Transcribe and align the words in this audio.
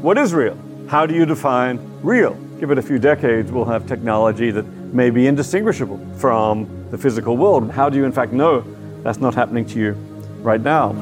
What 0.00 0.16
is 0.16 0.32
real? 0.32 0.56
How 0.88 1.04
do 1.04 1.14
you 1.14 1.26
define 1.26 1.78
real? 2.00 2.32
Give 2.58 2.70
it 2.70 2.78
a 2.78 2.82
few 2.82 2.98
decades, 2.98 3.52
we'll 3.52 3.66
have 3.66 3.86
technology 3.86 4.50
that 4.50 4.66
may 4.94 5.10
be 5.10 5.26
indistinguishable 5.26 6.00
from 6.16 6.88
the 6.90 6.96
physical 6.96 7.36
world. 7.36 7.70
How 7.70 7.90
do 7.90 7.98
you, 7.98 8.06
in 8.06 8.12
fact, 8.12 8.32
know 8.32 8.64
that's 9.02 9.18
not 9.18 9.34
happening 9.34 9.66
to 9.66 9.78
you 9.78 9.92
right 10.40 10.62
now? 10.62 10.94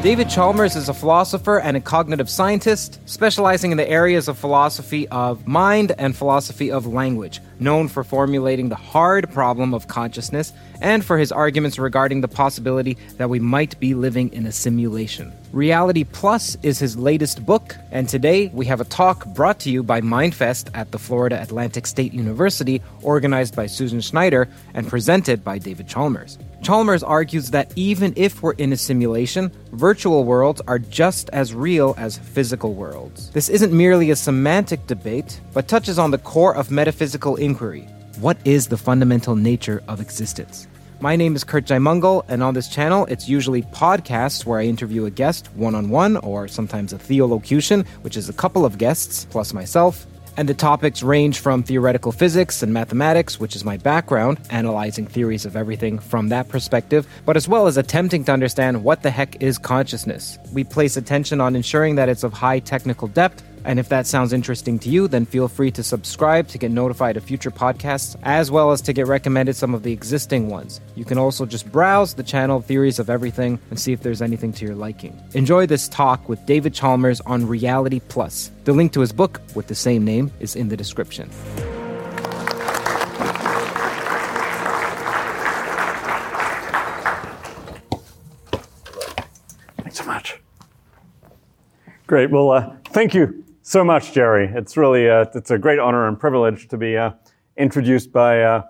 David 0.00 0.30
Chalmers 0.30 0.76
is 0.76 0.88
a 0.88 0.94
philosopher 0.94 1.58
and 1.58 1.76
a 1.76 1.80
cognitive 1.80 2.30
scientist, 2.30 3.00
specializing 3.04 3.72
in 3.72 3.76
the 3.76 3.90
areas 3.90 4.28
of 4.28 4.38
philosophy 4.38 5.08
of 5.08 5.48
mind 5.48 5.92
and 5.98 6.16
philosophy 6.16 6.70
of 6.70 6.86
language, 6.86 7.40
known 7.58 7.88
for 7.88 8.04
formulating 8.04 8.68
the 8.68 8.76
hard 8.76 9.28
problem 9.32 9.74
of 9.74 9.88
consciousness 9.88 10.52
and 10.80 11.04
for 11.04 11.18
his 11.18 11.32
arguments 11.32 11.80
regarding 11.80 12.20
the 12.20 12.28
possibility 12.28 12.96
that 13.16 13.28
we 13.28 13.40
might 13.40 13.78
be 13.80 13.92
living 13.92 14.32
in 14.32 14.46
a 14.46 14.52
simulation. 14.52 15.32
Reality 15.52 16.04
Plus 16.04 16.56
is 16.62 16.78
his 16.78 16.96
latest 16.96 17.44
book, 17.44 17.74
and 17.90 18.08
today 18.08 18.52
we 18.54 18.66
have 18.66 18.80
a 18.80 18.84
talk 18.84 19.26
brought 19.26 19.58
to 19.58 19.70
you 19.70 19.82
by 19.82 20.00
Mindfest 20.00 20.70
at 20.74 20.92
the 20.92 20.98
Florida 21.00 21.42
Atlantic 21.42 21.88
State 21.88 22.14
University, 22.14 22.80
organized 23.02 23.56
by 23.56 23.66
Susan 23.66 24.00
Schneider 24.00 24.48
and 24.74 24.86
presented 24.86 25.42
by 25.42 25.58
David 25.58 25.88
Chalmers. 25.88 26.38
Chalmers 26.62 27.02
argues 27.02 27.50
that 27.52 27.72
even 27.76 28.12
if 28.16 28.42
we're 28.42 28.52
in 28.52 28.72
a 28.72 28.76
simulation, 28.76 29.50
virtual 29.72 30.24
worlds 30.24 30.60
are 30.66 30.78
just 30.78 31.30
as 31.30 31.54
real 31.54 31.94
as 31.96 32.18
physical 32.18 32.74
worlds. 32.74 33.30
This 33.30 33.48
isn't 33.48 33.72
merely 33.72 34.10
a 34.10 34.16
semantic 34.16 34.86
debate, 34.86 35.40
but 35.54 35.68
touches 35.68 35.98
on 35.98 36.10
the 36.10 36.18
core 36.18 36.54
of 36.54 36.70
metaphysical 36.70 37.36
inquiry. 37.36 37.82
What 38.20 38.38
is 38.44 38.66
the 38.66 38.76
fundamental 38.76 39.36
nature 39.36 39.82
of 39.86 40.00
existence? 40.00 40.66
My 41.00 41.14
name 41.14 41.36
is 41.36 41.44
Curt 41.44 41.64
Jaimungal, 41.64 42.24
and 42.28 42.42
on 42.42 42.54
this 42.54 42.66
channel, 42.66 43.06
it's 43.06 43.28
usually 43.28 43.62
podcasts 43.62 44.44
where 44.44 44.58
I 44.58 44.64
interview 44.64 45.04
a 45.04 45.10
guest 45.10 45.54
one 45.54 45.76
on 45.76 45.90
one, 45.90 46.16
or 46.16 46.48
sometimes 46.48 46.92
a 46.92 46.98
theolocution, 46.98 47.86
which 48.02 48.16
is 48.16 48.28
a 48.28 48.32
couple 48.32 48.64
of 48.64 48.78
guests 48.78 49.26
plus 49.30 49.54
myself. 49.54 50.08
And 50.38 50.48
the 50.48 50.54
topics 50.54 51.02
range 51.02 51.40
from 51.40 51.64
theoretical 51.64 52.12
physics 52.12 52.62
and 52.62 52.72
mathematics, 52.72 53.40
which 53.40 53.56
is 53.56 53.64
my 53.64 53.76
background, 53.76 54.38
analyzing 54.50 55.04
theories 55.04 55.44
of 55.44 55.56
everything 55.56 55.98
from 55.98 56.28
that 56.28 56.48
perspective, 56.48 57.08
but 57.26 57.36
as 57.36 57.48
well 57.48 57.66
as 57.66 57.76
attempting 57.76 58.22
to 58.26 58.32
understand 58.32 58.84
what 58.84 59.02
the 59.02 59.10
heck 59.10 59.42
is 59.42 59.58
consciousness. 59.58 60.38
We 60.52 60.62
place 60.62 60.96
attention 60.96 61.40
on 61.40 61.56
ensuring 61.56 61.96
that 61.96 62.08
it's 62.08 62.22
of 62.22 62.32
high 62.34 62.60
technical 62.60 63.08
depth 63.08 63.42
and 63.68 63.78
if 63.78 63.90
that 63.90 64.06
sounds 64.06 64.32
interesting 64.32 64.78
to 64.78 64.88
you, 64.88 65.08
then 65.08 65.26
feel 65.26 65.46
free 65.46 65.70
to 65.72 65.82
subscribe 65.82 66.48
to 66.48 66.56
get 66.56 66.70
notified 66.70 67.18
of 67.18 67.22
future 67.22 67.50
podcasts, 67.50 68.16
as 68.22 68.50
well 68.50 68.72
as 68.72 68.80
to 68.80 68.94
get 68.94 69.06
recommended 69.06 69.56
some 69.56 69.74
of 69.74 69.82
the 69.82 69.92
existing 69.92 70.48
ones. 70.48 70.80
You 70.94 71.04
can 71.04 71.18
also 71.18 71.44
just 71.44 71.70
browse 71.70 72.14
the 72.14 72.22
channel 72.22 72.62
Theories 72.62 72.98
of 72.98 73.10
Everything 73.10 73.60
and 73.68 73.78
see 73.78 73.92
if 73.92 74.00
there's 74.00 74.22
anything 74.22 74.54
to 74.54 74.64
your 74.64 74.74
liking. 74.74 75.22
Enjoy 75.34 75.66
this 75.66 75.86
talk 75.86 76.30
with 76.30 76.46
David 76.46 76.72
Chalmers 76.72 77.20
on 77.26 77.46
Reality 77.46 78.00
Plus. 78.08 78.50
The 78.64 78.72
link 78.72 78.94
to 78.94 79.00
his 79.00 79.12
book 79.12 79.38
with 79.54 79.66
the 79.66 79.74
same 79.74 80.02
name 80.02 80.32
is 80.40 80.56
in 80.56 80.70
the 80.70 80.76
description. 80.76 81.28
Thanks 89.76 89.98
so 89.98 90.04
much. 90.04 90.40
Great. 92.06 92.30
Well, 92.30 92.50
uh, 92.50 92.74
thank 92.92 93.12
you 93.12 93.44
so 93.68 93.84
much, 93.84 94.12
Jerry. 94.12 94.50
It's 94.54 94.78
really 94.78 95.10
uh, 95.10 95.26
it's 95.34 95.50
a 95.50 95.58
great 95.58 95.78
honor 95.78 96.08
and 96.08 96.18
privilege 96.18 96.68
to 96.68 96.78
be 96.78 96.96
uh, 96.96 97.10
introduced 97.58 98.12
by 98.12 98.42
uh, 98.42 98.62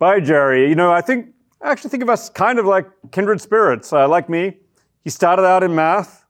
by 0.00 0.18
Jerry. 0.18 0.68
You 0.68 0.74
know, 0.74 0.92
I 0.92 1.00
think 1.00 1.28
I 1.62 1.70
actually 1.70 1.90
think 1.90 2.02
of 2.02 2.10
us 2.10 2.28
kind 2.28 2.58
of 2.58 2.66
like 2.66 2.88
kindred 3.12 3.40
spirits. 3.40 3.92
Uh, 3.92 4.08
like 4.08 4.28
me, 4.28 4.56
he 5.04 5.10
started 5.10 5.46
out 5.46 5.62
in 5.62 5.72
math, 5.72 6.24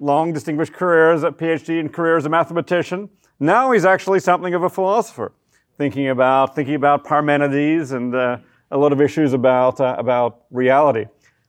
long 0.00 0.32
distinguished 0.32 0.72
careers 0.72 1.22
at 1.22 1.38
PhD 1.38 1.78
and 1.78 1.92
career 1.92 2.16
as 2.16 2.26
a 2.26 2.28
mathematician. 2.28 3.08
Now 3.38 3.70
he's 3.70 3.84
actually 3.84 4.18
something 4.18 4.52
of 4.54 4.64
a 4.64 4.68
philosopher, 4.68 5.32
thinking 5.78 6.08
about 6.08 6.56
thinking 6.56 6.74
about 6.74 7.04
Parmenides 7.04 7.92
and 7.92 8.16
uh, 8.16 8.38
a 8.72 8.76
lot 8.76 8.92
of 8.92 9.00
issues 9.00 9.32
about 9.32 9.80
uh, 9.80 9.94
about 9.96 10.42
reality. 10.50 11.06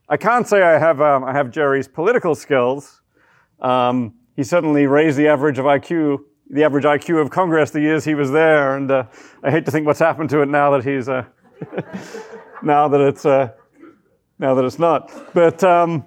I 0.08 0.16
can't 0.18 0.46
say 0.46 0.62
I 0.62 0.78
have 0.78 1.00
um, 1.00 1.24
I 1.24 1.32
have 1.32 1.50
Jerry's 1.50 1.88
political 1.88 2.36
skills. 2.36 3.02
Um, 3.58 4.14
he 4.36 4.44
certainly 4.44 4.86
raised 4.86 5.16
the 5.16 5.28
average 5.28 5.58
of 5.58 5.64
IQ, 5.64 6.18
the 6.50 6.62
average 6.62 6.84
IQ 6.84 7.20
of 7.22 7.30
Congress 7.30 7.70
the 7.70 7.80
years 7.80 8.04
he 8.04 8.14
was 8.14 8.30
there. 8.30 8.76
And 8.76 8.90
uh, 8.90 9.04
I 9.42 9.50
hate 9.50 9.64
to 9.64 9.70
think 9.70 9.86
what's 9.86 9.98
happened 9.98 10.28
to 10.30 10.42
it 10.42 10.48
now 10.48 10.70
that 10.72 10.84
he's, 10.84 11.08
uh, 11.08 11.24
now 12.62 12.86
that 12.86 13.00
it's, 13.00 13.24
uh, 13.24 13.48
now 14.38 14.54
that 14.54 14.64
it's 14.64 14.78
not. 14.78 15.10
But, 15.32 15.64
um, 15.64 16.04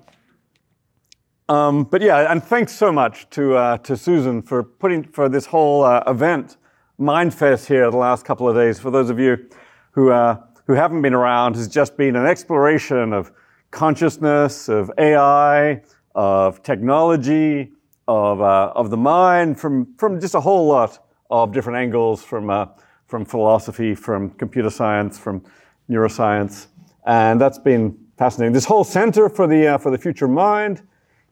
um, 1.49 1.85
but 1.85 2.03
yeah, 2.03 2.31
and 2.31 2.43
thanks 2.43 2.71
so 2.71 2.91
much 2.91 3.27
to, 3.31 3.55
uh, 3.55 3.77
to 3.79 3.97
Susan 3.97 4.43
for 4.43 4.61
putting, 4.61 5.03
for 5.03 5.27
this 5.27 5.47
whole 5.47 5.83
uh, 5.83 6.03
event, 6.05 6.57
Mindfest 6.99 7.65
here 7.65 7.89
the 7.89 7.97
last 7.97 8.25
couple 8.25 8.47
of 8.47 8.55
days. 8.55 8.77
For 8.77 8.91
those 8.91 9.09
of 9.09 9.19
you 9.19 9.49
who, 9.91 10.11
uh, 10.11 10.37
who 10.67 10.73
haven't 10.73 11.01
been 11.01 11.13
around, 11.15 11.55
has 11.55 11.67
just 11.67 11.97
been 11.97 12.15
an 12.15 12.27
exploration 12.27 13.13
of 13.13 13.31
consciousness, 13.71 14.69
of 14.69 14.91
AI, 14.99 15.81
of 16.13 16.61
technology, 16.61 17.71
of, 18.09 18.41
uh, 18.41 18.73
of 18.75 18.89
the 18.89 18.97
mind 18.97 19.59
from, 19.59 19.93
from 19.97 20.19
just 20.19 20.33
a 20.33 20.39
whole 20.39 20.65
lot 20.65 20.97
of 21.29 21.53
different 21.53 21.77
angles 21.77 22.23
from, 22.23 22.49
uh, 22.49 22.65
from 23.05 23.23
philosophy, 23.23 23.93
from 23.93 24.31
computer 24.31 24.71
science, 24.71 25.19
from 25.19 25.43
neuroscience. 25.87 26.65
And 27.05 27.39
that's 27.39 27.59
been 27.59 27.95
fascinating. 28.17 28.51
This 28.51 28.65
whole 28.65 28.83
center 28.83 29.29
for 29.29 29.45
the, 29.45 29.67
uh, 29.67 29.77
for 29.77 29.91
the 29.91 29.97
future 29.99 30.27
mind 30.27 30.81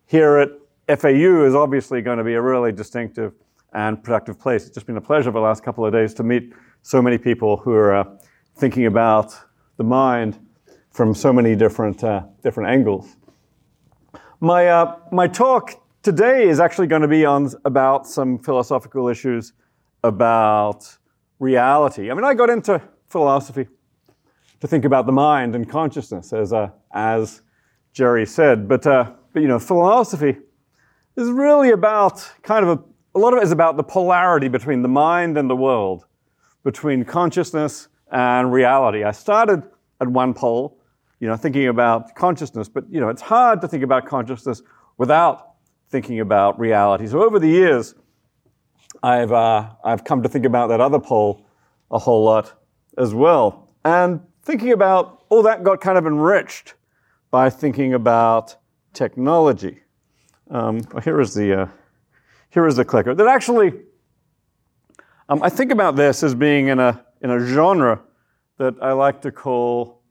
here 0.06 0.38
at 0.38 1.00
FAU 1.00 1.46
is 1.46 1.56
obviously 1.56 2.04
going 2.04 2.20
to 2.20 2.24
be 2.24 2.36
a 2.36 2.42
really 2.42 2.72
distinctive 2.72 3.34
and 3.74 4.04
productive 4.04 4.40
place. 4.40 4.68
It's 4.68 4.76
just 4.76 4.86
been 4.86 4.98
a 4.98 5.02
pleasure 5.02 5.32
the 5.32 5.40
last 5.40 5.64
couple 5.64 5.84
of 5.84 5.92
days 5.92 6.14
to 6.14 6.24
meet 6.24 6.54
so 6.84 7.02
many 7.02 7.18
people 7.18 7.58
who 7.58 7.74
are 7.74 7.96
uh, 7.96 8.04
thinking 8.56 8.86
about 8.86 9.34
the 9.78 9.84
mind 9.84 10.38
from 10.92 11.16
so 11.16 11.34
many 11.34 11.56
different, 11.56 12.04
uh, 12.04 12.22
different 12.44 12.70
angles. 12.70 13.16
My, 14.40 14.68
uh, 14.68 14.98
my 15.12 15.28
talk 15.28 15.87
today 16.08 16.48
is 16.48 16.62
actually 16.62 16.88
going 16.88 17.02
to 17.02 17.08
be 17.10 17.26
on 17.26 17.52
about 17.66 18.08
some 18.08 18.40
philosophical 18.40 19.10
issues 19.10 19.52
about 20.06 20.98
reality. 21.38 22.10
I 22.10 22.14
mean, 22.14 22.24
I 22.24 22.34
got 22.34 22.50
into 22.50 22.82
philosophy 23.10 23.68
to 24.62 24.68
think 24.70 24.86
about 24.86 25.06
the 25.06 25.12
mind 25.12 25.54
and 25.54 25.70
consciousness, 25.70 26.32
as 26.32 26.54
uh, 26.54 26.70
as 26.94 27.42
Jerry 27.92 28.26
said. 28.26 28.70
But 28.70 28.88
uh, 28.88 29.12
but 29.34 29.42
you 29.42 29.50
know, 29.50 29.60
philosophy 29.60 30.38
is 31.18 31.30
really 31.30 31.72
about 31.72 32.26
kind 32.42 32.66
of 32.66 32.80
a, 32.80 33.18
a 33.18 33.20
lot 33.20 33.34
of 33.34 33.40
it 33.40 33.44
is 33.44 33.52
about 33.52 33.76
the 33.76 33.84
polarity 33.84 34.48
between 34.48 34.84
the 34.84 34.88
mind 34.88 35.38
and 35.38 35.50
the 35.50 35.58
world, 35.58 36.06
between 36.64 37.04
consciousness 37.04 37.90
and 38.14 38.54
reality. 38.54 39.04
I 39.04 39.12
started 39.12 39.62
at 40.00 40.08
one 40.08 40.34
pole, 40.34 40.80
you 41.20 41.28
know, 41.28 41.36
thinking 41.36 41.68
about 41.68 42.16
consciousness, 42.16 42.70
but 42.70 42.86
you 42.90 43.02
know, 43.02 43.10
it's 43.10 43.24
hard 43.24 43.60
to 43.60 43.68
think 43.68 43.84
about 43.84 44.06
consciousness 44.06 44.62
without 44.98 45.48
thinking 45.90 46.20
about 46.20 46.60
reality. 46.60 47.08
So 47.08 47.24
over 47.24 47.40
the 47.40 47.48
years, 47.48 47.96
I've, 49.04 49.32
uh, 49.32 49.70
I've 49.84 50.04
come 50.04 50.24
to 50.24 50.30
think 50.30 50.46
about 50.46 50.68
that 50.68 50.82
other 50.82 51.00
pole 51.00 51.46
a 51.92 52.00
whole 52.00 52.24
lot 52.24 52.54
as 52.98 53.14
well. 53.14 53.70
And 53.86 54.22
thinking 54.44 54.72
about 54.72 55.24
all 55.30 55.44
that 55.44 55.64
got 55.64 55.82
kind 55.82 55.98
of 55.98 56.06
enriched 56.06 56.74
by 57.32 57.50
thinking 57.50 57.94
about 57.94 58.56
technology. 58.94 59.82
Um, 60.50 60.82
well, 60.92 61.02
here 61.02 61.20
is 61.20 61.34
the 61.34 61.62
uh, 61.62 61.68
here 62.50 62.66
is 62.66 62.78
the 62.78 62.86
clicker. 62.86 63.14
That 63.14 63.28
actually, 63.28 63.74
um, 65.30 65.44
I 65.44 65.50
think 65.50 65.72
about 65.72 65.96
this 65.96 66.24
as 66.24 66.34
being 66.34 66.68
in 66.68 66.80
a 66.80 67.06
in 67.22 67.30
a 67.30 67.40
genre 67.46 68.02
that 68.58 68.76
I 68.82 68.94
like 68.94 69.22
to 69.24 69.32
call 69.32 70.02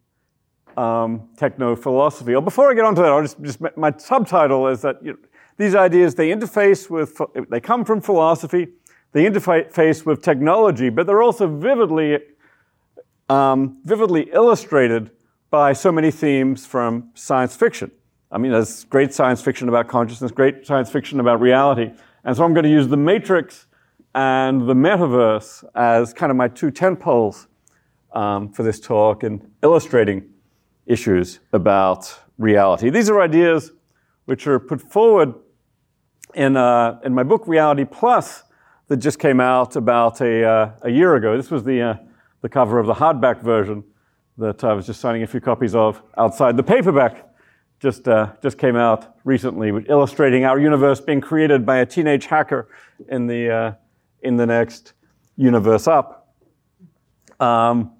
um, 0.76 1.28
techno 1.36 1.74
philosophy. 1.74 2.34
Or 2.34 2.42
before 2.42 2.70
I 2.70 2.74
get 2.74 2.84
onto 2.84 3.02
that, 3.02 3.10
I'll 3.10 3.22
just, 3.22 3.42
just 3.42 3.76
my 3.76 3.92
subtitle 3.96 4.68
is 4.68 4.82
that 4.82 5.02
you 5.02 5.12
know, 5.12 5.18
these 5.56 5.74
ideas, 5.74 6.14
they 6.14 6.30
interface 6.30 6.90
with, 6.90 7.20
they 7.50 7.60
come 7.60 7.84
from 7.84 8.00
philosophy, 8.00 8.68
they 9.12 9.24
interface 9.24 10.04
with 10.04 10.22
technology, 10.22 10.90
but 10.90 11.06
they're 11.06 11.22
also 11.22 11.46
vividly, 11.46 12.18
um, 13.28 13.80
vividly 13.84 14.28
illustrated 14.32 15.10
by 15.50 15.72
so 15.72 15.90
many 15.90 16.10
themes 16.10 16.66
from 16.66 17.10
science 17.14 17.56
fiction. 17.56 17.90
I 18.30 18.38
mean, 18.38 18.52
there's 18.52 18.84
great 18.84 19.14
science 19.14 19.40
fiction 19.40 19.68
about 19.68 19.88
consciousness, 19.88 20.30
great 20.32 20.66
science 20.66 20.90
fiction 20.90 21.20
about 21.20 21.40
reality. 21.40 21.92
And 22.24 22.36
so 22.36 22.44
I'm 22.44 22.52
going 22.52 22.64
to 22.64 22.70
use 22.70 22.88
the 22.88 22.96
Matrix 22.96 23.66
and 24.14 24.68
the 24.68 24.74
metaverse 24.74 25.64
as 25.74 26.12
kind 26.12 26.30
of 26.30 26.36
my 26.36 26.48
two 26.48 26.70
tent 26.70 27.00
poles 27.00 27.46
um, 28.12 28.52
for 28.52 28.62
this 28.62 28.80
talk 28.80 29.22
and 29.22 29.50
illustrating 29.62 30.28
issues 30.86 31.40
about 31.52 32.18
reality. 32.38 32.90
These 32.90 33.08
are 33.08 33.20
ideas 33.20 33.72
which 34.24 34.46
are 34.46 34.58
put 34.58 34.82
forward 34.82 35.34
in, 36.36 36.56
uh, 36.56 37.00
in 37.02 37.14
my 37.14 37.22
book 37.22 37.44
Reality 37.46 37.84
Plus 37.84 38.44
that 38.88 38.98
just 38.98 39.18
came 39.18 39.40
out 39.40 39.74
about 39.74 40.20
a, 40.20 40.44
uh, 40.44 40.70
a 40.82 40.90
year 40.90 41.16
ago. 41.16 41.36
This 41.36 41.50
was 41.50 41.64
the, 41.64 41.80
uh, 41.80 41.94
the 42.42 42.48
cover 42.48 42.78
of 42.78 42.86
the 42.86 42.94
hardback 42.94 43.40
version 43.40 43.82
that 44.36 44.62
I 44.62 44.74
was 44.74 44.86
just 44.86 45.00
signing 45.00 45.22
a 45.22 45.26
few 45.26 45.40
copies 45.40 45.74
of 45.74 46.02
outside 46.18 46.56
the 46.56 46.62
paperback 46.62 47.26
just, 47.80 48.06
uh, 48.06 48.32
just 48.42 48.58
came 48.58 48.76
out 48.76 49.16
recently, 49.24 49.72
illustrating 49.88 50.44
our 50.44 50.58
universe 50.58 51.00
being 51.00 51.20
created 51.20 51.66
by 51.66 51.78
a 51.78 51.86
teenage 51.86 52.26
hacker 52.26 52.68
in 53.08 53.26
the, 53.26 53.50
uh, 53.50 53.72
in 54.22 54.36
the 54.36 54.46
next 54.46 54.92
universe 55.36 55.86
up. 55.86 56.34
Um, 57.40 57.92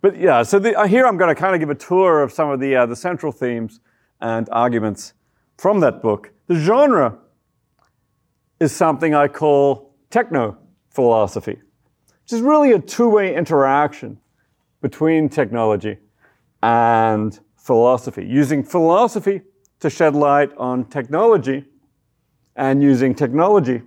but 0.00 0.18
yeah, 0.18 0.42
so 0.42 0.58
the, 0.58 0.78
uh, 0.78 0.86
here 0.86 1.06
I'm 1.06 1.16
going 1.16 1.34
to 1.34 1.40
kind 1.40 1.54
of 1.54 1.60
give 1.60 1.70
a 1.70 1.74
tour 1.74 2.22
of 2.22 2.32
some 2.32 2.50
of 2.50 2.58
the, 2.58 2.86
the 2.88 2.96
central 2.96 3.32
themes 3.32 3.80
and 4.20 4.48
arguments 4.50 5.12
from 5.58 5.80
that 5.80 6.02
book. 6.02 6.30
The 6.46 6.56
genre 6.56 7.18
is 8.62 8.70
something 8.70 9.12
I 9.12 9.26
call 9.26 9.92
techno 10.08 10.56
philosophy, 10.90 11.60
which 12.22 12.32
is 12.32 12.40
really 12.40 12.70
a 12.70 12.78
two 12.78 13.08
way 13.08 13.34
interaction 13.34 14.20
between 14.80 15.28
technology 15.28 15.98
and 16.62 17.38
philosophy, 17.56 18.24
using 18.24 18.62
philosophy 18.62 19.42
to 19.80 19.90
shed 19.90 20.14
light 20.14 20.50
on 20.56 20.84
technology 20.84 21.64
and 22.54 22.80
using 22.84 23.16
technology 23.16 23.82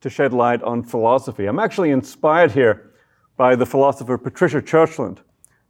to 0.00 0.08
shed 0.08 0.32
light 0.32 0.62
on 0.62 0.84
philosophy. 0.84 1.46
I'm 1.46 1.58
actually 1.58 1.90
inspired 1.90 2.52
here 2.52 2.92
by 3.36 3.56
the 3.56 3.66
philosopher 3.66 4.16
Patricia 4.16 4.62
Churchland, 4.62 5.18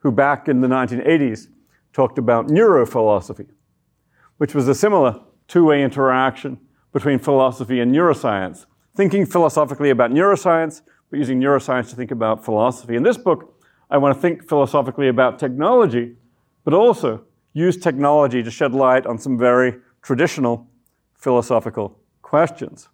who 0.00 0.12
back 0.12 0.48
in 0.48 0.60
the 0.60 0.68
1980s 0.68 1.46
talked 1.94 2.18
about 2.18 2.48
neurophilosophy, 2.48 3.46
which 4.36 4.54
was 4.54 4.68
a 4.68 4.74
similar 4.74 5.18
two 5.48 5.64
way 5.64 5.82
interaction 5.82 6.60
between 6.92 7.18
philosophy 7.18 7.80
and 7.80 7.94
neuroscience, 7.94 8.66
thinking 8.94 9.26
philosophically 9.26 9.90
about 9.90 10.10
neuroscience, 10.10 10.82
but 11.10 11.18
using 11.18 11.40
neuroscience 11.40 11.90
to 11.90 11.96
think 11.96 12.10
about 12.10 12.44
philosophy. 12.44 12.96
In 12.96 13.02
this 13.02 13.16
book, 13.16 13.56
I 13.90 13.98
want 13.98 14.14
to 14.14 14.20
think 14.20 14.48
philosophically 14.48 15.08
about 15.08 15.38
technology, 15.38 16.16
but 16.64 16.74
also 16.74 17.24
use 17.52 17.76
technology 17.76 18.42
to 18.42 18.50
shed 18.50 18.72
light 18.72 19.06
on 19.06 19.18
some 19.18 19.36
very 19.36 19.74
traditional 20.02 20.68
philosophical 21.14 21.98
questions. 22.22 22.88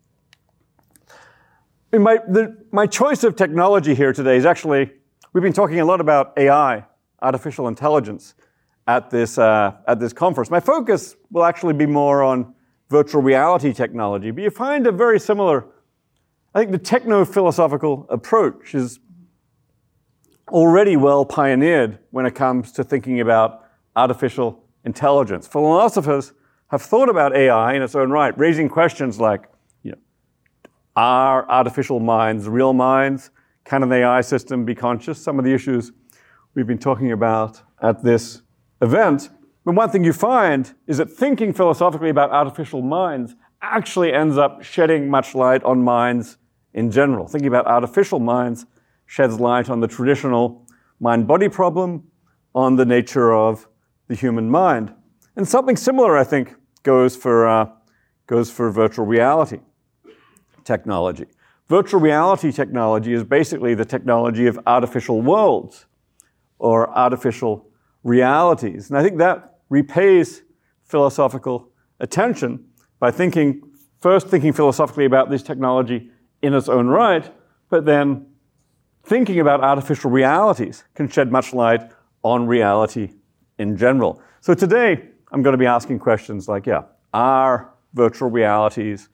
My, 1.92 2.18
the, 2.28 2.64
my 2.72 2.86
choice 2.86 3.24
of 3.24 3.36
technology 3.36 3.94
here 3.94 4.12
today 4.12 4.36
is 4.36 4.44
actually, 4.44 4.90
we've 5.32 5.42
been 5.42 5.52
talking 5.52 5.80
a 5.80 5.84
lot 5.84 6.00
about 6.00 6.32
AI, 6.36 6.84
artificial 7.22 7.68
intelligence, 7.68 8.34
at 8.86 9.10
this, 9.10 9.38
uh, 9.38 9.72
at 9.86 9.98
this 9.98 10.12
conference. 10.12 10.50
My 10.50 10.60
focus 10.60 11.16
will 11.30 11.44
actually 11.44 11.74
be 11.74 11.86
more 11.86 12.22
on 12.22 12.54
virtual 12.88 13.22
reality 13.22 13.72
technology, 13.72 14.30
but 14.30 14.42
you 14.42 14.50
find 14.50 14.86
a 14.86 14.92
very 14.92 15.18
similar, 15.18 15.66
I 16.54 16.60
think 16.60 16.72
the 16.72 16.78
techno 16.78 17.24
philosophical 17.24 18.06
approach 18.08 18.74
is 18.74 19.00
already 20.48 20.96
well 20.96 21.24
pioneered 21.24 21.98
when 22.10 22.26
it 22.26 22.34
comes 22.34 22.72
to 22.72 22.84
thinking 22.84 23.20
about 23.20 23.64
artificial 23.96 24.62
intelligence. 24.84 25.46
Philosophers 25.46 26.32
have 26.68 26.82
thought 26.82 27.08
about 27.08 27.36
AI 27.36 27.74
in 27.74 27.82
its 27.82 27.94
own 27.94 28.10
right, 28.10 28.36
raising 28.38 28.68
questions 28.68 29.18
like, 29.18 29.48
you 29.82 29.92
know, 29.92 29.98
are 30.94 31.48
artificial 31.48 32.00
minds 32.00 32.48
real 32.48 32.72
minds? 32.72 33.30
Can 33.64 33.82
an 33.82 33.92
AI 33.92 34.20
system 34.20 34.64
be 34.64 34.74
conscious? 34.74 35.20
Some 35.20 35.38
of 35.38 35.44
the 35.44 35.52
issues 35.52 35.92
we've 36.54 36.66
been 36.66 36.78
talking 36.78 37.12
about 37.12 37.60
at 37.82 38.02
this 38.04 38.42
event. 38.80 39.30
But 39.66 39.74
one 39.74 39.90
thing 39.90 40.04
you 40.04 40.12
find 40.12 40.72
is 40.86 40.98
that 40.98 41.10
thinking 41.10 41.52
philosophically 41.52 42.08
about 42.08 42.30
artificial 42.30 42.82
minds 42.82 43.34
actually 43.60 44.12
ends 44.12 44.38
up 44.38 44.62
shedding 44.62 45.10
much 45.10 45.34
light 45.34 45.64
on 45.64 45.82
minds 45.82 46.38
in 46.72 46.88
general. 46.92 47.26
Thinking 47.26 47.48
about 47.48 47.66
artificial 47.66 48.20
minds 48.20 48.64
sheds 49.06 49.40
light 49.40 49.68
on 49.68 49.80
the 49.80 49.88
traditional 49.88 50.64
mind 51.00 51.26
body 51.26 51.48
problem, 51.48 52.04
on 52.54 52.76
the 52.76 52.84
nature 52.84 53.34
of 53.34 53.66
the 54.06 54.14
human 54.14 54.48
mind. 54.48 54.94
And 55.34 55.48
something 55.48 55.76
similar, 55.76 56.16
I 56.16 56.22
think, 56.22 56.54
goes 56.84 57.16
for, 57.16 57.48
uh, 57.48 57.68
goes 58.28 58.52
for 58.52 58.70
virtual 58.70 59.04
reality 59.04 59.58
technology. 60.62 61.26
Virtual 61.68 62.00
reality 62.00 62.52
technology 62.52 63.12
is 63.12 63.24
basically 63.24 63.74
the 63.74 63.84
technology 63.84 64.46
of 64.46 64.60
artificial 64.64 65.20
worlds 65.22 65.86
or 66.60 66.88
artificial 66.96 67.68
realities. 68.04 68.90
And 68.90 68.96
I 68.96 69.02
think 69.02 69.18
that 69.18 69.54
repays 69.68 70.42
philosophical 70.84 71.70
attention 72.00 72.64
by 72.98 73.10
thinking, 73.10 73.62
first 74.00 74.28
thinking 74.28 74.52
philosophically 74.52 75.04
about 75.04 75.30
this 75.30 75.42
technology 75.42 76.10
in 76.42 76.54
its 76.54 76.68
own 76.68 76.86
right, 76.86 77.32
but 77.68 77.84
then 77.84 78.26
thinking 79.04 79.40
about 79.40 79.62
artificial 79.62 80.10
realities 80.10 80.84
can 80.94 81.08
shed 81.08 81.30
much 81.32 81.52
light 81.52 81.90
on 82.22 82.46
reality 82.46 83.10
in 83.58 83.76
general. 83.76 84.20
So 84.40 84.54
today, 84.54 85.08
I'm 85.32 85.42
going 85.42 85.54
to 85.54 85.58
be 85.58 85.66
asking 85.66 85.98
questions 85.98 86.48
like, 86.48 86.66
yeah, 86.66 86.82
are 87.12 87.72
virtual 87.94 88.30
realities 88.30 89.08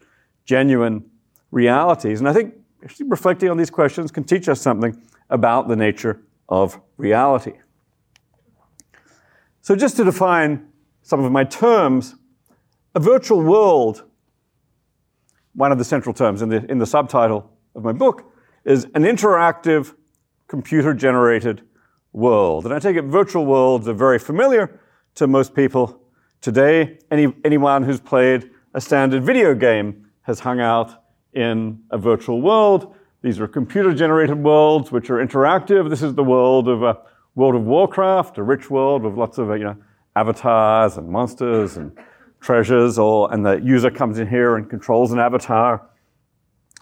genuine 0.44 1.04
realities? 1.50 2.20
And 2.20 2.28
I 2.28 2.32
think 2.32 2.54
actually 2.82 3.08
reflecting 3.08 3.48
on 3.48 3.56
these 3.56 3.70
questions 3.70 4.10
can 4.10 4.24
teach 4.24 4.48
us 4.48 4.60
something 4.60 5.00
about 5.30 5.68
the 5.68 5.76
nature 5.76 6.20
of 6.48 6.80
reality. 6.96 7.52
So 9.62 9.76
just 9.76 9.96
to 9.98 10.04
define 10.04 10.66
some 11.02 11.24
of 11.24 11.30
my 11.30 11.44
terms, 11.44 12.16
a 12.96 13.00
virtual 13.00 13.40
world, 13.40 14.02
one 15.54 15.70
of 15.70 15.78
the 15.78 15.84
central 15.84 16.12
terms 16.12 16.42
in 16.42 16.48
the, 16.48 16.68
in 16.68 16.78
the 16.78 16.86
subtitle 16.86 17.48
of 17.76 17.84
my 17.84 17.92
book, 17.92 18.24
is 18.64 18.86
an 18.96 19.04
interactive 19.04 19.94
computer-generated 20.48 21.62
world. 22.12 22.64
And 22.64 22.74
I 22.74 22.80
take 22.80 22.96
it 22.96 23.04
virtual 23.04 23.46
worlds 23.46 23.86
are 23.86 23.94
very 23.94 24.18
familiar 24.18 24.80
to 25.14 25.28
most 25.28 25.54
people 25.54 26.02
today. 26.40 26.98
Any, 27.12 27.32
anyone 27.44 27.84
who's 27.84 28.00
played 28.00 28.50
a 28.74 28.80
standard 28.80 29.22
video 29.22 29.54
game 29.54 30.08
has 30.22 30.40
hung 30.40 30.60
out 30.60 31.04
in 31.34 31.84
a 31.90 31.98
virtual 31.98 32.42
world. 32.42 32.96
These 33.22 33.38
are 33.38 33.46
computer-generated 33.46 34.42
worlds 34.42 34.90
which 34.90 35.08
are 35.08 35.24
interactive. 35.24 35.88
This 35.88 36.02
is 36.02 36.14
the 36.14 36.24
world 36.24 36.68
of 36.68 36.82
uh, 36.82 36.94
World 37.34 37.54
of 37.54 37.62
Warcraft, 37.62 38.36
a 38.36 38.42
rich 38.42 38.70
world 38.70 39.02
with 39.02 39.14
lots 39.14 39.38
of 39.38 39.48
you 39.48 39.64
know 39.64 39.76
avatars 40.14 40.98
and 40.98 41.08
monsters 41.08 41.76
and 41.76 41.96
treasures. 42.40 42.98
Or 42.98 43.32
and 43.32 43.44
the 43.44 43.60
user 43.62 43.90
comes 43.90 44.18
in 44.18 44.28
here 44.28 44.56
and 44.56 44.68
controls 44.68 45.12
an 45.12 45.18
avatar 45.18 45.88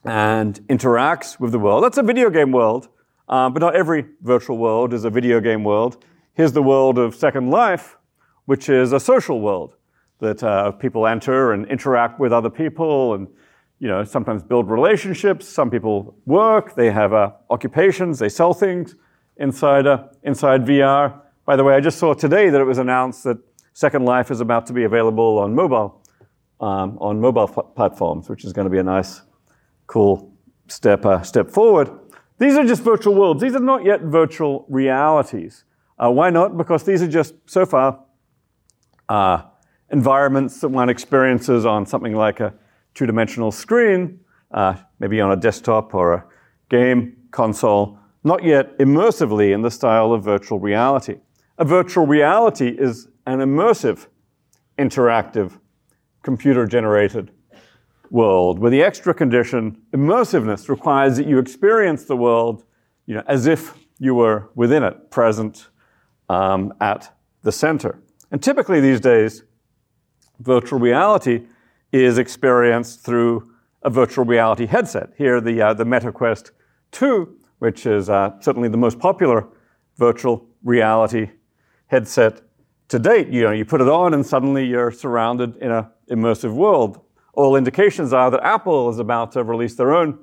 and 0.05 0.59
interacts 0.69 1.39
with 1.39 1.53
the 1.53 1.59
world. 1.59 1.85
That's 1.85 1.99
a 1.99 2.03
video 2.03 2.31
game 2.31 2.51
world. 2.51 2.89
Um, 3.29 3.53
but 3.53 3.61
not 3.61 3.77
every 3.77 4.07
virtual 4.23 4.59
world 4.59 4.93
is 4.93 5.05
a 5.05 5.11
video 5.11 5.41
game 5.41 5.63
world. 5.63 6.05
Here's 6.35 6.53
the 6.53 6.63
world 6.63 6.99
of 6.99 7.15
Second 7.15 7.51
Life, 7.51 7.97
which 8.47 8.69
is 8.69 8.93
a 8.93 8.99
social 8.99 9.41
world 9.41 9.77
that 10.19 10.43
uh, 10.43 10.73
people 10.73 11.07
enter 11.07 11.53
and 11.53 11.65
interact 11.67 12.19
with 12.19 12.33
other 12.33 12.51
people 12.51 13.15
and 13.15 13.29
you 13.79 13.87
know, 13.87 14.03
sometimes 14.03 14.43
build 14.43 14.69
relationships. 14.69 15.47
Some 15.47 15.71
people 15.71 16.17
work, 16.27 16.75
they 16.75 16.91
have 16.91 17.13
uh, 17.13 17.31
occupations, 17.51 18.19
they 18.19 18.29
sell 18.29 18.53
things 18.53 18.97
inside, 19.41 19.87
uh, 19.87 20.05
inside 20.23 20.65
VR. 20.65 21.21
By 21.45 21.57
the 21.57 21.65
way, 21.65 21.75
I 21.75 21.81
just 21.81 21.99
saw 21.99 22.15
today 22.15 22.51
that 22.51 22.61
it 22.61 22.65
was 22.65 22.79
announced 22.79 23.25
that 23.25 23.39
Second 23.73 24.05
Life 24.05 24.31
is 24.31 24.41
about 24.41 24.67
to 24.67 24.73
be 24.73 24.85
available 24.85 25.39
on 25.39 25.55
mobile, 25.55 26.03
um, 26.61 26.99
on 27.01 27.21
mobile 27.21 27.49
platforms, 27.49 28.29
which 28.29 28.45
is 28.45 28.53
going 28.53 28.67
to 28.67 28.71
be 28.71 28.79
a 28.79 28.83
nice, 28.83 29.23
cool 29.87 30.33
step, 30.69 31.05
uh, 31.05 31.23
step 31.23 31.51
forward. 31.51 31.91
These 32.39 32.57
are 32.57 32.65
just 32.65 32.83
virtual 32.83 33.15
worlds. 33.15 33.41
These 33.41 33.55
are 33.55 33.61
not 33.61 33.85
yet 33.85 34.03
virtual 34.03 34.67
realities. 34.69 35.65
Uh, 35.99 36.11
why 36.11 36.31
not? 36.31 36.57
Because 36.57 36.85
these 36.85 37.03
are 37.03 37.09
just, 37.09 37.35
so 37.47 37.67
far, 37.67 38.01
uh, 39.09 39.43
environments 39.91 40.61
that 40.61 40.69
one 40.69 40.89
experiences 40.89 41.67
on 41.67 41.85
something 41.87 42.15
like 42.15 42.41
a 42.41 42.55
two 42.95 43.07
dimensional 43.07 43.51
screen, 43.51 44.21
uh, 44.53 44.75
maybe 44.99 45.21
on 45.21 45.33
a 45.33 45.37
desktop 45.37 45.95
or 45.95 46.13
a 46.15 46.25
game 46.69 47.17
console, 47.31 48.00
not 48.23 48.45
yet 48.45 48.77
immersively 48.79 49.53
in 49.53 49.63
the 49.63 49.71
style 49.71 50.13
of 50.13 50.25
virtual 50.25 50.59
reality. 50.59 51.17
A 51.59 51.65
virtual 51.65 52.07
reality 52.07 52.69
is 52.69 53.09
an 53.27 53.39
immersive, 53.39 54.07
interactive, 54.79 55.59
computer 56.23 56.67
generated 56.67 57.31
world, 58.11 58.59
where 58.59 58.71
the 58.71 58.83
extra 58.83 59.15
condition, 59.15 59.81
immersiveness, 59.93 60.69
requires 60.69 61.17
that 61.17 61.27
you 61.27 61.39
experience 61.39 62.05
the 62.05 62.17
world 62.17 62.65
you 63.07 63.15
know, 63.15 63.23
as 63.27 63.47
if 63.47 63.75
you 63.99 64.15
were 64.15 64.51
within 64.55 64.83
it, 64.83 65.11
present 65.11 65.69
um, 66.29 66.73
at 66.81 67.13
the 67.43 67.53
center. 67.53 67.99
And 68.31 68.43
typically 68.43 68.81
these 68.81 69.01
days, 69.01 69.43
virtual 70.39 70.79
reality 70.79 71.47
is 71.93 72.19
experienced 72.19 73.01
through 73.01 73.51
a 73.83 73.91
virtual 73.91 74.25
reality 74.25 74.67
headset. 74.67 75.11
Here, 75.17 75.41
the, 75.41 75.61
uh, 75.61 75.75
the 75.75 75.85
MetaQuest 75.85 76.51
2, 76.93 77.37
which 77.61 77.87
is 77.87 78.11
uh, 78.11 78.33
certainly 78.41 78.69
the 78.69 78.77
most 78.77 78.99
popular 78.99 79.47
virtual 79.97 80.47
reality 80.65 81.31
headset 81.87 82.43
to 82.89 82.99
date. 82.99 83.29
You 83.29 83.45
know, 83.45 83.53
you 83.53 83.65
put 83.65 83.81
it 83.81 83.89
on 83.89 84.13
and 84.13 84.27
suddenly 84.27 84.67
you're 84.67 84.91
surrounded 84.91 85.57
in 85.57 85.71
an 85.71 85.87
immersive 86.11 86.53
world 86.53 87.01
all 87.33 87.57
indications 87.57 88.13
are 88.13 88.31
that 88.31 88.43
Apple 88.43 88.91
is 88.91 88.99
about 88.99 89.33
to 89.33 89.45
release 89.45 89.75
their 89.75 89.95
own 89.95 90.19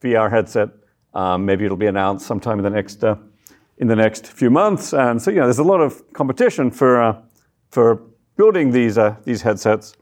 VR 0.00 0.30
headset. 0.30 0.70
Um, 1.14 1.44
maybe 1.44 1.64
it'll 1.64 1.76
be 1.76 1.86
announced 1.86 2.26
sometime 2.26 2.58
in 2.58 2.64
the 2.64 2.70
next 2.70 3.04
uh, 3.04 3.16
in 3.78 3.88
the 3.88 3.96
next 3.96 4.26
few 4.26 4.50
months. 4.50 4.94
And 4.94 5.20
so, 5.20 5.30
you 5.30 5.36
know, 5.36 5.44
there's 5.44 5.58
a 5.58 5.64
lot 5.64 5.80
of 5.80 6.12
competition 6.12 6.70
for 6.70 7.02
uh, 7.02 7.22
for 7.70 8.02
building 8.36 8.70
these, 8.70 8.98
uh, 8.98 9.16
these 9.24 9.42
headsets. 9.42 9.94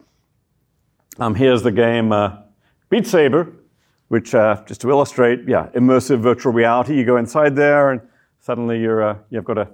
Um, 1.18 1.34
here's 1.34 1.62
the 1.62 1.72
game 1.72 2.12
uh, 2.12 2.38
Beat 2.88 3.06
Saber, 3.06 3.52
which, 4.14 4.33
uh, 4.33 4.62
just 4.64 4.80
to 4.80 4.90
illustrate, 4.90 5.40
yeah, 5.49 5.71
immersive 5.75 6.21
virtual 6.21 6.52
reality. 6.52 6.97
You 6.97 7.04
go 7.04 7.16
inside 7.16 7.56
there, 7.56 7.90
and 7.90 8.00
suddenly 8.38 8.80
you're, 8.80 9.02
uh, 9.02 9.18
you've, 9.28 9.44
got 9.44 9.59
a, 9.59 9.68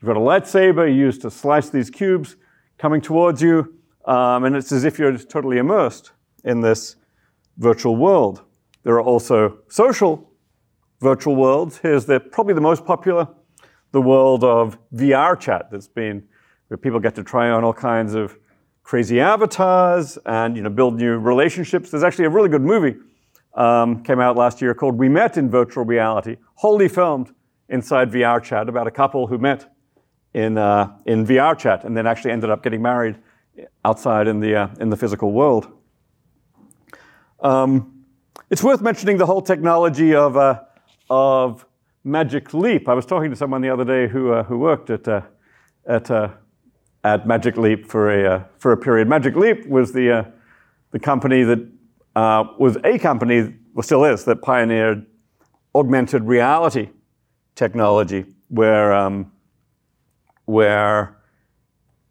you've 0.00 0.08
got 0.08 0.16
a 0.16 0.20
lightsaber 0.20 0.92
you 0.92 1.12
to 1.12 1.30
slice 1.30 1.70
these 1.70 1.88
cubes 1.88 2.34
coming 2.78 3.00
towards 3.00 3.40
you, 3.40 3.76
um, 4.04 4.42
and 4.42 4.56
it's 4.56 4.72
as 4.72 4.82
if 4.82 4.98
you're 4.98 5.16
totally 5.16 5.58
immersed 5.58 6.10
in 6.42 6.62
this 6.62 6.96
virtual 7.58 7.94
world. 7.94 8.42
There 8.82 8.94
are 8.94 9.02
also 9.02 9.58
social 9.68 10.32
virtual 11.00 11.36
worlds. 11.36 11.78
Here's 11.78 12.06
the, 12.06 12.18
probably 12.18 12.54
the 12.54 12.60
most 12.60 12.84
popular, 12.84 13.28
the 13.92 14.02
world 14.02 14.42
of 14.42 14.76
VR 14.94 15.38
chat 15.38 15.70
that's 15.70 15.86
been, 15.86 16.24
where 16.66 16.76
people 16.76 16.98
get 16.98 17.14
to 17.14 17.22
try 17.22 17.50
on 17.50 17.62
all 17.62 17.72
kinds 17.72 18.14
of 18.14 18.36
crazy 18.82 19.20
avatars 19.20 20.18
and 20.26 20.56
you 20.56 20.62
know, 20.64 20.70
build 20.70 20.96
new 20.96 21.18
relationships. 21.18 21.92
There's 21.92 22.02
actually 22.02 22.24
a 22.24 22.30
really 22.30 22.48
good 22.48 22.62
movie 22.62 22.96
um, 23.56 24.02
came 24.02 24.20
out 24.20 24.36
last 24.36 24.60
year 24.60 24.74
called 24.74 24.98
We 24.98 25.08
Met 25.08 25.36
in 25.36 25.50
Virtual 25.50 25.84
Reality, 25.84 26.36
wholly 26.54 26.88
filmed 26.88 27.32
inside 27.68 28.10
VR 28.12 28.42
chat 28.42 28.68
about 28.68 28.86
a 28.86 28.90
couple 28.90 29.26
who 29.26 29.38
met 29.38 29.74
in, 30.34 30.58
uh, 30.58 30.96
in 31.06 31.26
VR 31.26 31.58
chat 31.58 31.84
and 31.84 31.96
then 31.96 32.06
actually 32.06 32.30
ended 32.30 32.50
up 32.50 32.62
getting 32.62 32.82
married 32.82 33.16
outside 33.84 34.28
in 34.28 34.40
the, 34.40 34.54
uh, 34.54 34.68
in 34.78 34.90
the 34.90 34.96
physical 34.96 35.32
world. 35.32 35.66
Um, 37.40 38.04
it's 38.50 38.62
worth 38.62 38.82
mentioning 38.82 39.16
the 39.16 39.26
whole 39.26 39.42
technology 39.42 40.14
of, 40.14 40.36
uh, 40.36 40.60
of 41.08 41.66
Magic 42.04 42.52
Leap. 42.52 42.88
I 42.88 42.94
was 42.94 43.06
talking 43.06 43.30
to 43.30 43.36
someone 43.36 43.62
the 43.62 43.70
other 43.70 43.84
day 43.84 44.06
who, 44.06 44.32
uh, 44.32 44.44
who 44.44 44.58
worked 44.58 44.90
at, 44.90 45.08
uh, 45.08 45.22
at, 45.86 46.10
uh, 46.10 46.28
at 47.02 47.26
Magic 47.26 47.56
Leap 47.56 47.86
for 47.86 48.10
a, 48.10 48.46
for 48.58 48.72
a 48.72 48.76
period. 48.76 49.08
Magic 49.08 49.34
Leap 49.34 49.66
was 49.66 49.92
the, 49.92 50.30
the 50.90 50.98
company 50.98 51.42
that 51.42 51.66
was 52.16 52.76
a 52.84 52.98
company, 52.98 53.54
well, 53.74 53.82
still 53.82 54.04
is, 54.04 54.24
that 54.24 54.42
pioneered 54.42 55.06
augmented 55.74 56.24
reality 56.24 56.90
technology, 57.54 58.24
where, 58.48 58.92
um, 58.92 59.32
where 60.46 61.18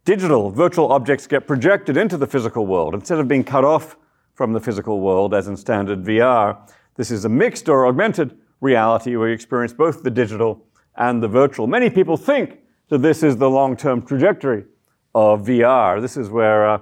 digital 0.04 0.52
virtual 0.52 0.92
objects 0.92 1.28
get 1.28 1.48
projected 1.48 1.98
into 1.98 2.18
the 2.18 2.28
physical 2.28 2.66
world 2.66 2.94
instead 2.94 3.20
of 3.20 3.28
being 3.28 3.44
cut 3.44 3.64
off 3.64 3.98
from 4.34 4.54
the 4.54 4.60
physical 4.60 5.02
world 5.02 5.34
as 5.34 5.48
in 5.48 5.58
standard 5.58 6.04
VR. 6.04 6.58
This 6.96 7.10
is 7.10 7.26
a 7.26 7.30
mixed 7.30 7.68
or 7.70 7.88
augmented 7.88 8.38
reality 8.62 9.16
where 9.16 9.30
you 9.30 9.34
experience 9.34 9.74
both 9.74 10.04
the 10.04 10.12
digital 10.12 10.66
and 10.98 11.22
the 11.22 11.28
virtual. 11.28 11.68
Many 11.68 11.90
people 11.90 12.18
think 12.18 12.60
that 12.90 13.02
this 13.02 13.24
is 13.24 13.38
the 13.38 13.50
long-term 13.50 14.06
trajectory 14.06 14.66
of 15.14 15.46
VR. 15.46 16.02
This 16.02 16.18
is 16.18 16.30
where 16.30 16.68
uh, 16.68 16.80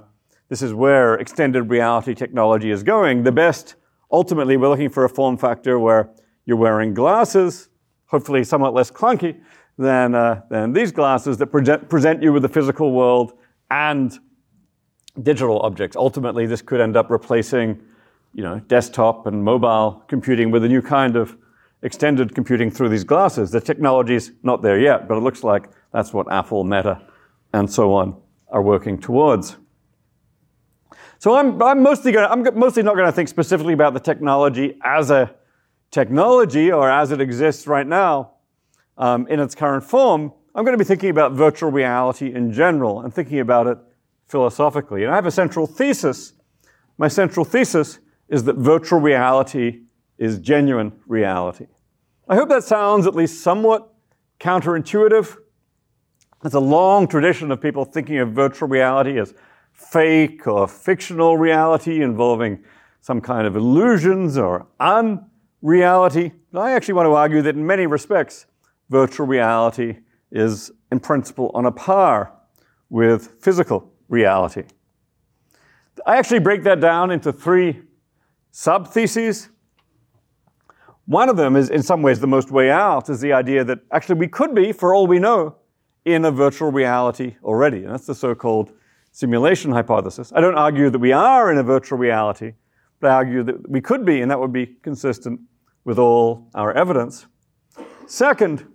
this 0.54 0.62
is 0.62 0.72
where 0.72 1.16
extended 1.16 1.64
reality 1.64 2.14
technology 2.14 2.70
is 2.70 2.84
going. 2.84 3.24
The 3.24 3.32
best, 3.32 3.74
ultimately, 4.12 4.56
we're 4.56 4.70
looking 4.70 4.92
for 4.92 5.04
a 5.04 5.10
form 5.10 5.36
factor 5.36 5.80
where 5.80 6.12
you're 6.46 6.58
wearing 6.58 6.94
glasses, 6.94 7.70
hopefully 8.06 8.44
somewhat 8.44 8.76
less 8.76 8.92
clunky 8.92 9.42
than, 9.80 10.14
uh, 10.14 10.44
than 10.52 10.72
these 10.72 10.92
glasses 10.92 11.40
that 11.40 11.48
present, 11.48 11.90
present 11.90 12.22
you 12.22 12.32
with 12.32 12.44
the 12.44 12.50
physical 12.50 12.92
world 12.92 13.34
and 13.72 14.20
digital 15.24 15.60
objects. 15.62 15.98
Ultimately, 15.98 16.46
this 16.46 16.62
could 16.62 16.80
end 16.80 16.96
up 16.96 17.10
replacing 17.10 17.82
you 18.36 18.44
know, 18.44 18.60
desktop 18.60 19.26
and 19.26 19.44
mobile 19.44 20.04
computing 20.08 20.52
with 20.52 20.64
a 20.64 20.68
new 20.68 20.84
kind 20.84 21.16
of 21.16 21.36
extended 21.82 22.36
computing 22.36 22.70
through 22.70 22.90
these 22.90 23.04
glasses. 23.04 23.50
The 23.50 23.60
technology's 23.60 24.34
not 24.44 24.62
there 24.62 24.80
yet, 24.80 25.08
but 25.08 25.18
it 25.18 25.22
looks 25.22 25.44
like 25.44 25.72
that's 25.92 26.14
what 26.14 26.32
Apple, 26.32 26.64
Meta, 26.64 27.02
and 27.54 27.68
so 27.68 27.92
on 27.92 28.22
are 28.50 28.62
working 28.62 29.00
towards. 29.00 29.58
So 31.24 31.36
I'm, 31.36 31.64
I'm 31.64 31.82
mostly 31.82 32.12
going 32.12 32.30
I'm 32.30 32.60
mostly 32.60 32.84
not 32.84 32.96
going 32.96 33.06
to 33.06 33.12
think 33.14 33.30
specifically 33.30 33.72
about 33.72 33.94
the 33.94 34.00
technology 34.02 34.78
as 34.84 35.10
a 35.10 35.34
technology 35.90 36.70
or 36.70 36.92
as 36.92 37.14
it 37.14 37.22
exists 37.22 37.66
right 37.66 37.88
now 37.88 38.34
um, 38.98 39.26
in 39.30 39.40
its 39.40 39.56
current 39.56 39.86
form. 39.86 40.34
I'm 40.54 40.66
going 40.66 40.78
to 40.78 40.78
be 40.78 40.86
thinking 40.86 41.10
about 41.10 41.32
virtual 41.32 41.72
reality 41.72 42.36
in 42.36 42.52
general 42.52 43.00
and 43.00 43.14
thinking 43.14 43.40
about 43.40 43.68
it 43.68 43.78
philosophically. 44.28 45.04
And 45.04 45.14
I 45.14 45.16
have 45.16 45.26
a 45.26 45.32
central 45.32 45.66
thesis. 45.66 46.34
My 46.98 47.08
central 47.08 47.46
thesis 47.46 48.00
is 48.28 48.44
that 48.44 48.58
virtual 48.58 49.00
reality 49.00 49.84
is 50.18 50.40
genuine 50.40 50.92
reality. 51.08 51.68
I 52.28 52.36
hope 52.36 52.50
that 52.50 52.66
sounds 52.66 53.08
at 53.08 53.16
least 53.16 53.42
somewhat 53.42 53.94
counterintuitive. 54.42 55.38
There's 56.42 56.54
a 56.54 56.60
long 56.60 57.08
tradition 57.08 57.50
of 57.50 57.62
people 57.62 57.86
thinking 57.86 58.18
of 58.18 58.34
virtual 58.34 58.68
reality 58.68 59.18
as 59.18 59.34
fake 59.92 60.48
or 60.48 60.68
fictional 60.68 61.38
reality 61.38 62.02
involving 62.02 62.64
some 63.02 63.20
kind 63.22 63.46
of 63.46 63.56
illusions 63.56 64.38
or 64.38 64.66
unreality. 64.80 66.32
But 66.52 66.62
I 66.62 66.72
actually 66.72 66.94
want 66.96 67.08
to 67.08 67.14
argue 67.14 67.42
that 67.42 67.56
in 67.56 67.66
many 67.66 67.86
respects, 67.86 68.46
virtual 68.90 69.28
reality 69.28 69.98
is 70.32 70.72
in 70.92 71.00
principle 71.00 71.52
on 71.54 71.66
a 71.66 71.72
par 71.72 72.34
with 72.90 73.36
physical 73.42 73.92
reality. 74.08 74.64
I 76.06 76.18
actually 76.18 76.40
break 76.40 76.64
that 76.64 76.80
down 76.80 77.12
into 77.12 77.32
three 77.32 77.82
sub 78.52 78.88
theses. 78.88 79.50
One 81.06 81.28
of 81.28 81.38
them 81.38 81.56
is, 81.56 81.70
in 81.70 81.84
some 81.84 82.02
ways, 82.02 82.20
the 82.20 82.28
most 82.28 82.52
way 82.52 82.72
out, 82.72 83.10
is 83.10 83.20
the 83.20 83.34
idea 83.34 83.64
that 83.66 83.80
actually 83.92 84.20
we 84.20 84.28
could 84.28 84.56
be, 84.56 84.72
for 84.72 84.96
all 84.96 85.08
we 85.08 85.20
know, 85.20 85.58
in 86.06 86.26
a 86.26 86.32
virtual 86.32 86.72
reality 86.72 87.36
already. 87.44 87.84
And 87.84 87.94
that's 87.94 88.06
the 88.06 88.16
so 88.16 88.34
called 88.36 88.72
simulation 89.14 89.72
hypothesis. 89.72 90.34
I 90.36 90.42
don't 90.42 90.56
argue 90.56 90.90
that 90.90 91.00
we 91.00 91.14
are 91.14 91.52
in 91.52 91.58
a 91.60 91.64
virtual 91.64 91.98
reality, 91.98 92.54
but 93.00 93.12
I 93.12 93.14
argue 93.14 93.44
that 93.44 93.70
we 93.70 93.80
could 93.80 94.06
be, 94.06 94.22
and 94.22 94.30
that 94.32 94.40
would 94.40 94.52
be 94.52 94.66
consistent 94.82 95.40
with 95.86 96.00
all 96.00 96.50
our 96.56 96.74
evidence. 96.74 97.28
Second, 98.08 98.68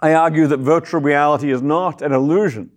I 0.00 0.12
argue 0.12 0.48
that 0.48 0.58
virtual 0.58 1.00
reality 1.00 1.52
is 1.52 1.62
not 1.62 2.02
an 2.02 2.12
illusion 2.12 2.70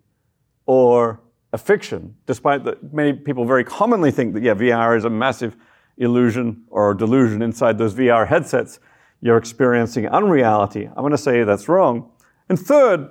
or 0.68 1.20
a 1.52 1.58
fiction, 1.58 2.16
despite 2.28 2.64
that 2.66 2.94
many 2.94 3.14
people 3.14 3.44
very 3.44 3.64
commonly 3.64 4.12
think 4.12 4.36
that, 4.36 4.44
yeah, 4.44 4.54
VR 4.54 4.96
is 4.96 5.04
a 5.04 5.10
massive 5.10 5.58
illusion 5.98 6.64
or 6.70 6.94
delusion 6.94 7.42
inside 7.42 7.78
those 7.80 7.96
VR 7.96 8.28
headsets. 8.28 8.80
You're 9.20 9.38
experiencing 9.38 10.08
unreality. 10.08 10.90
I 10.96 11.02
want 11.02 11.14
to 11.14 11.18
say 11.18 11.44
that's 11.44 11.68
wrong. 11.68 12.12
And 12.50 12.60
third, 12.60 13.10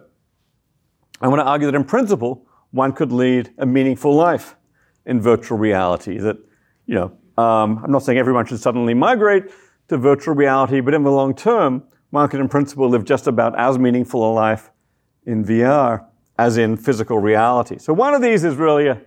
I 1.20 1.28
want 1.28 1.40
to 1.40 1.44
argue 1.44 1.66
that 1.66 1.74
in 1.74 1.84
principle, 1.84 2.46
one 2.72 2.92
could 2.92 3.12
lead 3.12 3.50
a 3.58 3.66
meaningful 3.66 4.14
life 4.14 4.56
in 5.06 5.20
virtual 5.20 5.58
reality. 5.58 6.18
That, 6.18 6.36
you 6.86 6.94
know, 6.94 7.42
um, 7.42 7.80
I'm 7.82 7.90
not 7.90 8.02
saying 8.02 8.18
everyone 8.18 8.46
should 8.46 8.60
suddenly 8.60 8.94
migrate 8.94 9.44
to 9.88 9.96
virtual 9.98 10.34
reality, 10.34 10.80
but 10.80 10.94
in 10.94 11.02
the 11.02 11.10
long 11.10 11.34
term, 11.34 11.82
one 12.10 12.28
could 12.28 12.40
in 12.40 12.48
principle 12.48 12.88
live 12.88 13.04
just 13.04 13.26
about 13.26 13.58
as 13.58 13.78
meaningful 13.78 14.30
a 14.30 14.32
life 14.32 14.70
in 15.26 15.44
VR 15.44 16.06
as 16.38 16.56
in 16.56 16.76
physical 16.76 17.18
reality. 17.18 17.78
So 17.78 17.92
one 17.92 18.14
of 18.14 18.22
these 18.22 18.44
is 18.44 18.56
really 18.56 18.88
a, 18.88 19.00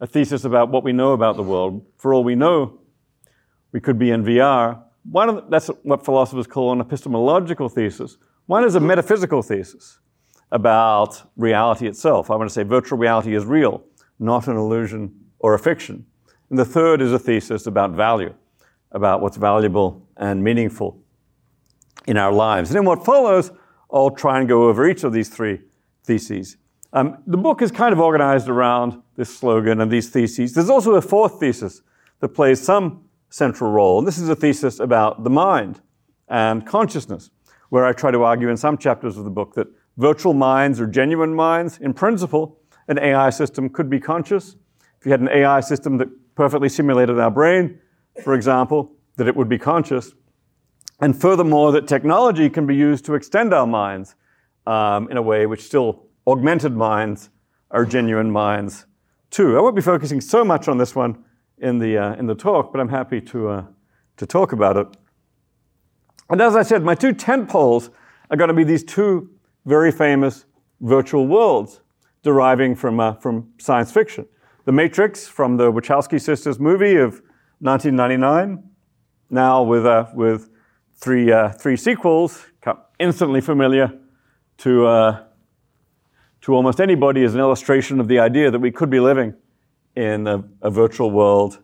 a 0.00 0.06
thesis 0.06 0.44
about 0.44 0.70
what 0.70 0.84
we 0.84 0.92
know 0.92 1.12
about 1.12 1.36
the 1.36 1.42
world. 1.42 1.84
For 1.98 2.12
all 2.12 2.24
we 2.24 2.34
know, 2.34 2.80
we 3.72 3.80
could 3.80 3.98
be 3.98 4.10
in 4.10 4.24
VR. 4.24 4.82
One 5.10 5.28
the, 5.28 5.44
that's 5.48 5.68
what 5.82 6.04
philosophers 6.04 6.46
call 6.46 6.72
an 6.72 6.80
epistemological 6.80 7.68
thesis. 7.68 8.18
One 8.46 8.64
is 8.64 8.74
a 8.74 8.80
metaphysical 8.80 9.42
thesis 9.42 9.98
about 10.52 11.30
reality 11.36 11.88
itself. 11.88 12.30
I 12.30 12.36
want 12.36 12.48
to 12.48 12.54
say 12.54 12.62
virtual 12.62 12.98
reality 12.98 13.34
is 13.34 13.44
real, 13.44 13.82
not 14.20 14.46
an 14.46 14.56
illusion 14.56 15.12
or 15.38 15.54
a 15.54 15.58
fiction. 15.58 16.06
And 16.50 16.58
the 16.58 16.64
third 16.64 17.00
is 17.00 17.12
a 17.12 17.18
thesis 17.18 17.66
about 17.66 17.92
value, 17.92 18.34
about 18.92 19.22
what's 19.22 19.38
valuable 19.38 20.06
and 20.18 20.44
meaningful 20.44 21.02
in 22.06 22.18
our 22.18 22.30
lives. 22.30 22.68
And 22.70 22.78
in 22.78 22.84
what 22.84 23.04
follows, 23.04 23.50
I'll 23.90 24.10
try 24.10 24.38
and 24.40 24.48
go 24.48 24.68
over 24.68 24.86
each 24.86 25.04
of 25.04 25.14
these 25.14 25.30
three 25.30 25.62
theses. 26.04 26.58
Um, 26.92 27.22
the 27.26 27.38
book 27.38 27.62
is 27.62 27.70
kind 27.70 27.94
of 27.94 28.00
organized 28.00 28.48
around 28.48 29.00
this 29.16 29.34
slogan 29.34 29.80
and 29.80 29.90
these 29.90 30.10
theses. 30.10 30.52
There's 30.52 30.68
also 30.68 30.94
a 30.96 31.00
fourth 31.00 31.40
thesis 31.40 31.80
that 32.20 32.28
plays 32.28 32.62
some 32.62 33.04
central 33.30 33.70
role, 33.70 33.98
and 33.98 34.06
this 34.06 34.18
is 34.18 34.28
a 34.28 34.36
thesis 34.36 34.78
about 34.78 35.24
the 35.24 35.30
mind 35.30 35.80
and 36.28 36.66
consciousness, 36.66 37.30
where 37.70 37.86
I 37.86 37.94
try 37.94 38.10
to 38.10 38.22
argue 38.22 38.50
in 38.50 38.58
some 38.58 38.76
chapters 38.76 39.16
of 39.16 39.24
the 39.24 39.30
book 39.30 39.54
that 39.54 39.68
virtual 40.02 40.34
minds 40.34 40.80
or 40.80 40.86
genuine 40.86 41.32
minds, 41.34 41.78
in 41.78 41.94
principle, 41.94 42.58
an 42.88 42.98
AI 42.98 43.30
system 43.30 43.70
could 43.70 43.88
be 43.88 44.00
conscious. 44.00 44.56
If 44.98 45.06
you 45.06 45.12
had 45.12 45.20
an 45.20 45.28
AI 45.28 45.60
system 45.60 45.96
that 45.98 46.08
perfectly 46.34 46.68
simulated 46.68 47.18
our 47.20 47.30
brain, 47.30 47.78
for 48.22 48.34
example, 48.34 48.92
that 49.16 49.28
it 49.28 49.36
would 49.36 49.48
be 49.48 49.58
conscious. 49.58 50.12
And 51.00 51.18
furthermore, 51.18 51.70
that 51.72 51.86
technology 51.86 52.50
can 52.50 52.66
be 52.66 52.74
used 52.74 53.04
to 53.06 53.14
extend 53.14 53.54
our 53.54 53.66
minds 53.66 54.16
um, 54.66 55.08
in 55.10 55.16
a 55.16 55.22
way 55.22 55.46
which 55.46 55.62
still 55.62 56.06
augmented 56.26 56.76
minds 56.76 57.30
are 57.70 57.84
genuine 57.84 58.30
minds 58.30 58.86
too. 59.30 59.56
I 59.56 59.60
won't 59.60 59.76
be 59.76 59.82
focusing 59.82 60.20
so 60.20 60.44
much 60.44 60.68
on 60.68 60.78
this 60.78 60.94
one 60.94 61.24
in 61.58 61.78
the, 61.78 61.96
uh, 61.96 62.14
in 62.14 62.26
the 62.26 62.34
talk, 62.34 62.72
but 62.72 62.80
I'm 62.80 62.88
happy 62.88 63.20
to, 63.20 63.48
uh, 63.48 63.64
to 64.16 64.26
talk 64.26 64.52
about 64.52 64.76
it. 64.76 64.88
And 66.28 66.40
as 66.40 66.56
I 66.56 66.62
said, 66.62 66.82
my 66.82 66.94
two 66.94 67.12
tent 67.12 67.48
poles 67.48 67.90
are 68.30 68.36
going 68.36 68.48
to 68.48 68.54
be 68.54 68.64
these 68.64 68.84
two 68.84 69.30
very 69.64 69.92
famous 69.92 70.44
virtual 70.80 71.26
worlds 71.26 71.80
deriving 72.22 72.74
from, 72.74 73.00
uh, 73.00 73.14
from 73.14 73.52
science 73.58 73.90
fiction. 73.92 74.26
The 74.64 74.72
Matrix 74.72 75.26
from 75.26 75.56
the 75.56 75.72
Wachowski 75.72 76.20
sisters 76.20 76.58
movie 76.58 76.96
of 76.96 77.22
1999, 77.60 78.62
now 79.30 79.62
with, 79.62 79.86
uh, 79.86 80.06
with 80.14 80.50
three, 80.94 81.32
uh, 81.32 81.50
three 81.50 81.76
sequels, 81.76 82.46
instantly 82.98 83.40
familiar 83.40 83.92
to, 84.58 84.86
uh, 84.86 85.24
to 86.40 86.54
almost 86.54 86.80
anybody 86.80 87.24
as 87.24 87.34
an 87.34 87.40
illustration 87.40 87.98
of 87.98 88.06
the 88.06 88.20
idea 88.20 88.50
that 88.50 88.60
we 88.60 88.70
could 88.70 88.90
be 88.90 89.00
living 89.00 89.34
in 89.96 90.26
a, 90.28 90.44
a 90.60 90.70
virtual 90.70 91.10
world 91.10 91.58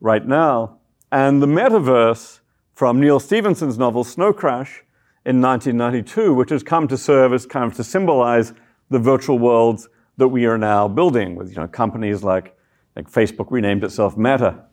right 0.00 0.24
now. 0.24 0.78
And 1.10 1.42
the 1.42 1.46
metaverse 1.46 2.40
from 2.72 3.00
Neal 3.00 3.18
Stephenson's 3.18 3.76
novel 3.78 4.04
Snow 4.04 4.32
Crash 4.32 4.83
in 5.26 5.40
1992, 5.40 6.34
which 6.34 6.50
has 6.50 6.62
come 6.62 6.86
to 6.88 6.98
serve 6.98 7.32
as 7.32 7.46
kind 7.46 7.64
of 7.64 7.74
to 7.74 7.84
symbolize 7.84 8.52
the 8.90 8.98
virtual 8.98 9.38
worlds 9.38 9.88
that 10.16 10.28
we 10.28 10.46
are 10.46 10.58
now 10.58 10.86
building 10.86 11.34
with 11.34 11.50
you 11.50 11.56
know, 11.56 11.66
companies 11.66 12.22
like, 12.22 12.56
like 12.94 13.10
Facebook 13.10 13.50
renamed 13.50 13.82
itself 13.82 14.16
Meta 14.16 14.64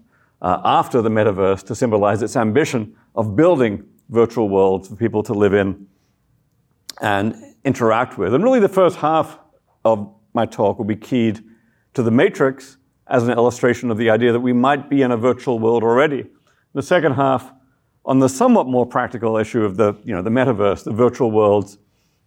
uh, 0.41 0.61
after 0.63 1.01
the 1.01 1.09
metaverse 1.09 1.65
to 1.65 1.75
symbolize 1.75 2.21
its 2.21 2.35
ambition 2.35 2.95
of 3.15 3.35
building 3.35 3.83
virtual 4.09 4.49
worlds 4.49 4.89
for 4.89 4.95
people 4.95 5.23
to 5.23 5.33
live 5.33 5.53
in 5.53 5.87
and 6.99 7.35
interact 7.63 8.17
with. 8.17 8.33
And 8.33 8.43
really, 8.43 8.59
the 8.59 8.69
first 8.69 8.97
half 8.97 9.39
of 9.85 10.13
my 10.33 10.45
talk 10.45 10.77
will 10.77 10.85
be 10.85 10.95
keyed 10.95 11.43
to 11.93 12.03
the 12.03 12.11
matrix 12.11 12.77
as 13.07 13.23
an 13.23 13.31
illustration 13.31 13.91
of 13.91 13.97
the 13.97 14.09
idea 14.09 14.31
that 14.31 14.39
we 14.39 14.53
might 14.53 14.89
be 14.89 15.01
in 15.01 15.11
a 15.11 15.17
virtual 15.17 15.59
world 15.59 15.83
already. 15.83 16.25
The 16.73 16.83
second 16.83 17.13
half 17.13 17.51
on 18.05 18.19
the 18.19 18.29
somewhat 18.29 18.67
more 18.67 18.85
practical 18.85 19.37
issue 19.37 19.63
of 19.63 19.77
the, 19.77 19.93
you 20.03 20.13
know, 20.13 20.21
the 20.21 20.29
metaverse, 20.29 20.83
the 20.83 20.91
virtual 20.91 21.31
worlds 21.31 21.77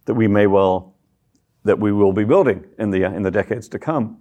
that 0.05 0.13
we 0.13 0.27
may 0.27 0.47
well 0.47 0.95
that 1.63 1.79
we 1.79 1.91
will 1.91 2.13
be 2.13 2.23
building 2.23 2.63
in 2.77 2.91
the, 2.91 3.03
in 3.03 3.23
the 3.23 3.31
decades 3.31 3.67
to 3.67 3.79
come. 3.79 4.17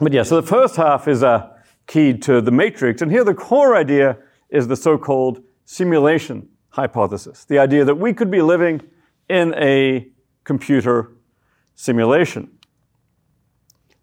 But 0.00 0.12
yeah, 0.12 0.22
so 0.22 0.40
the 0.40 0.46
first 0.46 0.76
half 0.76 1.08
is 1.08 1.24
uh, 1.24 1.52
keyed 1.88 2.22
to 2.22 2.40
the 2.40 2.52
matrix. 2.52 3.02
And 3.02 3.10
here 3.10 3.24
the 3.24 3.34
core 3.34 3.76
idea 3.76 4.18
is 4.50 4.68
the 4.68 4.76
so-called 4.76 5.42
simulation 5.64 6.48
hypothesis. 6.70 7.44
The 7.44 7.58
idea 7.58 7.84
that 7.84 7.96
we 7.96 8.14
could 8.14 8.30
be 8.30 8.40
living 8.40 8.82
in 9.28 9.52
a 9.54 10.08
computer 10.44 11.16
simulation. 11.74 12.50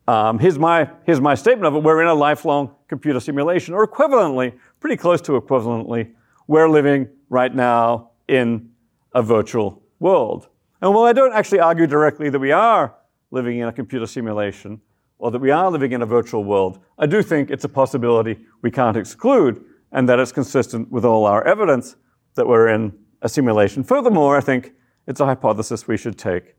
Um, 0.08 0.38
here's, 0.38 0.60
my, 0.60 0.90
here's 1.06 1.22
my 1.22 1.34
statement 1.34 1.66
of 1.66 1.76
it. 1.76 1.84
We're 1.84 2.02
in 2.02 2.08
a 2.08 2.14
lifelong 2.14 2.76
computer 2.88 3.20
simulation, 3.20 3.74
or 3.74 3.88
equivalently, 3.88 4.54
pretty 4.86 5.02
close 5.02 5.20
to 5.20 5.32
equivalently, 5.32 6.12
we're 6.46 6.70
living 6.70 7.10
right 7.30 7.56
now 7.56 8.12
in 8.28 8.70
a 9.16 9.24
virtual 9.24 9.82
world. 10.00 10.48
And 10.80 10.94
while 10.94 11.06
I 11.06 11.12
don't 11.12 11.34
actually 11.34 11.60
argue 11.60 11.88
directly 11.88 12.30
that 12.30 12.38
we 12.38 12.52
are 12.52 12.96
living 13.32 13.58
in 13.58 13.68
a 13.68 13.74
computer 13.74 14.06
simulation 14.06 14.80
or 15.18 15.32
that 15.32 15.40
we 15.40 15.50
are 15.50 15.72
living 15.72 15.94
in 15.94 16.04
a 16.04 16.06
virtual 16.06 16.44
world, 16.44 16.78
I 17.00 17.08
do 17.08 17.24
think 17.24 17.50
it's 17.50 17.64
a 17.64 17.68
possibility 17.68 18.46
we 18.62 18.70
can't 18.70 18.96
exclude 18.96 19.66
and 19.92 20.08
that 20.08 20.20
it's 20.20 20.32
consistent 20.32 20.92
with 20.92 21.04
all 21.04 21.26
our 21.26 21.44
evidence 21.48 21.96
that 22.36 22.46
we're 22.46 22.68
in 22.68 22.94
a 23.24 23.28
simulation. 23.28 23.84
Furthermore, 23.84 24.38
I 24.38 24.42
think 24.42 24.74
it's 25.08 25.20
a 25.20 25.26
hypothesis 25.26 25.88
we 25.88 25.98
should 25.98 26.16
take 26.16 26.54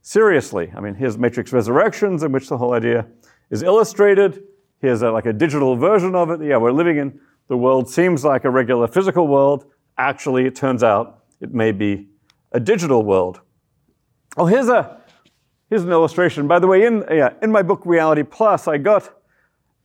seriously. 0.00 0.72
I 0.76 0.80
mean, 0.80 0.94
here's 0.94 1.18
Matrix 1.18 1.52
Resurrections, 1.52 2.22
in 2.22 2.30
which 2.30 2.48
the 2.48 2.58
whole 2.58 2.72
idea 2.72 3.08
is 3.50 3.64
illustrated. 3.64 4.44
Here's 4.80 5.02
a, 5.02 5.10
like 5.10 5.26
a 5.26 5.32
digital 5.32 5.74
version 5.74 6.14
of 6.14 6.30
it. 6.30 6.40
Yeah, 6.40 6.58
we're 6.58 6.70
living 6.70 6.98
in 6.98 7.18
the 7.48 7.56
world 7.56 7.88
seems 7.88 8.24
like 8.24 8.44
a 8.44 8.50
regular 8.50 8.86
physical 8.86 9.28
world. 9.28 9.66
Actually, 9.98 10.46
it 10.46 10.54
turns 10.54 10.82
out 10.82 11.24
it 11.40 11.52
may 11.52 11.72
be 11.72 12.08
a 12.52 12.60
digital 12.60 13.02
world. 13.02 13.40
Oh, 14.36 14.46
here's 14.46 14.68
a 14.68 15.00
here's 15.68 15.84
an 15.84 15.90
illustration. 15.90 16.48
By 16.48 16.58
the 16.58 16.66
way, 16.66 16.84
in 16.86 17.04
yeah, 17.10 17.34
in 17.42 17.52
my 17.52 17.62
book 17.62 17.82
Reality 17.84 18.22
Plus, 18.22 18.66
I 18.66 18.78
got 18.78 19.10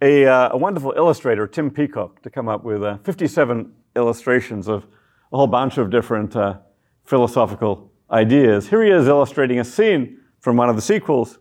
a, 0.01 0.25
uh, 0.25 0.49
a 0.53 0.57
wonderful 0.57 0.93
illustrator, 0.95 1.45
Tim 1.45 1.69
Peacock, 1.69 2.21
to 2.21 2.29
come 2.29 2.47
up 2.47 2.63
with 2.63 2.83
uh, 2.83 2.97
57 2.99 3.73
illustrations 3.95 4.67
of 4.67 4.85
a 5.33 5.37
whole 5.37 5.47
bunch 5.47 5.77
of 5.77 5.89
different 5.89 6.35
uh, 6.35 6.57
philosophical 7.03 7.91
ideas. 8.09 8.69
Here 8.69 8.83
he 8.83 8.91
is 8.91 9.07
illustrating 9.07 9.59
a 9.59 9.65
scene 9.65 10.19
from 10.39 10.55
one 10.55 10.69
of 10.69 10.75
the 10.75 10.81
sequels 10.81 11.39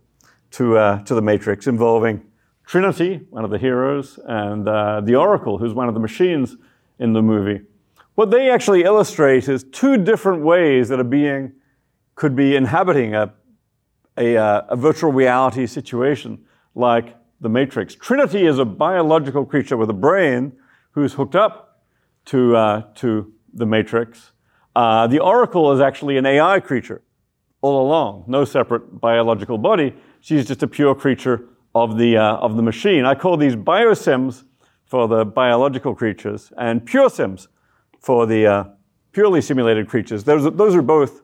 to 0.53 0.77
uh, 0.77 1.03
to 1.05 1.15
the 1.15 1.23
Matrix 1.23 1.67
involving 1.67 2.23
Trinity, 2.69 3.23
one 3.31 3.47
of 3.47 3.51
the 3.51 3.57
heroes, 3.57 4.21
and 4.27 4.69
uh, 4.69 5.01
the 5.01 5.15
Oracle, 5.15 5.57
who's 5.57 5.73
one 5.73 5.89
of 5.89 5.95
the 5.95 6.01
machines 6.01 6.59
in 6.99 7.15
the 7.15 7.23
movie. 7.23 7.63
What 8.15 8.31
they 8.31 8.51
actually 8.51 8.83
illustrate 8.83 9.49
is 9.49 9.65
two 9.73 9.97
different 9.97 10.43
ways 10.43 10.91
that 10.91 11.01
a 11.01 11.05
being 11.05 11.55
could 12.15 12.37
be 12.37 12.55
inhabiting 12.55 13.15
a, 13.15 13.33
a, 14.19 14.37
uh, 14.37 14.67
a 14.69 14.77
virtual 14.77 15.11
reality 15.11 15.67
situation 15.67 16.45
like 16.75 17.17
the 17.41 17.49
Matrix. 17.49 17.95
Trinity 17.95 18.45
is 18.45 18.59
a 18.59 18.67
biological 18.67 19.47
creature 19.47 19.79
with 19.79 19.89
a 19.89 19.95
brain 19.95 20.53
who's 20.91 21.15
hooked 21.15 21.37
up 21.37 21.81
to, 22.27 22.55
uh, 22.55 22.83
to 22.97 23.33
the 23.55 23.65
Matrix. 23.65 24.33
Uh, 24.77 25.07
the 25.07 25.21
Oracle 25.21 25.73
is 25.73 25.81
actually 25.81 26.19
an 26.19 26.27
AI 26.27 26.61
creature 26.61 27.01
all 27.63 27.81
along, 27.81 28.25
no 28.27 28.45
separate 28.45 29.01
biological 29.01 29.57
body. 29.57 29.95
She's 30.21 30.47
just 30.47 30.63
a 30.63 30.69
pure 30.69 30.95
creature 30.95 31.49
of 31.75 31.99
the, 31.99 32.17
uh, 32.17 32.37
of 32.37 32.57
the 32.57 32.63
machine. 32.63 33.05
I 33.05 33.15
call 33.15 33.37
these 33.37 33.57
biosims 33.57 34.45
for 34.85 35.07
the 35.07 35.25
biological 35.25 35.95
creatures 35.95 36.53
and 36.57 36.85
pure 36.85 37.11
sims 37.11 37.49
for 38.01 38.27
the 38.27 38.47
uh, 38.47 38.65
purely 39.13 39.41
simulated 39.41 39.89
creatures. 39.89 40.25
Those, 40.25 40.55
those 40.57 40.75
are 40.75 40.83
both 40.83 41.23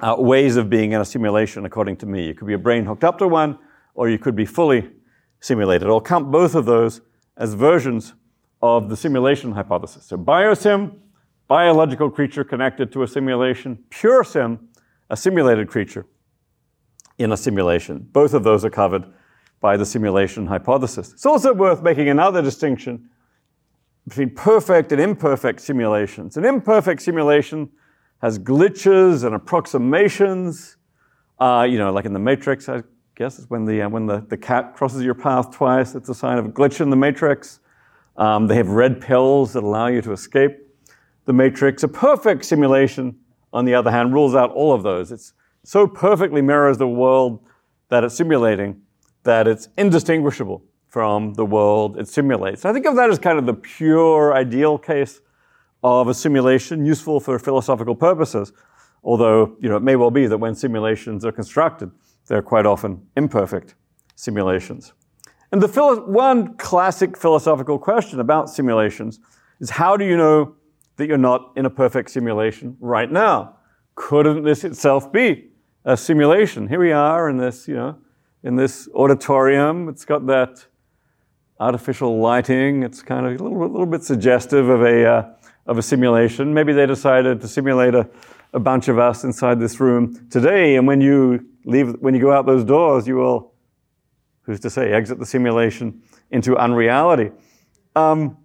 uh, 0.00 0.16
ways 0.18 0.56
of 0.56 0.70
being 0.70 0.92
in 0.92 1.00
a 1.00 1.04
simulation, 1.04 1.64
according 1.64 1.96
to 1.98 2.06
me. 2.06 2.26
You 2.26 2.34
could 2.34 2.46
be 2.46 2.54
a 2.54 2.58
brain 2.58 2.84
hooked 2.84 3.04
up 3.04 3.18
to 3.18 3.28
one, 3.28 3.58
or 3.94 4.08
you 4.08 4.18
could 4.18 4.36
be 4.36 4.46
fully 4.46 4.90
simulated. 5.40 5.88
I'll 5.88 6.00
count 6.00 6.30
both 6.30 6.54
of 6.54 6.64
those 6.64 7.00
as 7.36 7.54
versions 7.54 8.14
of 8.62 8.88
the 8.88 8.96
simulation 8.96 9.52
hypothesis. 9.52 10.04
So 10.04 10.16
biosim, 10.16 10.96
biological 11.48 12.10
creature 12.10 12.44
connected 12.44 12.92
to 12.92 13.02
a 13.02 13.08
simulation, 13.08 13.84
pure 13.90 14.22
sim, 14.22 14.68
a 15.10 15.16
simulated 15.16 15.68
creature 15.68 16.06
in 17.18 17.32
a 17.32 17.36
simulation. 17.36 18.08
Both 18.12 18.34
of 18.34 18.44
those 18.44 18.64
are 18.64 18.70
covered 18.70 19.04
by 19.62 19.76
the 19.76 19.86
simulation 19.86 20.46
hypothesis. 20.46 21.12
It's 21.12 21.24
also 21.24 21.54
worth 21.54 21.82
making 21.82 22.08
another 22.08 22.42
distinction 22.42 23.08
between 24.06 24.30
perfect 24.30 24.90
and 24.90 25.00
imperfect 25.00 25.60
simulations. 25.60 26.36
An 26.36 26.44
imperfect 26.44 27.00
simulation 27.00 27.70
has 28.20 28.38
glitches 28.38 29.24
and 29.24 29.34
approximations. 29.34 30.76
Uh, 31.38 31.66
you 31.70 31.78
know, 31.78 31.92
like 31.92 32.04
in 32.04 32.12
the 32.12 32.18
Matrix, 32.18 32.68
I 32.68 32.82
guess 33.14 33.44
when 33.48 33.64
the 33.64 33.82
uh, 33.82 33.88
when 33.88 34.06
the, 34.06 34.26
the 34.28 34.36
cat 34.36 34.74
crosses 34.74 35.04
your 35.04 35.14
path 35.14 35.52
twice. 35.52 35.94
It's 35.94 36.08
a 36.08 36.14
sign 36.14 36.38
of 36.38 36.46
a 36.46 36.48
glitch 36.48 36.80
in 36.80 36.90
the 36.90 36.96
Matrix. 36.96 37.60
Um, 38.16 38.48
they 38.48 38.56
have 38.56 38.68
red 38.68 39.00
pills 39.00 39.52
that 39.52 39.62
allow 39.62 39.86
you 39.86 40.02
to 40.02 40.12
escape 40.12 40.58
the 41.24 41.32
Matrix. 41.32 41.84
A 41.84 41.88
perfect 41.88 42.44
simulation, 42.44 43.16
on 43.52 43.64
the 43.64 43.74
other 43.74 43.92
hand, 43.92 44.12
rules 44.12 44.34
out 44.34 44.50
all 44.50 44.72
of 44.72 44.82
those. 44.82 45.12
It's 45.12 45.32
so 45.64 45.86
perfectly 45.86 46.42
mirrors 46.42 46.78
the 46.78 46.88
world 46.88 47.44
that 47.90 48.02
it's 48.02 48.16
simulating 48.16 48.82
that 49.24 49.46
it's 49.46 49.68
indistinguishable 49.76 50.62
from 50.88 51.34
the 51.34 51.44
world 51.44 51.98
it 51.98 52.06
simulates. 52.06 52.64
I 52.64 52.72
think 52.72 52.86
of 52.86 52.96
that 52.96 53.10
as 53.10 53.18
kind 53.18 53.38
of 53.38 53.46
the 53.46 53.54
pure 53.54 54.34
ideal 54.34 54.78
case 54.78 55.20
of 55.82 56.08
a 56.08 56.14
simulation 56.14 56.84
useful 56.84 57.18
for 57.18 57.38
philosophical 57.38 57.94
purposes. 57.94 58.52
Although, 59.02 59.56
you 59.60 59.68
know, 59.68 59.76
it 59.76 59.82
may 59.82 59.96
well 59.96 60.10
be 60.10 60.26
that 60.26 60.38
when 60.38 60.54
simulations 60.54 61.24
are 61.24 61.32
constructed, 61.32 61.90
they're 62.26 62.42
quite 62.42 62.66
often 62.66 63.06
imperfect 63.16 63.74
simulations. 64.14 64.92
And 65.50 65.60
the 65.60 65.68
philo- 65.68 66.06
one 66.06 66.56
classic 66.56 67.16
philosophical 67.16 67.78
question 67.78 68.20
about 68.20 68.48
simulations 68.48 69.18
is 69.60 69.70
how 69.70 69.96
do 69.96 70.04
you 70.04 70.16
know 70.16 70.54
that 70.96 71.08
you're 71.08 71.18
not 71.18 71.52
in 71.56 71.66
a 71.66 71.70
perfect 71.70 72.10
simulation 72.10 72.76
right 72.80 73.10
now? 73.10 73.56
Couldn't 73.94 74.44
this 74.44 74.64
itself 74.64 75.12
be 75.12 75.50
a 75.84 75.96
simulation? 75.96 76.68
Here 76.68 76.78
we 76.80 76.92
are 76.92 77.28
in 77.28 77.38
this, 77.38 77.66
you 77.66 77.74
know, 77.74 77.98
in 78.42 78.56
this 78.56 78.88
auditorium. 78.94 79.88
It's 79.88 80.04
got 80.04 80.26
that 80.26 80.66
artificial 81.60 82.18
lighting. 82.18 82.82
It's 82.82 83.02
kind 83.02 83.26
of 83.26 83.40
a 83.40 83.42
little, 83.42 83.58
little 83.58 83.86
bit 83.86 84.02
suggestive 84.02 84.68
of 84.68 84.82
a, 84.82 85.06
uh, 85.06 85.32
of 85.66 85.78
a 85.78 85.82
simulation. 85.82 86.52
Maybe 86.52 86.72
they 86.72 86.86
decided 86.86 87.40
to 87.40 87.48
simulate 87.48 87.94
a, 87.94 88.08
a 88.52 88.60
bunch 88.60 88.88
of 88.88 88.98
us 88.98 89.24
inside 89.24 89.60
this 89.60 89.80
room 89.80 90.28
today, 90.28 90.76
and 90.76 90.86
when 90.86 91.00
you 91.00 91.46
leave, 91.64 91.94
when 92.00 92.14
you 92.14 92.20
go 92.20 92.32
out 92.32 92.46
those 92.46 92.64
doors, 92.64 93.06
you 93.06 93.16
will, 93.16 93.52
who's 94.42 94.60
to 94.60 94.70
say, 94.70 94.92
exit 94.92 95.18
the 95.18 95.26
simulation 95.26 96.02
into 96.30 96.56
unreality. 96.56 97.30
Um, 97.94 98.36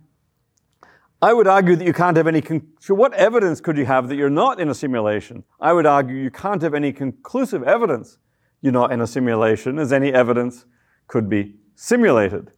I 1.20 1.34
would 1.34 1.48
argue 1.48 1.76
that 1.76 1.86
you 1.86 1.94
can't 1.94 2.16
have 2.16 2.28
any. 2.28 2.42
Con- 2.42 2.68
so, 2.80 2.94
what 2.94 3.14
evidence 3.16 3.60
could 3.60 3.78
you 3.78 3.86
have 3.86 4.08
that 4.10 4.16
you're 4.16 4.30
not 4.30 4.60
in 4.60 4.70
a 4.70 4.76
simulation? 4.76 5.44
I 5.60 5.74
would 5.74 5.88
argue 5.88 6.16
you 6.16 6.30
can't 6.30 6.62
have 6.62 6.76
any 6.76 6.94
conclusive 6.94 7.64
evidence 7.64 8.20
you're 8.62 8.74
not 8.74 8.92
in 8.92 9.02
a 9.02 9.08
simulation, 9.08 9.80
as 9.80 9.94
any 9.94 10.12
evidence 10.14 10.66
could 11.08 11.30
be 11.30 11.56
simulated. 11.76 12.52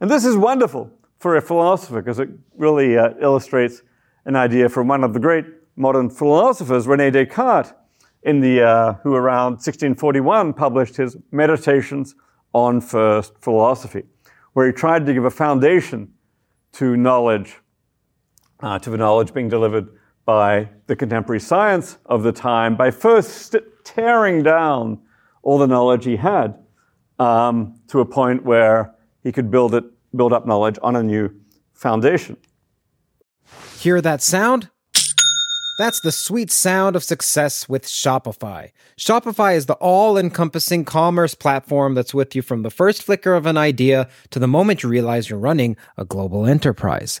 And 0.00 0.10
this 0.10 0.24
is 0.24 0.36
wonderful 0.36 0.90
for 1.18 1.36
a 1.36 1.40
philosopher 1.40 2.02
because 2.02 2.18
it 2.18 2.28
really 2.56 2.98
uh, 2.98 3.10
illustrates 3.20 3.82
an 4.24 4.36
idea 4.36 4.68
from 4.68 4.88
one 4.88 5.04
of 5.04 5.14
the 5.14 5.20
great 5.20 5.46
modern 5.76 6.10
philosophers, 6.10 6.86
Rene 6.86 7.10
Descartes, 7.10 7.72
in 8.22 8.40
the, 8.40 8.62
uh, 8.62 8.94
who 9.02 9.14
around 9.14 9.52
1641 9.52 10.52
published 10.52 10.96
his 10.96 11.16
Meditations 11.30 12.14
on 12.52 12.80
First 12.80 13.38
Philosophy, 13.38 14.04
where 14.52 14.66
he 14.66 14.72
tried 14.72 15.06
to 15.06 15.14
give 15.14 15.24
a 15.24 15.30
foundation 15.30 16.12
to 16.72 16.96
knowledge, 16.96 17.58
uh, 18.60 18.78
to 18.78 18.90
the 18.90 18.96
knowledge 18.96 19.32
being 19.32 19.48
delivered 19.48 19.88
by 20.24 20.68
the 20.86 20.94
contemporary 20.94 21.40
science 21.40 21.98
of 22.06 22.22
the 22.22 22.32
time 22.32 22.76
by 22.76 22.90
first 22.90 23.56
tearing 23.84 24.42
down 24.42 25.00
all 25.42 25.58
the 25.58 25.66
knowledge 25.66 26.04
he 26.04 26.16
had 26.16 26.54
um, 27.18 27.78
to 27.88 28.00
a 28.00 28.04
point 28.04 28.44
where 28.44 28.94
he 29.22 29.32
could 29.32 29.50
build 29.50 29.74
it, 29.74 29.84
build 30.16 30.32
up 30.32 30.46
knowledge 30.46 30.78
on 30.82 30.96
a 30.96 31.02
new 31.02 31.30
foundation. 31.72 32.36
Hear 33.78 34.00
that 34.00 34.22
sound? 34.22 34.70
That's 35.78 36.00
the 36.00 36.12
sweet 36.12 36.50
sound 36.50 36.96
of 36.96 37.02
success 37.02 37.68
with 37.68 37.86
Shopify. 37.86 38.70
Shopify 38.98 39.56
is 39.56 39.66
the 39.66 39.74
all 39.74 40.18
encompassing 40.18 40.84
commerce 40.84 41.34
platform 41.34 41.94
that's 41.94 42.12
with 42.12 42.36
you 42.36 42.42
from 42.42 42.62
the 42.62 42.70
first 42.70 43.02
flicker 43.02 43.34
of 43.34 43.46
an 43.46 43.56
idea 43.56 44.08
to 44.30 44.38
the 44.38 44.46
moment 44.46 44.82
you 44.82 44.88
realize 44.90 45.30
you're 45.30 45.38
running 45.38 45.76
a 45.96 46.04
global 46.04 46.46
enterprise. 46.46 47.20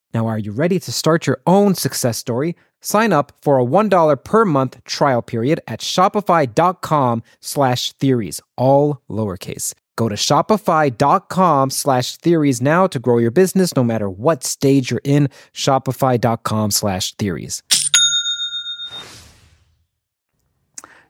Now, 0.13 0.27
are 0.27 0.39
you 0.39 0.51
ready 0.51 0.79
to 0.79 0.91
start 0.91 1.25
your 1.25 1.41
own 1.47 1.75
success 1.75 2.17
story? 2.17 2.55
Sign 2.81 3.13
up 3.13 3.31
for 3.41 3.59
a 3.59 3.65
$1 3.65 4.23
per 4.23 4.45
month 4.45 4.83
trial 4.83 5.21
period 5.21 5.61
at 5.67 5.79
shopify.com 5.79 7.23
slash 7.39 7.93
theories, 7.93 8.41
all 8.57 9.01
lowercase. 9.09 9.73
Go 9.95 10.09
to 10.09 10.15
shopify.com 10.15 11.69
slash 11.69 12.17
theories 12.17 12.61
now 12.61 12.87
to 12.87 12.97
grow 12.97 13.19
your 13.19 13.31
business 13.31 13.75
no 13.75 13.83
matter 13.83 14.09
what 14.09 14.43
stage 14.43 14.89
you're 14.89 15.01
in. 15.03 15.29
Shopify.com 15.53 16.71
slash 16.71 17.13
theories. 17.15 17.61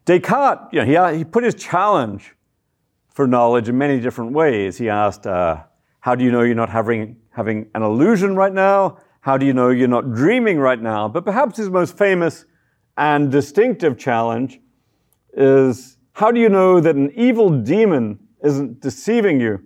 Descartes, 0.06 0.74
you 0.74 0.84
know, 0.84 1.12
he, 1.12 1.20
he 1.20 1.24
put 1.24 1.44
his 1.44 1.56
challenge 1.56 2.36
for 3.14 3.28
knowledge 3.28 3.70
in 3.70 3.78
many 3.78 4.00
different 4.00 4.32
ways. 4.34 4.78
He 4.78 4.90
asked, 4.90 5.28
uh, 5.28 5.64
how 6.00 6.16
do 6.16 6.26
you 6.26 6.32
know 6.32 6.42
you're 6.42 6.56
not 6.56 6.70
having, 6.70 7.18
having 7.32 7.70
an 7.76 7.82
illusion 7.82 8.36
right 8.36 8.54
now? 8.54 8.98
How 9.22 9.38
do 9.38 9.46
you 9.46 9.54
know 9.54 9.70
you're 9.70 9.88
not 9.88 10.14
dreaming 10.14 10.60
right 10.60 10.82
now? 10.82 11.08
But 11.08 11.26
perhaps 11.26 11.58
his 11.58 11.70
most 11.70 11.98
famous 11.98 12.46
and 12.98 13.32
distinctive 13.32 13.98
challenge 13.98 14.60
is 15.34 15.98
how 16.14 16.32
do 16.32 16.40
you 16.40 16.50
know 16.50 16.80
that 16.80 16.96
an 16.96 17.12
evil 17.16 17.50
demon 17.50 18.20
isn't 18.44 18.82
deceiving 18.82 19.40
you 19.40 19.64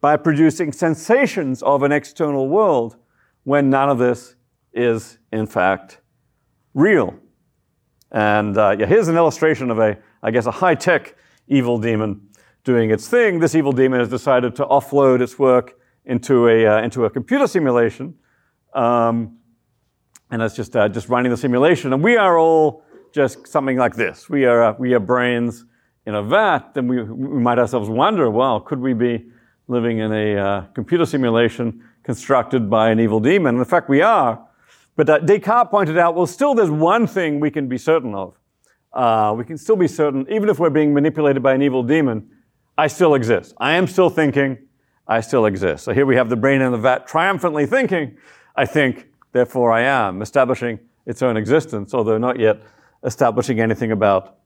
by 0.00 0.16
producing 0.16 0.72
sensations 0.72 1.62
of 1.62 1.82
an 1.82 1.92
external 1.92 2.48
world 2.48 2.96
when 3.44 3.70
none 3.70 3.88
of 3.88 3.98
this 3.98 4.34
is, 4.72 5.18
in 5.32 5.46
fact, 5.46 6.00
real? 6.74 7.14
And 8.12 8.56
uh, 8.56 8.76
yeah, 8.78 8.86
here's 8.86 9.08
an 9.08 9.16
illustration 9.16 9.70
of 9.70 9.78
a, 9.78 9.98
I 10.22 10.30
guess, 10.30 10.46
a 10.46 10.50
high 10.50 10.74
tech 10.74 11.16
evil 11.48 11.78
demon 11.78 12.28
doing 12.64 12.90
its 12.90 13.08
thing, 13.08 13.38
this 13.38 13.54
evil 13.54 13.72
demon 13.72 14.00
has 14.00 14.08
decided 14.08 14.54
to 14.56 14.66
offload 14.66 15.20
its 15.20 15.38
work 15.38 15.79
into 16.10 16.48
a, 16.48 16.66
uh, 16.66 16.82
into 16.82 17.04
a 17.04 17.10
computer 17.10 17.46
simulation. 17.46 18.14
Um, 18.74 19.38
and 20.30 20.42
it's 20.42 20.56
just, 20.56 20.74
uh, 20.74 20.88
just 20.88 21.08
running 21.08 21.30
the 21.30 21.36
simulation. 21.36 21.92
And 21.92 22.02
we 22.02 22.16
are 22.16 22.36
all 22.36 22.82
just 23.12 23.46
something 23.46 23.76
like 23.76 23.94
this. 23.94 24.28
We 24.28 24.44
are, 24.44 24.62
uh, 24.62 24.74
we 24.78 24.92
are 24.94 25.00
brains 25.00 25.64
in 26.06 26.16
a 26.16 26.22
vat. 26.22 26.74
Then 26.74 26.88
we, 26.88 27.02
we 27.02 27.40
might 27.40 27.58
ourselves 27.58 27.88
wonder, 27.88 28.28
well, 28.28 28.60
could 28.60 28.80
we 28.80 28.92
be 28.92 29.26
living 29.68 29.98
in 29.98 30.12
a 30.12 30.36
uh, 30.36 30.60
computer 30.74 31.06
simulation 31.06 31.84
constructed 32.02 32.68
by 32.68 32.90
an 32.90 32.98
evil 32.98 33.20
demon? 33.20 33.54
And 33.54 33.58
in 33.58 33.64
fact, 33.64 33.88
we 33.88 34.02
are. 34.02 34.44
But 34.96 35.08
uh, 35.08 35.18
Descartes 35.20 35.70
pointed 35.70 35.96
out, 35.96 36.16
well, 36.16 36.26
still 36.26 36.54
there's 36.54 36.70
one 36.70 37.06
thing 37.06 37.38
we 37.38 37.52
can 37.52 37.68
be 37.68 37.78
certain 37.78 38.16
of. 38.16 38.34
Uh, 38.92 39.32
we 39.38 39.44
can 39.44 39.56
still 39.56 39.76
be 39.76 39.86
certain, 39.86 40.26
even 40.28 40.48
if 40.48 40.58
we're 40.58 40.70
being 40.70 40.92
manipulated 40.92 41.40
by 41.40 41.54
an 41.54 41.62
evil 41.62 41.84
demon, 41.84 42.28
I 42.76 42.88
still 42.88 43.14
exist. 43.14 43.54
I 43.58 43.74
am 43.74 43.86
still 43.86 44.10
thinking. 44.10 44.58
I 45.10 45.20
still 45.20 45.44
exist. 45.46 45.84
So 45.84 45.92
here 45.92 46.06
we 46.06 46.14
have 46.14 46.28
the 46.28 46.36
brain 46.36 46.62
in 46.62 46.70
the 46.70 46.78
vat 46.78 47.08
triumphantly 47.08 47.66
thinking, 47.66 48.16
I 48.54 48.64
think, 48.64 49.08
therefore 49.32 49.72
I 49.72 49.80
am, 49.80 50.22
establishing 50.22 50.78
its 51.04 51.20
own 51.20 51.36
existence, 51.36 51.92
although 51.92 52.16
not 52.16 52.38
yet 52.38 52.62
establishing 53.02 53.58
anything 53.58 53.90
about, 53.90 54.38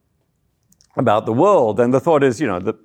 about 0.96 1.26
the 1.26 1.34
world. 1.34 1.80
And 1.80 1.92
the 1.92 2.00
thought 2.00 2.24
is, 2.24 2.40
you 2.40 2.46
know, 2.46 2.60
that 2.60 2.76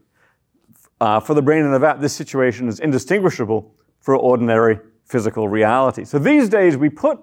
uh, 1.00 1.22
for 1.22 1.34
the 1.34 1.42
brain 1.42 1.63
in 1.63 1.72
the 1.72 1.80
vat, 1.80 2.02
this 2.02 2.12
situation 2.12 2.68
is 2.68 2.82
indistinguishable 2.82 3.74
for 4.02 4.13
ordinary 4.18 4.80
physical 5.06 5.48
reality. 5.48 6.04
So 6.04 6.20
these 6.20 6.50
days 6.50 6.76
we 6.76 6.89
put 6.89 7.20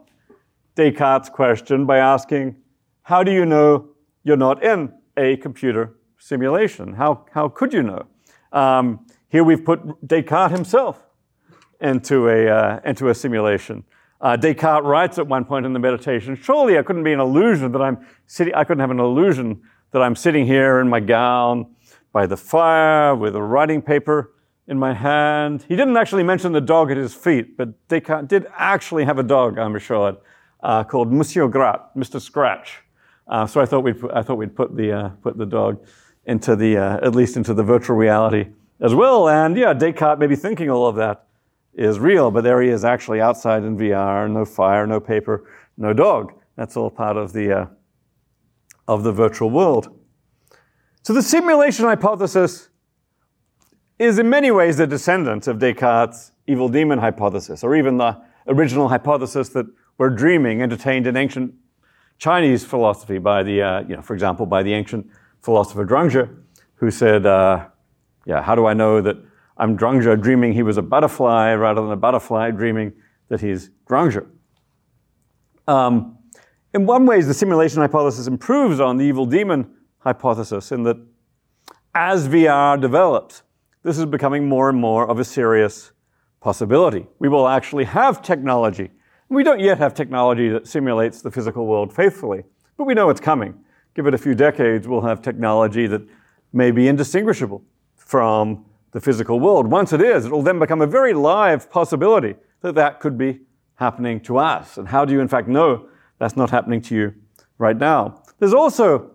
Descartes' 0.75 1.29
question 1.29 1.85
by 1.85 1.99
asking, 1.99 2.57
how 3.03 3.23
do 3.23 3.31
you 3.31 3.45
know 3.45 3.91
you're 4.25 4.39
not 4.39 4.65
in 4.65 4.95
a 5.19 5.37
computer 5.37 5.97
simulation? 6.19 6.95
How, 6.95 7.27
how 7.33 7.51
could 7.51 7.75
you 7.75 7.83
know? 7.83 8.07
Um, 8.53 9.07
here 9.37 9.45
we've 9.45 9.67
put 9.67 9.81
Descartes 10.09 10.51
himself 10.51 11.05
into 11.83 12.27
a, 12.27 12.49
uh, 12.49 12.81
into 12.87 13.11
a 13.11 13.15
simulation. 13.15 13.85
Uh, 14.19 14.35
Descartes 14.35 14.83
writes 14.83 15.19
at 15.19 15.27
one 15.27 15.45
point 15.45 15.67
in 15.67 15.75
the 15.75 15.79
meditation, 15.79 16.35
surely 16.37 16.79
I 16.79 16.83
couldn't 16.83 17.05
be 17.05 17.13
an 17.13 17.21
illusion 17.21 17.71
that 17.73 17.83
I'm 17.83 17.99
sitting, 18.27 18.55
I 18.55 18.65
couldn't 18.65 18.81
have 18.81 18.91
an 18.91 18.99
illusion 18.99 19.61
that 19.91 20.01
I'm 20.01 20.17
sitting 20.17 20.47
here 20.47 20.81
in 20.81 20.89
my 20.89 21.01
gown 21.01 21.67
by 22.15 22.25
the 22.25 22.39
fire 22.39 23.15
with 23.15 23.37
a 23.37 23.43
writing 23.43 23.83
paper 23.83 24.33
in 24.69 24.79
my 24.79 24.95
hand. 24.95 25.67
He 25.69 25.77
didn't 25.77 25.99
actually 25.99 26.23
mention 26.23 26.53
the 26.53 26.63
dog 26.63 26.91
at 26.91 26.97
his 26.97 27.13
feet, 27.13 27.59
but 27.59 27.89
Descartes 27.89 28.29
did 28.29 28.47
actually 28.57 29.05
have 29.05 29.19
a 29.19 29.23
dog, 29.23 29.59
I'm 29.59 29.77
assured, 29.77 30.17
uh, 30.63 30.83
called 30.83 31.13
Monsieur 31.13 31.47
Grat, 31.47 31.95
Mr. 31.95 32.23
Scratch. 32.23 32.79
Uh, 33.29 33.47
so 33.47 33.61
I 33.61 33.67
thought 33.67 33.81
we'd, 33.81 34.03
I 34.15 34.23
thought 34.23 34.39
we'd 34.39 34.57
put 34.57 34.75
the, 34.75 34.93
uh, 34.93 35.09
put 35.21 35.37
the 35.37 35.45
dog 35.45 35.85
into 36.25 36.57
the, 36.57 36.79
uh, 36.79 37.07
at 37.07 37.15
least 37.15 37.37
into 37.37 37.53
the 37.53 37.63
virtual 37.63 37.97
reality 37.97 38.47
as 38.81 38.95
well. 38.95 39.29
And 39.29 39.57
yeah, 39.57 39.73
Descartes 39.73 40.19
maybe 40.19 40.37
thinking 40.37 40.71
all 40.71 40.87
of 40.87 40.97
that 40.97 41.27
is 41.75 41.99
real, 41.99 42.31
but 42.31 42.43
there 42.45 42.61
he 42.63 42.71
is 42.71 42.85
actually 42.85 43.21
outside 43.21 43.63
in 43.63 43.77
VR, 43.77 44.31
no 44.31 44.45
fire, 44.45 44.87
no 44.87 45.01
paper, 45.01 45.49
no 45.77 45.93
dog. 45.93 46.33
That's 46.57 46.77
all 46.77 46.91
part 46.91 47.17
of 47.17 47.33
the, 47.33 47.53
uh, 47.53 47.67
of 48.89 49.03
the 49.03 49.13
virtual 49.13 49.51
world. 49.51 49.95
So 51.03 51.13
the 51.13 51.23
simulation 51.23 51.85
hypothesis 51.85 52.71
is 53.99 54.19
in 54.19 54.29
many 54.29 54.51
ways 54.51 54.77
the 54.77 54.87
descendant 54.87 55.47
of 55.47 55.59
Descartes' 55.59 56.33
evil 56.47 56.69
demon 56.69 56.99
hypothesis, 56.99 57.63
or 57.63 57.77
even 57.77 57.99
the 57.99 58.21
original 58.49 58.89
hypothesis 58.89 59.51
that 59.51 59.67
we're 59.99 60.11
dreaming 60.11 60.63
entertained 60.63 61.07
in 61.07 61.17
ancient 61.17 61.55
Chinese 62.19 62.65
philosophy 62.65 63.19
by 63.19 63.43
the, 63.43 63.63
uh, 63.63 63.81
you 63.81 63.97
know, 63.97 64.03
for 64.03 64.15
example, 64.15 64.47
by 64.47 64.63
the 64.63 64.73
ancient 64.73 65.07
philosopher 65.43 65.85
Zhuangzi, 65.87 66.35
who 66.77 66.91
said, 66.91 67.27
uh, 67.27 67.67
yeah, 68.27 68.43
how 68.43 68.55
do 68.55 68.67
I 68.67 68.75
know 68.75 69.01
that 69.01 69.17
I'm 69.57 69.79
Zhuangzi 69.79 70.21
dreaming 70.21 70.53
he 70.53 70.63
was 70.63 70.77
a 70.77 70.83
butterfly 70.83 71.55
rather 71.55 71.81
than 71.81 71.93
a 71.93 71.97
butterfly 71.97 72.51
dreaming 72.51 72.93
that 73.29 73.41
he's 73.41 73.71
Zhuangzi? 73.89 74.27
Um, 75.67 76.19
in 76.75 76.87
one 76.87 77.07
way, 77.07 77.23
the 77.23 77.35
simulation 77.35 77.81
hypothesis 77.81 78.27
improves 78.27 78.81
on 78.81 78.99
the 78.99 79.05
evil 79.05 79.25
demon 79.25 79.71
hypothesis 79.99 80.73
in 80.73 80.83
that 80.83 80.99
as 81.95 82.29
VR 82.29 82.79
develops, 82.81 83.43
this 83.83 83.99
is 83.99 84.05
becoming 84.05 84.49
more 84.49 84.69
and 84.69 84.79
more 84.79 85.09
of 85.09 85.19
a 85.19 85.25
serious 85.25 85.93
possibility. 86.41 87.07
We 87.19 87.29
will 87.29 87.49
actually 87.49 87.85
have 87.85 88.21
technology. 88.21 88.91
We 89.29 89.43
don't 89.43 89.61
yet 89.61 89.79
have 89.79 89.95
technology 89.95 90.49
that 90.51 90.69
simulates 90.69 91.23
the 91.23 91.31
physical 91.31 91.67
world 91.67 91.93
faithfully, 91.93 92.45
but 92.77 92.85
we 92.85 92.95
know 92.95 93.09
it's 93.09 93.21
coming 93.21 93.59
give 93.97 94.07
it 94.07 94.15
a 94.15 94.19
few 94.19 94.35
decades, 94.35 94.87
we'll 94.87 95.01
have 95.01 95.23
technology 95.23 95.87
that 95.87 96.03
may 96.53 96.71
be 96.71 96.87
indistinguishable 96.87 97.65
from 98.07 98.65
the 98.93 99.01
physical 99.01 99.39
world. 99.39 99.67
Once 99.67 99.93
it 99.93 100.01
is, 100.01 100.25
it 100.25 100.33
will 100.33 100.43
then 100.43 100.59
become 100.59 100.81
a 100.81 100.87
very 100.87 101.13
live 101.13 101.71
possibility 101.71 102.35
that 102.63 102.75
that 102.77 103.01
could 103.01 103.19
be 103.19 103.41
happening 103.75 104.21
to 104.21 104.39
us. 104.39 104.79
And 104.79 104.89
how 104.89 105.05
do 105.05 105.13
you, 105.13 105.21
in 105.21 105.29
fact, 105.29 105.49
know 105.49 105.89
that's 106.19 106.37
not 106.37 106.49
happening 106.49 106.81
to 106.83 106.95
you 106.95 107.15
right 107.59 107.77
now? 107.77 108.23
There's 108.39 108.55
also 108.55 109.11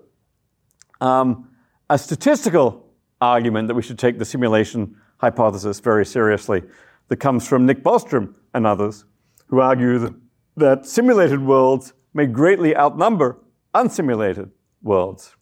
um, 1.00 1.50
a 1.90 1.98
statistical 1.98 2.86
argument 3.20 3.70
that 3.70 3.76
we 3.76 3.82
should 3.82 3.98
take 3.98 4.20
the 4.20 4.26
simulation 4.26 4.96
hypothesis 5.18 5.80
very 5.80 6.06
seriously 6.06 6.62
that 7.08 7.18
comes 7.18 7.48
from 7.48 7.66
Nick 7.66 7.84
Bostrom 7.84 8.36
and 8.54 8.68
others, 8.68 9.06
who 9.48 9.62
argue 9.62 10.00
that, 10.00 10.14
that 10.58 10.86
simulated 10.86 11.42
worlds 11.42 11.94
may 12.14 12.26
greatly 12.26 12.76
outnumber 12.76 13.40
unsimulated 13.74 14.52
worlds. 14.82 15.36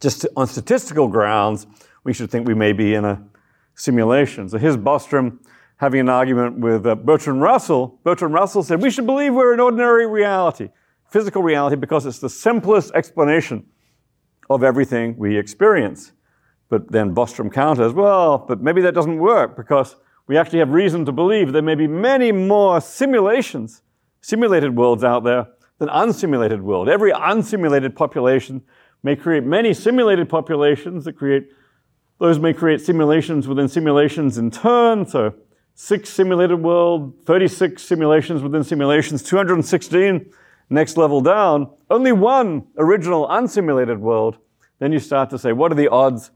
Just 0.00 0.26
on 0.36 0.46
statistical 0.46 1.08
grounds, 1.08 1.66
we 2.04 2.12
should 2.12 2.30
think 2.30 2.46
we 2.46 2.54
may 2.54 2.72
be 2.72 2.94
in 2.94 3.04
a 3.04 3.22
simulation. 3.74 4.48
So 4.48 4.58
here's 4.58 4.76
Bostrom 4.76 5.38
having 5.76 6.00
an 6.00 6.08
argument 6.08 6.58
with 6.58 6.86
uh, 6.86 6.94
Bertrand 6.94 7.40
Russell. 7.40 7.98
Bertrand 8.04 8.34
Russell 8.34 8.62
said, 8.62 8.82
We 8.82 8.90
should 8.90 9.06
believe 9.06 9.34
we're 9.34 9.54
in 9.54 9.60
ordinary 9.60 10.06
reality, 10.06 10.70
physical 11.08 11.42
reality, 11.42 11.76
because 11.76 12.06
it's 12.06 12.18
the 12.18 12.30
simplest 12.30 12.92
explanation 12.94 13.66
of 14.50 14.62
everything 14.62 15.16
we 15.16 15.36
experience. 15.36 16.12
But 16.68 16.90
then 16.92 17.14
Bostrom 17.14 17.52
counters, 17.52 17.92
well, 17.92 18.38
but 18.38 18.60
maybe 18.60 18.82
that 18.82 18.94
doesn't 18.94 19.18
work 19.18 19.56
because 19.56 19.96
we 20.26 20.36
actually 20.36 20.58
have 20.58 20.70
reason 20.70 21.04
to 21.06 21.12
believe 21.12 21.52
there 21.52 21.62
may 21.62 21.74
be 21.74 21.86
many 21.86 22.32
more 22.32 22.80
simulations, 22.80 23.82
simulated 24.20 24.76
worlds 24.76 25.02
out 25.02 25.24
there 25.24 25.46
than 25.78 25.88
unsimulated 25.88 26.60
world. 26.60 26.88
Every 26.88 27.12
unsimulated 27.12 27.96
population 27.96 28.62
may 29.02 29.16
create 29.16 29.44
many 29.44 29.72
simulated 29.72 30.28
populations 30.28 31.04
that 31.04 31.14
create, 31.14 31.48
those 32.18 32.38
may 32.38 32.52
create 32.52 32.80
simulations 32.80 33.46
within 33.46 33.68
simulations 33.68 34.38
in 34.38 34.50
turn. 34.50 35.06
So 35.06 35.34
six 35.74 36.10
simulated 36.10 36.62
world, 36.62 37.14
36 37.24 37.82
simulations 37.82 38.42
within 38.42 38.64
simulations, 38.64 39.22
216 39.22 40.30
next 40.70 40.96
level 40.96 41.20
down, 41.20 41.70
only 41.88 42.12
one 42.12 42.66
original 42.76 43.26
unsimulated 43.28 43.98
world. 43.98 44.38
Then 44.80 44.92
you 44.92 44.98
start 44.98 45.30
to 45.30 45.38
say, 45.38 45.52
what 45.52 45.72
are 45.72 45.76
the 45.76 45.88
odds 45.88 46.30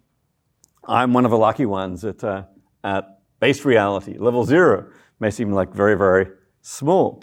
I'm 0.86 1.12
one 1.12 1.24
of 1.24 1.30
the 1.30 1.38
lucky 1.38 1.66
ones 1.66 2.04
at, 2.04 2.24
uh, 2.24 2.44
at 2.82 3.20
base 3.40 3.64
reality. 3.64 4.16
Level 4.18 4.44
zero 4.44 4.86
may 5.20 5.30
seem 5.30 5.52
like 5.52 5.72
very, 5.72 5.96
very 5.96 6.28
small. 6.60 7.22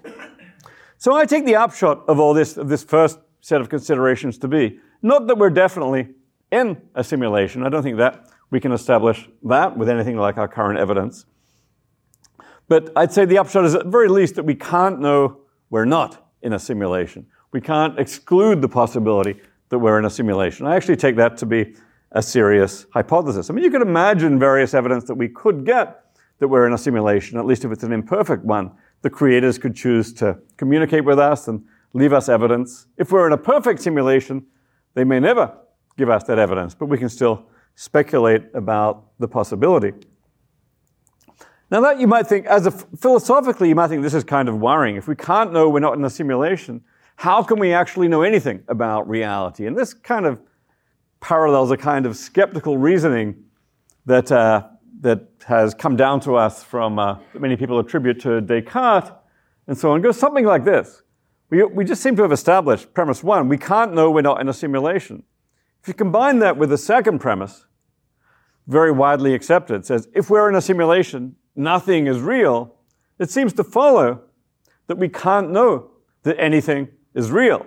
So 0.98 1.13
I 1.15 1.26
take 1.26 1.45
the 1.45 1.56
upshot 1.56 2.04
of 2.08 2.19
all 2.19 2.34
this, 2.34 2.58
of 2.58 2.69
this 2.69 2.84
first 2.84 3.19
set 3.41 3.62
of 3.62 3.69
considerations 3.69 4.38
to 4.39 4.48
be 4.48 4.80
not 5.02 5.28
that 5.28 5.38
we're 5.38 5.50
definitely 5.50 6.10
in 6.52 6.82
a 6.95 7.04
simulation. 7.04 7.63
I 7.63 7.69
don't 7.69 7.84
think 7.84 7.98
that 7.98 8.26
we 8.52 8.60
can 8.60 8.72
establish 8.72 9.30
that 9.44 9.78
with 9.78 9.90
anything 9.90 10.18
like 10.18 10.38
our 10.38 10.48
current 10.48 10.80
evidence. 10.80 11.26
But 12.68 12.92
I'd 12.96 13.12
say 13.12 13.26
the 13.26 13.38
upshot 13.38 13.66
is 13.66 13.76
at 13.76 13.86
the 13.86 13.90
very 13.90 14.08
least 14.08 14.36
that 14.36 14.44
we 14.44 14.56
can't 14.56 15.00
know 15.00 15.42
we're 15.70 15.86
not 15.86 16.32
in 16.42 16.54
a 16.54 16.60
simulation. 16.60 17.26
We 17.52 17.62
can't 17.62 18.00
exclude 18.00 18.62
the 18.62 18.70
possibility 18.70 19.40
that 19.70 19.80
we're 19.80 20.00
in 20.00 20.06
a 20.06 20.10
simulation. 20.10 20.66
I 20.66 20.76
actually 20.76 20.98
take 20.98 21.16
that 21.16 21.38
to 21.38 21.46
be 21.46 21.76
a 22.12 22.22
serious 22.22 22.86
hypothesis. 22.92 23.50
I 23.50 23.54
mean, 23.54 23.64
you 23.64 23.72
could 23.72 23.82
imagine 23.82 24.40
various 24.40 24.74
evidence 24.74 25.04
that 25.06 25.16
we 25.16 25.30
could 25.30 25.66
get 25.66 26.06
that 26.40 26.48
we're 26.48 26.66
in 26.66 26.74
a 26.74 26.78
simulation, 26.78 27.38
at 27.38 27.46
least 27.46 27.66
if 27.66 27.72
it's 27.72 27.84
an 27.84 27.92
imperfect 27.92 28.44
one. 28.44 28.72
The 29.02 29.10
creators 29.10 29.58
could 29.58 29.76
choose 29.76 30.14
to 30.14 30.40
communicate 30.58 31.06
with 31.06 31.20
us 31.20 31.48
and 31.48 31.64
leave 31.94 32.14
us 32.14 32.30
evidence. 32.30 32.88
If 32.98 33.12
we're 33.12 33.28
in 33.28 33.34
a 33.34 33.38
perfect 33.38 33.82
simulation, 33.82 34.46
they 34.94 35.04
may 35.04 35.20
never 35.20 35.56
give 35.98 36.10
us 36.10 36.24
that 36.26 36.40
evidence, 36.40 36.74
but 36.74 36.86
we 36.86 36.98
can 36.98 37.10
still 37.10 37.46
speculate 37.80 38.44
about 38.54 39.06
the 39.20 39.28
possibility. 39.28 39.94
Now 41.72 41.80
that 41.80 41.98
you 41.98 42.08
might 42.08 42.28
think, 42.28 42.46
as 42.46 42.65
a 42.65 42.72
philosophically, 42.72 43.70
you 43.70 43.76
might 43.76 43.88
think 43.88 44.02
this 44.02 44.13
is 44.13 44.26
kind 44.26 44.50
of 44.50 44.60
worrying. 44.60 44.98
If 44.98 45.08
we 45.08 45.15
can't 45.15 45.54
know 45.54 45.70
we're 45.70 45.80
not 45.80 45.98
in 45.98 46.04
a 46.04 46.10
simulation, 46.10 46.82
how 47.15 47.42
can 47.42 47.58
we 47.58 47.72
actually 47.72 48.10
know 48.10 48.22
anything 48.22 48.63
about 48.68 49.08
reality? 49.08 49.65
And 49.65 49.78
this 49.78 49.94
kind 49.94 50.26
of 50.26 50.42
parallels 51.22 51.72
a 51.72 51.78
kind 51.78 52.06
of 52.06 52.18
skeptical 52.18 52.78
reasoning 52.78 53.46
that, 54.06 54.30
uh, 54.30 54.68
that 55.00 55.30
has 55.46 55.74
come 55.74 55.96
down 55.96 56.20
to 56.20 56.36
us 56.36 56.62
from 56.62 57.00
uh, 57.00 57.18
many 57.34 57.56
people 57.56 57.80
attribute 57.80 58.20
to 58.24 58.42
Descartes 58.42 59.10
and 59.68 59.78
so 59.78 59.92
on. 59.92 60.02
It 60.02 60.04
goes 60.04 60.20
something 60.20 60.44
like 60.44 60.65
this. 60.65 61.02
We, 61.50 61.63
we 61.63 61.86
just 61.86 62.04
seem 62.04 62.18
to 62.18 62.24
have 62.24 62.34
established 62.34 62.94
premise 62.94 63.24
one, 63.24 63.48
we 63.48 63.58
can't 63.58 63.94
know 63.94 64.12
we're 64.12 64.22
not 64.22 64.42
in 64.42 64.50
a 64.50 64.54
simulation. 64.54 65.24
If 65.82 65.88
you 65.88 65.94
combine 65.94 66.39
that 66.39 66.58
with 66.58 66.72
the 66.72 66.78
second 66.78 67.20
premise, 67.20 67.65
very 68.69 68.91
widely 68.91 69.34
accepted, 69.34 69.86
says 69.86 70.08
if 70.13 70.29
we're 70.29 70.47
in 70.47 70.55
a 70.55 70.62
simulation, 70.62 71.36
nothing 71.55 72.05
is 72.08 72.19
real, 72.21 72.75
it 73.17 73.29
seems 73.29 73.51
to 73.53 73.63
follow 73.63 74.21
that 74.88 74.97
we 74.97 75.10
can't 75.10 75.49
know 75.49 75.89
that 76.23 76.39
anything 76.39 76.88
is 77.15 77.32
real. 77.32 77.65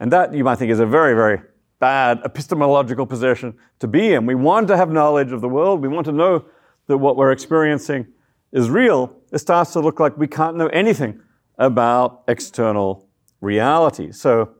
And 0.00 0.12
that, 0.12 0.34
you 0.34 0.42
might 0.42 0.56
think, 0.56 0.72
is 0.72 0.80
a 0.80 0.86
very, 0.86 1.14
very 1.14 1.40
bad 1.78 2.20
epistemological 2.24 3.06
position 3.06 3.54
to 3.78 3.86
be 3.86 4.12
in. 4.12 4.26
We 4.26 4.34
want 4.34 4.66
to 4.68 4.76
have 4.76 4.90
knowledge 4.90 5.30
of 5.30 5.40
the 5.40 5.48
world. 5.48 5.80
We 5.80 5.88
want 5.88 6.06
to 6.06 6.12
know 6.12 6.44
that 6.88 6.98
what 6.98 7.16
we're 7.16 7.32
experiencing 7.32 8.06
is 8.52 8.68
real. 8.68 9.16
It 9.32 9.38
starts 9.38 9.72
to 9.74 9.80
look 9.80 10.00
like 10.00 10.18
we 10.18 10.26
can't 10.26 10.56
know 10.56 10.66
anything 10.68 11.20
about 11.56 12.24
external 12.26 13.08
reality. 13.40 14.10
So, 14.10 14.54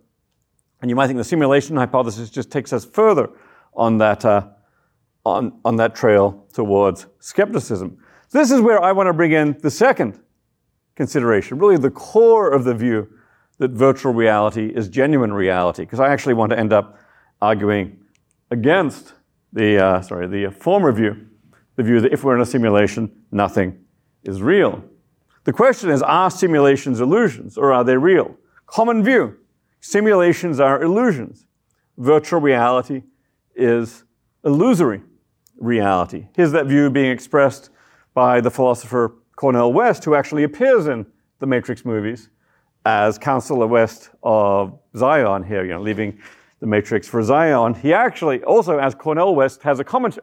and 0.81 0.89
you 0.89 0.95
might 0.95 1.09
think 1.09 1.17
the 1.17 1.25
simulation 1.25 1.77
hypothesis 1.77 2.31
just 2.31 2.53
takes 2.53 2.73
us 2.73 2.85
further 2.85 3.31
on 3.75 3.99
that, 3.99 4.25
uh, 4.25 4.47
on, 5.25 5.59
on 5.65 5.77
that 5.77 5.95
trail 5.95 6.47
towards 6.53 7.07
skepticism. 7.19 7.99
This 8.31 8.51
is 8.51 8.61
where 8.61 8.83
I 8.83 8.93
want 8.93 9.09
to 9.09 9.13
bring 9.13 9.33
in 9.33 9.59
the 9.61 9.71
second 9.71 10.21
consideration, 10.95 11.59
really 11.59 11.77
the 11.77 11.91
core 11.91 12.51
of 12.51 12.65
the 12.65 12.75
view 12.75 13.09
that 13.59 13.73
virtual 13.73 14.13
reality 14.13 14.67
is 14.75 14.89
genuine 14.89 15.33
reality, 15.33 15.83
because 15.83 16.01
I 16.01 16.11
actually 16.11 16.35
want 16.35 16.51
to 16.51 16.59
end 16.59 16.73
up 16.73 16.99
arguing 17.43 17.99
against 18.51 19.15
the, 19.53 19.79
uh, 19.85 20.01
sorry, 20.01 20.27
the 20.27 20.51
former 20.51 20.93
view, 20.93 21.27
the 21.77 21.83
view 21.83 22.01
that 22.01 22.13
if 22.13 22.25
we're 22.25 22.35
in 22.35 22.41
a 22.41 22.47
simulation, 22.47 23.11
nothing 23.33 23.85
is 24.25 24.41
real. 24.41 24.85
The 25.45 25.53
question 25.53 25.91
is, 25.91 26.03
are 26.03 26.31
simulations 26.31 27.01
illusions 27.01 27.59
or 27.59 27.73
are 27.73 27.85
they 27.85 27.97
real? 27.97 28.37
Common 28.67 29.03
view. 29.03 29.37
Simulations 29.81 30.61
are 30.61 30.83
illusions. 30.83 31.47
Virtual 31.97 32.41
reality 32.41 33.03
is 33.55 34.05
illusory 34.45 35.03
reality. 35.61 36.27
Here's 36.35 36.53
that 36.53 36.67
view 36.67 36.91
being 36.91 37.11
expressed 37.11 37.71
by 38.15 38.41
the 38.41 38.51
philosopher 38.51 39.15
Cornel 39.37 39.73
West, 39.73 40.05
who 40.05 40.15
actually 40.15 40.43
appears 40.43 40.87
in 40.87 41.07
the 41.39 41.47
Matrix 41.47 41.85
movies 41.85 42.29
as 42.85 43.19
Counselor 43.19 43.67
West 43.67 44.11
of 44.23 44.79
Zion 44.97 45.45
here, 45.45 45.63
you 45.65 45.71
know, 45.71 45.81
leaving 45.81 46.19
the 46.61 46.67
Matrix 46.67 47.09
for 47.09 47.23
Zion. 47.23 47.75
He 47.75 47.93
actually 47.93 48.43
also, 48.43 48.79
as 48.79 48.95
Cornel 48.95 49.35
West, 49.35 49.63
has 49.63 49.81
a, 49.81 49.85
comment, 49.85 50.19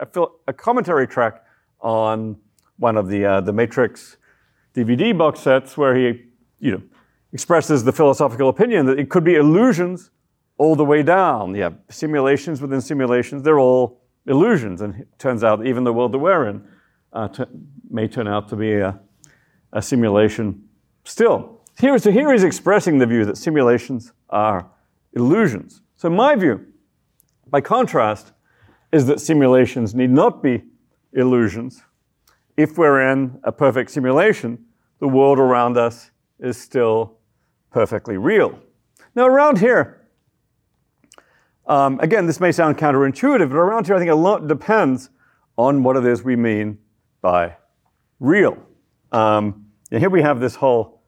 a, 0.47 0.53
commentary 0.53 1.07
track 1.07 1.43
on 1.81 2.37
one 2.77 2.97
of 2.97 3.07
the 3.07 3.25
uh, 3.25 3.41
the 3.41 3.53
Matrix 3.53 4.17
DVD 4.75 5.17
box 5.17 5.39
sets 5.39 5.77
where 5.77 5.95
he, 5.95 6.25
you 6.59 6.71
know, 6.71 6.81
expresses 7.33 7.83
the 7.83 7.91
philosophical 7.91 8.49
opinion 8.49 8.85
that 8.85 8.99
it 8.99 9.09
could 9.09 9.23
be 9.23 9.35
illusions 9.35 10.11
all 10.57 10.75
the 10.75 10.85
way 10.85 11.01
down. 11.01 11.55
Yeah, 11.55 11.71
simulations 11.89 12.61
within 12.61 12.81
simulations, 12.81 13.43
they're 13.43 13.59
all 13.59 14.01
illusions. 14.27 14.81
And 14.81 14.95
it 14.95 15.07
turns 15.17 15.43
out 15.43 15.65
even 15.65 15.83
the 15.83 15.93
world 15.93 16.11
that 16.11 16.19
we're 16.19 16.47
in 16.47 16.67
uh, 17.13 17.27
t- 17.29 17.43
may 17.89 18.07
turn 18.07 18.27
out 18.27 18.49
to 18.49 18.55
be 18.55 18.73
a, 18.73 18.99
a 19.73 19.81
simulation 19.81 20.67
still. 21.03 21.61
Here, 21.79 21.97
so 21.99 22.11
here 22.11 22.31
he's 22.31 22.43
expressing 22.43 22.97
the 22.97 23.05
view 23.05 23.25
that 23.25 23.37
simulations 23.37 24.11
are 24.29 24.69
illusions. 25.13 25.81
So, 25.95 26.09
my 26.09 26.35
view, 26.35 26.65
by 27.47 27.61
contrast, 27.61 28.33
is 28.91 29.05
that 29.07 29.19
simulations 29.19 29.93
need 29.93 30.11
not 30.11 30.41
be 30.41 30.63
illusions. 31.13 31.83
If 32.55 32.77
we're 32.77 33.11
in 33.11 33.39
a 33.43 33.51
perfect 33.51 33.91
simulation, 33.91 34.65
the 34.99 35.07
world 35.07 35.39
around 35.39 35.77
us 35.77 36.11
is 36.39 36.57
still 36.57 37.17
perfectly 37.71 38.17
real. 38.17 38.59
Now, 39.15 39.27
around 39.27 39.59
here, 39.59 39.96
um, 41.67 41.99
again, 41.99 42.25
this 42.25 42.39
may 42.39 42.51
sound 42.51 42.77
counterintuitive, 42.77 43.49
but 43.49 43.57
around 43.57 43.85
here, 43.85 43.95
I 43.95 43.99
think 43.99 44.11
a 44.11 44.15
lot 44.15 44.47
depends 44.47 45.09
on 45.57 45.83
what 45.83 45.97
it 45.97 46.05
is 46.05 46.23
we 46.23 46.35
mean 46.35 46.77
by 47.21 47.55
real. 48.19 48.57
Um, 49.11 49.67
and 49.91 49.99
here 49.99 50.09
we 50.09 50.21
have 50.21 50.39
this 50.39 50.55
whole 50.55 51.01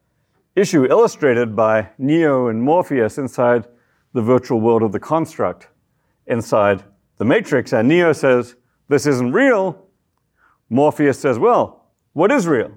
issue 0.56 0.84
illustrated 0.86 1.56
by 1.56 1.90
Neo 1.98 2.48
and 2.48 2.62
Morpheus 2.62 3.18
inside 3.18 3.66
the 4.12 4.22
virtual 4.22 4.60
world 4.60 4.82
of 4.82 4.92
the 4.92 5.00
construct 5.00 5.68
inside 6.26 6.84
the 7.18 7.24
matrix. 7.24 7.72
And 7.72 7.88
Neo 7.88 8.12
says, 8.12 8.56
This 8.88 9.06
isn't 9.06 9.32
real. 9.32 9.86
Morpheus 10.68 11.18
says, 11.18 11.38
Well, 11.38 11.86
what 12.12 12.30
is 12.30 12.46
real? 12.46 12.72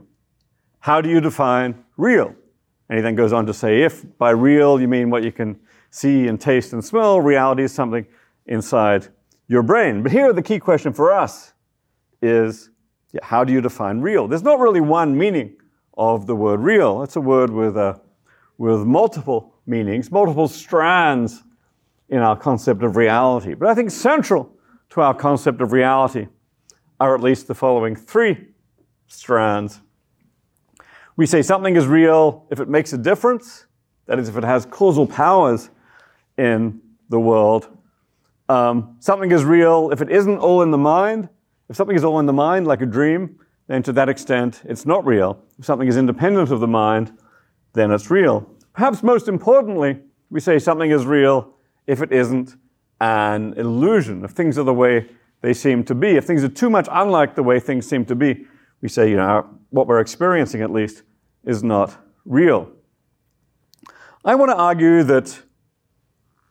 How 0.80 1.02
do 1.02 1.10
you 1.10 1.22
define 1.22 1.84
real? 1.98 2.36
And 2.90 2.98
he 2.98 3.02
then 3.02 3.16
goes 3.16 3.34
on 3.34 3.46
to 3.48 3.54
say, 3.54 3.82
If 3.82 4.18
by 4.18 4.32
real 4.32 4.80
you 4.80 4.88
mean 4.88 5.10
what 5.10 5.24
you 5.24 5.32
can 5.32 5.60
see 5.94 6.28
and 6.28 6.42
taste 6.42 6.74
and 6.74 6.84
smell, 6.84 7.22
reality 7.22 7.62
is 7.62 7.72
something 7.72 8.08
inside 8.48 9.08
your 9.48 9.62
brain. 9.62 10.02
But 10.02 10.12
here, 10.12 10.34
the 10.34 10.42
key 10.42 10.58
question 10.58 10.92
for 10.92 11.14
us 11.14 11.54
is 12.20 12.72
yeah, 13.12 13.24
how 13.24 13.44
do 13.44 13.54
you 13.54 13.62
define 13.62 14.02
real? 14.02 14.28
There's 14.28 14.42
not 14.42 14.60
really 14.60 14.82
one 14.82 15.16
meaning 15.16 15.56
of 15.96 16.26
the 16.26 16.36
word 16.36 16.62
real. 16.62 17.04
It's 17.04 17.16
a 17.16 17.22
word 17.22 17.52
with, 17.52 17.78
uh, 17.78 18.00
with 18.58 18.80
multiple 18.80 19.54
meanings, 19.68 20.12
multiple 20.12 20.48
strands 20.48 21.44
in 22.10 22.18
our 22.18 22.36
concept 22.36 22.82
of 22.82 22.96
reality. 22.96 23.54
But 23.54 23.70
I 23.70 23.76
think 23.76 23.92
central 23.92 24.52
to 24.90 25.02
our 25.02 25.14
concept 25.14 25.62
of 25.62 25.74
reality 25.74 26.26
are 27.00 27.14
at 27.14 27.22
least 27.22 27.48
the 27.48 27.54
following 27.54 27.96
three 27.96 28.48
strands. 29.06 29.80
We 31.18 31.28
say 31.28 31.44
something 31.44 31.76
is 31.76 31.86
real 31.86 32.48
if 32.50 32.60
it 32.60 32.68
makes 32.68 32.94
a 32.94 32.98
difference, 32.98 33.68
that 34.08 34.18
is, 34.18 34.28
if 34.28 34.38
it 34.38 34.44
has 34.44 34.66
causal 34.66 35.06
powers 35.06 35.70
in 36.38 36.82
the 37.10 37.20
world. 37.20 37.70
Um, 38.50 38.98
something 39.00 39.32
is 39.32 39.44
real 39.44 39.92
if 39.92 40.02
it 40.02 40.12
isn't 40.12 40.38
all 40.38 40.62
in 40.62 40.72
the 40.72 40.78
mind. 40.78 41.30
If 41.70 41.76
something 41.76 41.96
is 41.96 42.04
all 42.04 42.20
in 42.20 42.26
the 42.26 42.34
mind, 42.34 42.68
like 42.68 42.82
a 42.82 42.86
dream, 42.86 43.40
then 43.68 43.84
to 43.84 43.94
that 43.94 44.10
extent 44.10 44.62
it's 44.66 44.86
not 44.86 45.06
real. 45.06 45.42
If 45.58 45.66
something 45.66 45.88
is 45.88 45.98
independent 45.98 46.52
of 46.52 46.60
the 46.60 46.68
mind, 46.68 47.18
then 47.74 47.92
it's 47.92 48.10
real. 48.12 48.50
Perhaps 48.74 49.04
most 49.04 49.28
importantly, 49.28 50.00
we 50.30 50.40
say 50.40 50.60
something 50.60 50.92
is 50.92 51.06
real 51.06 51.54
if 51.88 52.02
it 52.02 52.12
isn't 52.12 52.56
an 53.00 53.54
illusion, 53.54 54.24
if 54.24 54.32
things 54.32 54.58
are 54.58 54.64
the 54.64 54.74
way 54.74 55.10
they 55.42 55.54
seem 55.54 55.84
to 55.84 55.96
be. 55.96 56.16
If 56.16 56.26
things 56.26 56.44
are 56.44 56.50
too 56.50 56.70
much 56.70 56.88
unlike 56.92 57.36
the 57.36 57.44
way 57.44 57.60
things 57.60 57.88
seem 57.88 58.06
to 58.06 58.16
be, 58.16 58.46
we 58.82 58.90
say, 58.90 59.10
you 59.10 59.18
know, 59.18 59.48
what 59.70 59.88
we're 59.88 60.00
experiencing 60.00 60.62
at 60.62 60.72
least 60.72 61.04
is 61.44 61.64
not 61.64 61.98
real. 62.26 62.72
I 64.26 64.36
want 64.36 64.52
to 64.52 64.56
argue 64.56 65.04
that 65.04 65.42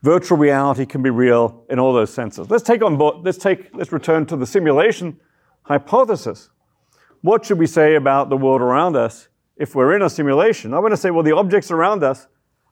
virtual 0.03 0.37
reality 0.37 0.85
can 0.85 1.03
be 1.03 1.11
real 1.11 1.65
in 1.71 1.79
all 1.79 1.93
those 1.93 2.12
senses. 2.12 2.51
Let's 2.51 2.65
take 2.65 2.83
on 2.83 2.97
board, 2.97 3.25
let's 3.25 3.38
take, 3.38 3.75
let's 3.75 3.93
return 3.93 4.27
to 4.27 4.37
the 4.37 4.47
simulation 4.47 5.21
hypothesis. 5.62 6.51
What 7.23 7.45
should 7.45 7.59
we 7.59 7.67
say 7.67 7.95
about 7.95 8.29
the 8.29 8.37
world 8.37 8.61
around 8.61 8.97
us 8.97 9.29
if 9.57 9.75
we're 9.75 9.95
in 9.95 10.03
a 10.03 10.11
simulation? 10.11 10.75
I 10.75 10.81
want 10.81 10.93
to 10.93 10.97
say, 10.97 11.11
well, 11.11 11.23
the 11.23 11.37
objects 11.37 11.71
around 11.71 12.03
us 12.03 12.27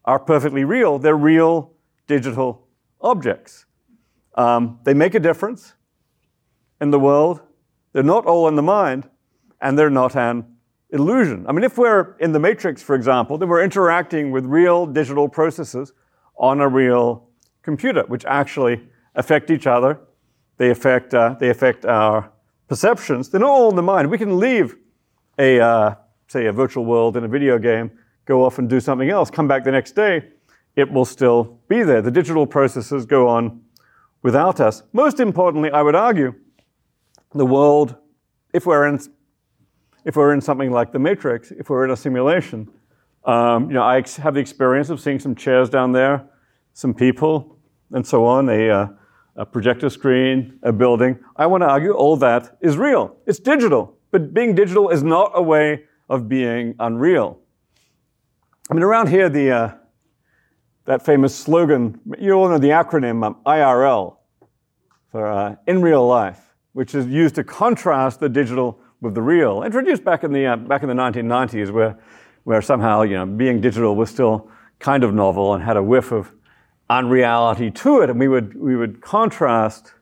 are 0.05 0.19
perfectly 0.19 0.64
real. 0.64 0.99
They're 0.99 1.16
real 1.16 1.73
digital 2.09 2.66
objects. 3.01 3.66
Um, 4.35 4.81
they 4.85 4.95
make 4.95 5.14
a 5.14 5.21
difference 5.21 5.75
in 6.81 6.90
the 6.90 6.99
world. 6.99 7.40
They're 7.93 8.03
not 8.03 8.27
all 8.27 8.49
in 8.49 8.57
the 8.57 8.62
mind, 8.62 9.09
and 9.61 9.79
they're 9.79 9.90
not 9.90 10.16
an 10.16 10.57
illusion. 10.90 11.47
I 11.49 11.53
mean, 11.53 11.62
if 11.62 11.79
we're 11.79 12.16
in 12.19 12.33
the 12.33 12.40
matrix, 12.40 12.83
for 12.83 12.97
example, 12.97 13.38
then 13.38 13.49
we're 13.49 13.62
interacting 13.62 14.33
with 14.33 14.45
real 14.45 14.87
digital 14.87 15.29
processes 15.29 15.93
on 16.40 16.61
a 16.61 16.68
real 16.68 17.29
computer, 17.62 18.03
which 18.09 18.24
actually 18.24 18.81
affect 19.14 19.50
each 19.50 19.66
other. 19.66 20.00
They 20.57 20.70
affect, 20.70 21.14
uh, 21.14 21.37
they 21.38 21.50
affect 21.50 21.85
our 21.85 22.33
perceptions. 22.66 23.29
They're 23.29 23.40
not 23.40 23.50
all 23.50 23.70
in 23.70 23.76
the 23.76 23.83
mind. 23.83 24.11
We 24.11 24.18
can 24.18 24.38
leave 24.38 24.76
a, 25.38 25.61
uh, 25.61 25.94
say, 26.29 26.46
a 26.46 26.53
virtual 26.53 26.85
world 26.85 27.16
in 27.16 27.24
a 27.24 27.29
video 27.29 27.59
game, 27.59 27.90
go 28.24 28.44
off 28.44 28.59
and 28.59 28.68
do 28.68 28.81
something 28.81 29.11
else, 29.11 29.31
come 29.31 29.48
back 29.48 29.64
the 29.64 29.70
next 29.70 29.92
day, 29.92 30.29
it 30.76 30.90
will 30.90 31.05
still 31.05 31.61
be 31.68 31.83
there. 31.83 32.03
The 32.03 32.11
digital 32.11 32.46
processes 32.46 33.05
go 33.07 33.29
on 33.29 33.62
without 34.22 34.61
us. 34.61 34.83
Most 34.92 35.20
importantly, 35.20 35.70
I 35.70 35.83
would 35.83 35.94
argue, 35.94 36.35
the 37.35 37.46
world, 37.46 37.96
if 38.53 38.66
we're 38.66 38.87
in, 38.87 38.98
if 40.05 40.16
we're 40.16 40.33
in 40.33 40.40
something 40.40 40.70
like 40.70 40.92
the 40.92 40.98
Matrix, 40.98 41.50
if 41.50 41.68
we're 41.68 41.85
in 41.85 41.90
a 41.90 41.96
simulation, 41.96 42.70
um, 43.24 43.68
you 43.68 43.74
know, 43.74 43.83
I 43.83 44.02
have 44.18 44.35
the 44.35 44.40
experience 44.40 44.90
of 44.90 45.00
seeing 45.00 45.18
some 45.18 45.35
chairs 45.35 45.68
down 45.68 45.92
there, 45.92 46.24
some 46.72 46.94
people, 46.94 47.59
and 47.92 48.06
so 48.06 48.24
on, 48.24 48.48
a, 48.48 48.70
uh, 48.70 48.87
a 49.37 49.46
projector 49.46 49.90
screen, 49.90 50.59
a 50.62 50.72
building. 50.72 51.18
I 51.37 51.46
want 51.46 51.62
to 51.62 51.68
argue 51.68 51.92
all 51.92 52.16
that 52.16 52.56
is 52.61 52.76
real. 52.76 53.16
It's 53.26 53.38
digital, 53.38 53.96
but 54.11 54.33
being 54.33 54.54
digital 54.54 54.88
is 54.88 55.02
not 55.02 55.33
a 55.35 55.42
way 55.42 55.85
of 56.09 56.28
being 56.28 56.74
unreal. 56.78 57.38
I 58.70 58.74
mean, 58.74 58.83
around 58.83 59.09
here, 59.09 59.28
the 59.28 59.50
uh, 59.50 59.74
that 60.85 61.04
famous 61.04 61.35
slogan, 61.35 62.00
you 62.18 62.33
all 62.33 62.48
know 62.48 62.59
the 62.59 62.68
acronym 62.68 63.24
um, 63.24 63.37
IRL 63.44 64.16
for 65.11 65.26
uh, 65.26 65.56
in 65.66 65.83
real 65.83 66.06
life, 66.06 66.54
which 66.72 66.94
is 66.94 67.06
used 67.06 67.35
to 67.35 67.44
contrast 67.44 68.20
the 68.20 68.28
digital 68.28 68.80
with 69.00 69.14
the 69.14 69.22
real. 69.22 69.62
Introduced 69.62 70.04
back 70.04 70.24
in 70.24 70.33
the 70.33 70.46
uh, 70.46 70.56
back 70.56 70.83
in 70.83 70.88
the 70.88 70.94
1990s, 70.94 71.70
where 71.70 71.98
where 72.44 72.62
somehow 72.62 73.03
you 73.03 73.14
know 73.14 73.26
being 73.26 73.61
digital 73.61 73.96
was 73.96 74.11
still 74.11 74.48
kind 74.79 75.05
of 75.05 75.14
novel 75.14 75.55
and 75.55 75.62
had 75.62 75.76
a 75.76 75.83
whiff 75.83 76.12
of 76.12 76.33
unreality 76.88 77.70
to 77.70 78.00
it, 78.00 78.11
and 78.11 78.18
we 78.18 78.29
would 78.29 78.55
we 78.61 78.76
would 78.76 79.00
contrast 79.00 79.92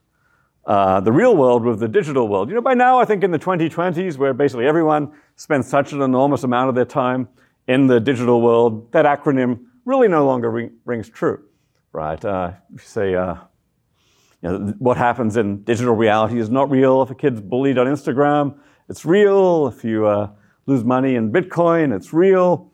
uh, 0.65 0.99
the 0.99 1.11
real 1.11 1.35
world 1.35 1.63
with 1.63 1.79
the 1.79 1.87
digital 1.87 2.27
world. 2.27 2.49
You 2.49 2.55
know, 2.55 2.61
by 2.61 2.73
now 2.73 2.99
I 2.99 3.05
think 3.05 3.23
in 3.23 3.31
the 3.31 3.39
2020s, 3.39 4.17
where 4.17 4.33
basically 4.33 4.67
everyone 4.67 5.11
spends 5.35 5.67
such 5.67 5.93
an 5.93 6.01
enormous 6.01 6.43
amount 6.43 6.69
of 6.69 6.75
their 6.75 6.85
time 6.85 7.27
in 7.67 7.87
the 7.87 7.99
digital 7.99 8.41
world, 8.41 8.91
that 8.91 9.05
acronym 9.05 9.65
really 9.85 10.07
no 10.07 10.25
longer 10.25 10.49
ring, 10.49 10.71
rings 10.85 11.09
true, 11.09 11.43
right? 11.91 12.23
Uh, 12.23 12.51
say, 12.77 13.15
uh, 13.15 13.35
you 14.41 14.49
know, 14.49 14.73
what 14.79 14.97
happens 14.97 15.37
in 15.37 15.63
digital 15.63 15.95
reality 15.95 16.39
is 16.39 16.49
not 16.49 16.69
real. 16.69 17.01
If 17.01 17.11
a 17.11 17.15
kid's 17.15 17.41
bullied 17.41 17.77
on 17.77 17.87
Instagram, 17.87 18.57
it's 18.89 19.05
real. 19.05 19.67
If 19.67 19.83
you 19.83 20.07
uh, 20.07 20.29
lose 20.69 20.83
money 20.83 21.15
in 21.15 21.31
Bitcoin, 21.31 21.95
it's 21.95 22.13
real. 22.13 22.71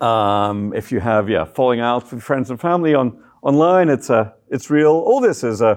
Um, 0.00 0.72
if 0.74 0.92
you 0.92 1.00
have 1.00 1.28
yeah 1.28 1.44
falling 1.44 1.80
out 1.80 2.12
with 2.12 2.22
friends 2.22 2.50
and 2.50 2.60
family 2.60 2.94
on 2.94 3.22
online, 3.42 3.88
it's 3.88 4.10
uh, 4.10 4.32
it's 4.48 4.70
real. 4.70 4.90
All 4.90 5.20
this 5.20 5.42
is 5.42 5.62
uh, 5.62 5.76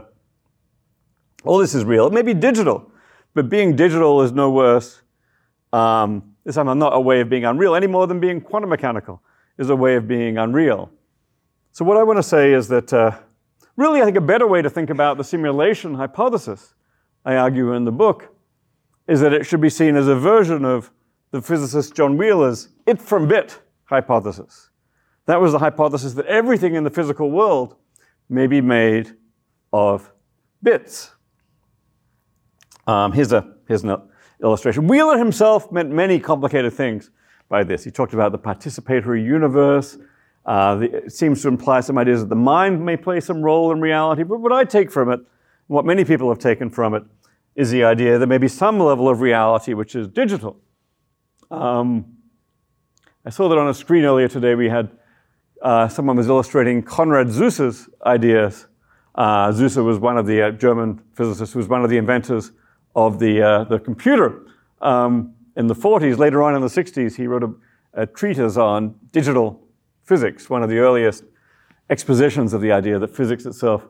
all 1.43 1.57
this 1.57 1.73
is 1.73 1.85
real. 1.85 2.07
It 2.07 2.13
may 2.13 2.21
be 2.21 2.33
digital, 2.33 2.91
but 3.33 3.49
being 3.49 3.75
digital 3.75 4.21
is 4.21 4.31
no 4.31 4.51
worse. 4.51 5.01
Um, 5.73 6.35
is 6.45 6.55
not 6.57 6.95
a 6.95 6.99
way 6.99 7.21
of 7.21 7.29
being 7.29 7.43
unreal 7.43 7.75
any 7.75 7.87
more 7.87 8.07
than 8.07 8.19
being 8.19 8.39
quantum 8.39 8.69
mechanical 8.69 9.21
is 9.57 9.69
a 9.69 9.75
way 9.75 9.95
of 9.95 10.07
being 10.07 10.37
unreal. 10.37 10.91
So 11.71 11.83
what 11.83 11.97
I 11.97 12.03
want 12.03 12.17
to 12.17 12.23
say 12.23 12.53
is 12.53 12.67
that 12.67 12.93
uh, 12.93 13.17
really, 13.75 14.01
I 14.01 14.05
think 14.05 14.17
a 14.17 14.21
better 14.21 14.47
way 14.47 14.61
to 14.61 14.69
think 14.69 14.89
about 14.89 15.17
the 15.17 15.23
simulation 15.23 15.95
hypothesis, 15.95 16.73
I 17.25 17.35
argue 17.35 17.73
in 17.73 17.85
the 17.85 17.91
book, 17.91 18.35
is 19.07 19.21
that 19.21 19.33
it 19.33 19.45
should 19.45 19.61
be 19.61 19.69
seen 19.69 19.95
as 19.95 20.07
a 20.07 20.15
version 20.15 20.65
of 20.65 20.91
the 21.35 21.41
physicist 21.41 21.93
John 21.93 22.17
Wheeler's 22.17 22.69
it 22.87 23.01
from 23.01 23.27
bit 23.27 23.59
hypothesis. 23.83 24.69
That 25.25 25.41
was 25.41 25.51
the 25.51 25.59
hypothesis 25.59 26.13
that 26.13 26.25
everything 26.27 26.75
in 26.75 26.85
the 26.85 26.89
physical 26.89 27.29
world 27.29 27.75
may 28.29 28.47
be 28.47 28.61
made 28.61 29.11
of 29.73 30.11
bits. 30.63 31.11
Um, 32.87 33.11
here's, 33.11 33.33
a, 33.33 33.53
here's 33.67 33.83
an 33.83 33.97
illustration. 34.41 34.87
Wheeler 34.87 35.17
himself 35.17 35.71
meant 35.73 35.91
many 35.91 36.19
complicated 36.19 36.71
things 36.71 37.11
by 37.49 37.65
this. 37.65 37.83
He 37.83 37.91
talked 37.91 38.13
about 38.13 38.31
the 38.31 38.39
participatory 38.39 39.21
universe. 39.21 39.97
Uh, 40.45 40.75
the, 40.75 41.05
it 41.05 41.11
seems 41.11 41.41
to 41.41 41.49
imply 41.49 41.81
some 41.81 41.97
ideas 41.97 42.21
that 42.21 42.29
the 42.29 42.35
mind 42.35 42.83
may 42.85 42.95
play 42.95 43.19
some 43.19 43.41
role 43.41 43.73
in 43.73 43.81
reality. 43.81 44.23
But 44.23 44.39
what 44.39 44.53
I 44.53 44.63
take 44.63 44.89
from 44.89 45.11
it, 45.11 45.19
what 45.67 45.83
many 45.83 46.05
people 46.05 46.29
have 46.29 46.39
taken 46.39 46.69
from 46.69 46.93
it, 46.93 47.03
is 47.55 47.71
the 47.71 47.83
idea 47.83 48.17
that 48.19 48.27
maybe 48.27 48.47
some 48.47 48.79
level 48.79 49.09
of 49.09 49.19
reality 49.19 49.73
which 49.73 49.95
is 49.95 50.07
digital. 50.07 50.61
Um, 51.51 52.17
I 53.25 53.29
saw 53.29 53.47
that 53.49 53.57
on 53.57 53.67
a 53.67 53.73
screen 53.73 54.03
earlier 54.03 54.27
today. 54.27 54.55
We 54.55 54.69
had 54.69 54.91
uh, 55.61 55.87
someone 55.87 56.17
was 56.17 56.27
illustrating 56.27 56.83
Konrad 56.83 57.27
Zuse's 57.27 57.89
ideas. 58.05 58.67
Uh, 59.15 59.51
Zuse 59.51 59.83
was 59.83 59.97
one 59.97 60.17
of 60.17 60.25
the 60.25 60.41
uh, 60.41 60.51
German 60.51 61.01
physicists 61.13 61.53
who 61.53 61.59
was 61.59 61.67
one 61.67 61.83
of 61.83 61.89
the 61.89 61.97
inventors 61.97 62.51
of 62.95 63.19
the, 63.19 63.41
uh, 63.41 63.63
the 63.63 63.79
computer. 63.79 64.43
Um, 64.81 65.33
in 65.55 65.67
the 65.67 65.75
40s, 65.75 66.17
later 66.17 66.43
on 66.43 66.53
in 66.53 66.61
the 66.61 66.67
60s, 66.67 67.15
he 67.15 67.27
wrote 67.27 67.43
a, 67.43 68.01
a 68.01 68.05
treatise 68.05 68.57
on 68.57 68.95
digital 69.11 69.61
physics, 70.03 70.49
one 70.49 70.63
of 70.63 70.69
the 70.69 70.77
earliest 70.77 71.23
expositions 71.89 72.53
of 72.53 72.61
the 72.61 72.71
idea 72.71 72.99
that 72.99 73.15
physics 73.15 73.45
itself 73.45 73.87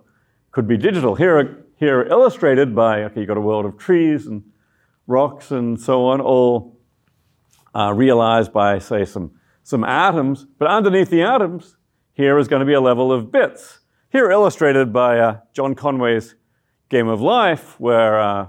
could 0.51 0.67
be 0.67 0.77
digital. 0.77 1.15
Here, 1.15 1.65
here 1.77 2.03
illustrated 2.03 2.75
by, 2.75 3.03
okay, 3.03 3.21
you've 3.21 3.27
got 3.27 3.37
a 3.37 3.41
world 3.41 3.65
of 3.65 3.77
trees 3.77 4.27
and 4.27 4.43
rocks 5.07 5.51
and 5.51 5.79
so 5.79 6.05
on, 6.05 6.21
all 6.21 6.74
uh, 7.75 7.93
realized 7.93 8.53
by, 8.53 8.79
say, 8.79 9.05
some, 9.05 9.31
some 9.63 9.83
atoms. 9.83 10.47
But 10.57 10.69
underneath 10.69 11.09
the 11.09 11.21
atoms, 11.21 11.77
here 12.13 12.37
is 12.37 12.47
going 12.47 12.61
to 12.61 12.65
be 12.65 12.73
a 12.73 12.81
level 12.81 13.11
of 13.11 13.31
bits. 13.31 13.79
Here 14.09 14.31
illustrated 14.31 14.93
by 14.93 15.19
uh, 15.19 15.39
John 15.53 15.75
Conway's 15.75 16.35
Game 16.89 17.07
of 17.07 17.21
Life, 17.21 17.79
where 17.79 18.19
uh, 18.19 18.47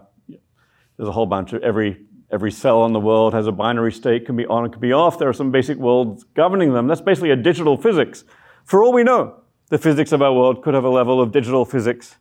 there's 0.96 1.08
a 1.08 1.12
whole 1.12 1.26
bunch 1.26 1.52
of 1.52 1.62
every 1.62 2.06
Every 2.28 2.50
cell 2.50 2.84
in 2.86 2.92
the 2.92 2.98
world 3.00 3.34
has 3.34 3.46
a 3.46 3.52
binary 3.52 3.92
state, 3.92 4.26
can 4.26 4.34
be 4.34 4.44
on, 4.46 4.68
can 4.70 4.80
be 4.80 4.92
off. 4.92 5.16
There 5.16 5.28
are 5.28 5.32
some 5.32 5.52
basic 5.52 5.78
worlds 5.78 6.24
governing 6.34 6.72
them. 6.72 6.88
That's 6.88 7.00
basically 7.00 7.30
a 7.30 7.36
digital 7.36 7.76
physics. 7.76 8.24
For 8.64 8.82
all 8.82 8.92
we 8.92 9.04
know, 9.04 9.42
the 9.68 9.78
physics 9.78 10.10
of 10.10 10.22
our 10.22 10.34
world 10.34 10.60
could 10.62 10.74
have 10.74 10.82
a 10.82 10.90
level 10.90 11.20
of 11.20 11.30
digital 11.30 11.64
physics 11.64 12.16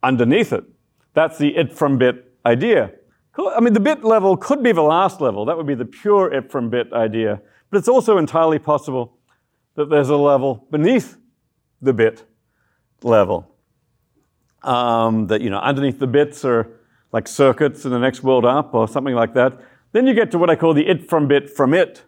underneath 0.00 0.52
it. 0.52 0.62
That's 1.14 1.38
the 1.38 1.56
it 1.56 1.76
from 1.76 1.98
bit 1.98 2.32
idea. 2.46 2.92
I 3.38 3.60
mean, 3.60 3.72
the 3.72 3.80
bit 3.80 4.04
level 4.04 4.36
could 4.36 4.62
be 4.62 4.72
the 4.72 4.82
last 4.82 5.20
level. 5.20 5.44
That 5.44 5.56
would 5.56 5.66
be 5.66 5.74
the 5.76 5.84
pure 5.84 6.32
it 6.32 6.50
from 6.50 6.70
bit 6.70 6.92
idea. 6.92 7.40
But 7.70 7.78
it's 7.78 7.88
also 7.88 8.18
entirely 8.18 8.58
possible 8.58 9.18
that 9.76 9.90
there's 9.90 10.08
a 10.08 10.16
level 10.16 10.66
beneath 10.70 11.16
the 11.80 11.92
bit 11.92 12.24
level. 13.02 13.46
um, 14.62 15.26
that 15.28 15.40
you 15.40 15.50
know 15.50 15.58
underneath 15.58 15.98
the 15.98 16.06
bits 16.06 16.44
are 16.44 16.68
like 17.12 17.26
circuits 17.28 17.84
in 17.84 17.90
the 17.90 17.98
next 17.98 18.22
world 18.22 18.44
up 18.44 18.74
or 18.74 18.88
something 18.88 19.14
like 19.14 19.34
that. 19.34 19.58
Then 19.92 20.06
you 20.06 20.14
get 20.14 20.30
to 20.32 20.38
what 20.38 20.50
I 20.50 20.56
call 20.56 20.74
the 20.74 20.86
it 20.86 21.08
from 21.08 21.28
bit 21.28 21.48
from 21.50 21.74
it 21.74 22.04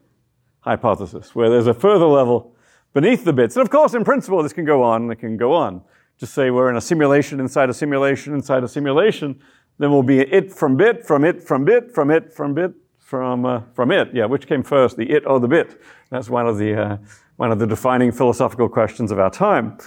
hypothesis, 0.60 1.34
where 1.34 1.48
there's 1.48 1.66
a 1.66 1.74
further 1.74 2.06
level 2.06 2.54
beneath 2.92 3.24
the 3.24 3.32
bits. 3.32 3.56
And 3.56 3.62
of 3.62 3.70
course, 3.70 3.94
in 3.94 4.04
principle, 4.04 4.42
this 4.42 4.52
can 4.52 4.64
go 4.64 4.82
on 4.82 5.10
it 5.10 5.16
can 5.16 5.36
go 5.36 5.52
on. 5.52 5.82
Just 6.18 6.34
say 6.34 6.50
we're 6.50 6.68
in 6.68 6.76
a 6.76 6.82
simulation 6.82 7.40
inside 7.40 7.70
a 7.70 7.74
simulation 7.74 8.34
inside 8.34 8.62
a 8.62 8.68
simulation. 8.68 9.40
Then 9.80 9.90
we'll 9.90 10.02
be 10.02 10.20
it 10.20 10.52
from 10.52 10.76
bit, 10.76 11.06
from 11.06 11.24
it, 11.24 11.42
from 11.42 11.64
bit, 11.64 11.90
from 11.90 12.10
it, 12.10 12.34
from 12.34 12.52
bit, 12.52 12.72
from, 12.98 13.46
uh, 13.46 13.62
from 13.72 13.90
it. 13.90 14.10
Yeah, 14.12 14.26
which 14.26 14.46
came 14.46 14.62
first, 14.62 14.98
the 14.98 15.10
it 15.10 15.26
or 15.26 15.40
the 15.40 15.48
bit? 15.48 15.80
That's 16.10 16.28
one 16.28 16.46
of 16.46 16.58
the, 16.58 16.74
uh, 16.74 16.96
one 17.36 17.50
of 17.50 17.58
the 17.58 17.66
defining 17.66 18.12
philosophical 18.12 18.68
questions 18.68 19.10
of 19.10 19.18
our 19.18 19.30
time. 19.30 19.78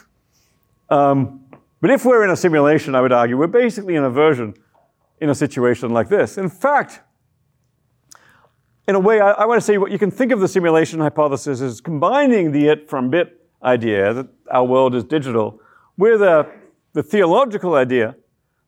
Um, 0.90 1.46
but 1.80 1.92
if 1.92 2.06
we're 2.06 2.24
in 2.24 2.32
a 2.32 2.36
simulation, 2.36 2.96
I 2.96 3.02
would 3.02 3.12
argue, 3.12 3.38
we're 3.38 3.46
basically 3.46 3.94
in 3.94 4.04
a 4.04 4.10
version 4.10 4.56
in 5.22 5.30
a 5.30 5.36
situation 5.36 5.92
like 5.92 6.10
this. 6.10 6.40
In 6.40 6.50
fact, 6.50 7.02
in 8.88 8.96
a 8.96 9.00
way, 9.00 9.22
I, 9.22 9.34
I 9.34 9.46
want 9.46 9.62
to 9.62 9.66
say 9.66 9.78
what 9.78 9.92
you 9.92 10.00
can 10.00 10.10
think 10.10 10.32
of 10.32 10.40
the 10.40 10.48
simulation 10.48 11.02
hypothesis 11.02 11.62
as 11.62 11.82
combining 11.82 12.52
the 12.52 12.68
it 12.68 12.90
from 12.90 13.12
bit 13.12 13.48
idea 13.64 14.12
that 14.16 14.28
our 14.50 14.64
world 14.64 14.96
is 14.96 15.04
digital 15.04 15.62
with 15.98 16.24
a, 16.24 16.52
the 16.94 17.04
theological 17.04 17.76
idea 17.76 18.16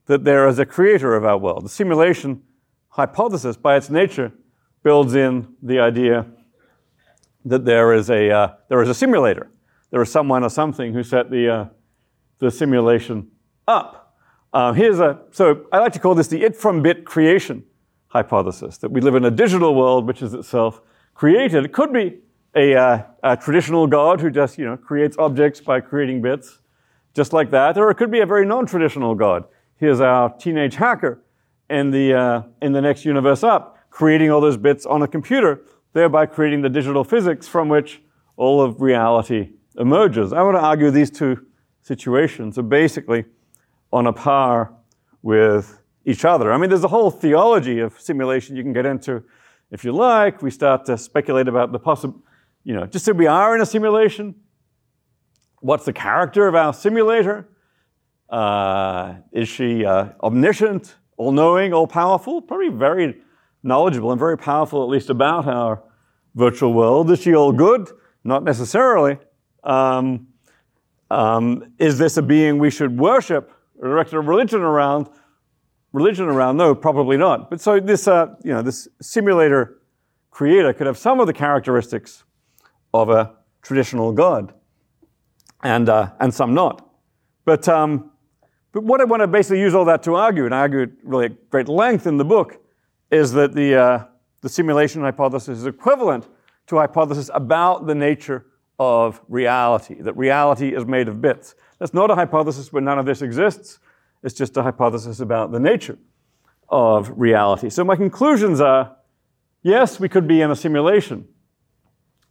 that 0.06 0.24
there 0.24 0.48
is 0.48 0.58
a 0.58 0.66
creator 0.66 1.14
of 1.14 1.24
our 1.24 1.36
world. 1.36 1.64
The 1.64 1.68
simulation 1.68 2.42
hypothesis, 2.88 3.56
by 3.56 3.76
its 3.76 3.90
nature, 3.90 4.32
builds 4.82 5.14
in 5.14 5.54
the 5.62 5.80
idea 5.80 6.26
that 7.44 7.64
there 7.64 7.92
is 7.92 8.10
a, 8.10 8.30
uh, 8.30 8.54
there 8.68 8.82
is 8.82 8.88
a 8.88 8.94
simulator. 8.94 9.50
There 9.90 10.02
is 10.02 10.10
someone 10.10 10.42
or 10.42 10.48
something 10.48 10.92
who 10.92 11.02
set 11.02 11.30
the, 11.30 11.48
uh, 11.48 11.66
the 12.38 12.50
simulation 12.50 13.30
up. 13.68 14.16
Uh, 14.52 14.72
here's 14.72 15.00
a, 15.00 15.20
so 15.30 15.66
I 15.72 15.78
like 15.78 15.92
to 15.92 15.98
call 15.98 16.14
this 16.14 16.28
the 16.28 16.42
it 16.42 16.56
from 16.56 16.82
bit 16.82 17.04
creation 17.04 17.64
hypothesis, 18.08 18.78
that 18.78 18.90
we 18.90 19.00
live 19.00 19.14
in 19.14 19.24
a 19.24 19.30
digital 19.30 19.74
world 19.74 20.06
which 20.06 20.22
is 20.22 20.32
itself 20.34 20.80
created. 21.14 21.64
It 21.64 21.72
could 21.72 21.92
be 21.92 22.18
a, 22.54 22.74
uh, 22.74 23.02
a, 23.22 23.36
traditional 23.36 23.86
God 23.86 24.20
who 24.20 24.30
just, 24.30 24.56
you 24.56 24.64
know, 24.64 24.76
creates 24.76 25.18
objects 25.18 25.60
by 25.60 25.80
creating 25.80 26.22
bits, 26.22 26.60
just 27.14 27.32
like 27.32 27.50
that, 27.50 27.76
or 27.76 27.90
it 27.90 27.96
could 27.96 28.10
be 28.10 28.20
a 28.20 28.26
very 28.26 28.46
non-traditional 28.46 29.14
God. 29.14 29.44
Here's 29.78 30.00
our 30.00 30.34
teenage 30.38 30.76
hacker 30.76 31.22
in 31.68 31.90
the, 31.90 32.14
uh, 32.14 32.42
in 32.62 32.72
the 32.72 32.80
next 32.80 33.04
universe 33.04 33.44
up, 33.44 33.78
creating 33.90 34.30
all 34.30 34.40
those 34.40 34.56
bits 34.56 34.86
on 34.86 35.02
a 35.02 35.08
computer, 35.08 35.60
thereby 35.92 36.24
creating 36.24 36.62
the 36.62 36.70
digital 36.70 37.04
physics 37.04 37.46
from 37.46 37.68
which 37.68 38.00
all 38.36 38.62
of 38.62 38.80
reality 38.80 39.50
emerges. 39.78 40.32
I 40.32 40.42
want 40.42 40.56
to 40.56 40.62
argue 40.62 40.90
these 40.90 41.10
two 41.10 41.44
situations 41.82 42.58
are 42.58 42.62
basically 42.62 43.26
on 43.92 44.06
a 44.06 44.12
par 44.12 44.72
with 45.22 45.82
each 46.06 46.24
other. 46.24 46.52
I 46.52 46.56
mean, 46.56 46.70
there's 46.70 46.84
a 46.84 46.88
whole 46.88 47.10
theology 47.10 47.80
of 47.80 48.00
simulation 48.00 48.56
you 48.56 48.62
can 48.62 48.72
get 48.72 48.86
into 48.86 49.22
if 49.70 49.84
you 49.84 49.92
like. 49.92 50.40
We 50.40 50.50
start 50.50 50.86
to 50.86 50.96
speculate 50.96 51.48
about 51.48 51.72
the 51.72 51.78
possible, 51.78 52.22
you 52.64 52.74
know, 52.74 52.86
just 52.86 53.08
if 53.08 53.16
we 53.16 53.26
are 53.26 53.54
in 53.54 53.60
a 53.60 53.66
simulation, 53.66 54.36
what's 55.60 55.84
the 55.84 55.92
character 55.92 56.48
of 56.48 56.54
our 56.54 56.72
simulator? 56.72 57.48
Uh, 58.28 59.14
is 59.32 59.48
she 59.48 59.84
uh, 59.84 60.08
omniscient, 60.22 60.96
all 61.16 61.32
knowing, 61.32 61.72
all 61.72 61.86
powerful? 61.86 62.42
Probably 62.42 62.68
very 62.68 63.16
knowledgeable 63.62 64.10
and 64.10 64.18
very 64.18 64.38
powerful, 64.38 64.82
at 64.82 64.88
least 64.88 65.10
about 65.10 65.46
our 65.46 65.82
virtual 66.34 66.72
world. 66.72 67.10
Is 67.10 67.20
she 67.20 67.34
all 67.34 67.52
good? 67.52 67.90
Not 68.24 68.44
necessarily. 68.44 69.18
Um, 69.62 70.28
um, 71.10 71.72
is 71.78 71.98
this 71.98 72.16
a 72.16 72.22
being 72.22 72.58
we 72.58 72.70
should 72.70 72.98
worship, 72.98 73.52
erect 73.82 74.12
a 74.12 74.20
religion 74.20 74.60
around? 74.60 75.08
Religion 75.92 76.26
around? 76.26 76.56
No, 76.56 76.74
probably 76.74 77.16
not. 77.16 77.48
But 77.48 77.60
so 77.60 77.80
this, 77.80 78.08
uh, 78.08 78.34
you 78.42 78.52
know, 78.52 78.62
this 78.62 78.88
simulator 79.00 79.78
creator 80.30 80.72
could 80.72 80.86
have 80.86 80.98
some 80.98 81.20
of 81.20 81.26
the 81.26 81.32
characteristics 81.32 82.24
of 82.92 83.08
a 83.08 83.36
traditional 83.62 84.12
god, 84.12 84.52
and 85.62 85.88
uh, 85.88 86.12
and 86.20 86.34
some 86.34 86.54
not. 86.54 86.88
But 87.44 87.68
um, 87.68 88.10
but 88.76 88.84
what 88.84 89.00
I 89.00 89.04
want 89.04 89.22
to 89.22 89.26
basically 89.26 89.60
use 89.60 89.74
all 89.74 89.86
that 89.86 90.02
to 90.02 90.16
argue, 90.16 90.44
and 90.44 90.54
I 90.54 90.58
argue 90.58 90.80
it 90.80 90.90
really 91.02 91.24
at 91.24 91.48
great 91.48 91.66
length 91.66 92.06
in 92.06 92.18
the 92.18 92.26
book, 92.26 92.62
is 93.10 93.32
that 93.32 93.54
the 93.54 93.74
uh, 93.74 94.04
the 94.42 94.50
simulation 94.50 95.00
hypothesis 95.00 95.60
is 95.60 95.64
equivalent 95.64 96.28
to 96.66 96.76
a 96.76 96.80
hypothesis 96.80 97.30
about 97.32 97.86
the 97.86 97.94
nature 97.94 98.44
of 98.78 99.22
reality, 99.28 99.94
that 100.02 100.14
reality 100.14 100.74
is 100.74 100.84
made 100.84 101.08
of 101.08 101.22
bits. 101.22 101.54
That's 101.78 101.94
not 101.94 102.10
a 102.10 102.14
hypothesis 102.14 102.70
where 102.70 102.82
none 102.82 102.98
of 102.98 103.06
this 103.06 103.22
exists. 103.22 103.78
It's 104.22 104.34
just 104.34 104.54
a 104.58 104.62
hypothesis 104.62 105.20
about 105.20 105.52
the 105.52 105.58
nature 105.58 105.96
of 106.68 107.10
reality. 107.18 107.70
So 107.70 107.82
my 107.82 107.96
conclusions 107.96 108.60
are, 108.60 108.94
yes, 109.62 109.98
we 109.98 110.10
could 110.10 110.28
be 110.28 110.42
in 110.42 110.50
a 110.50 110.56
simulation. 110.56 111.26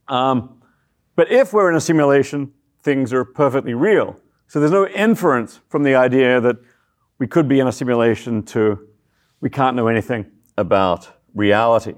Um, 0.08 0.62
but 1.16 1.32
if 1.32 1.54
we're 1.54 1.72
in 1.72 1.76
a 1.76 1.82
simulation, 1.82 2.54
things 2.84 3.14
are 3.14 3.26
perfectly 3.26 3.74
real. 3.74 4.22
So 4.48 4.60
there's 4.60 4.72
no 4.72 4.88
inference 4.88 5.60
from 5.70 5.84
the 5.84 5.96
idea 5.96 6.39
that 6.41 6.58
we 7.20 7.28
could 7.28 7.48
be 7.48 7.60
in 7.60 7.68
a 7.68 7.72
simulation 7.72 8.43
to 8.43 8.88
we 9.41 9.50
can't 9.50 9.76
know 9.76 9.88
anything 9.88 10.26
about 10.58 11.10
reality. 11.34 11.93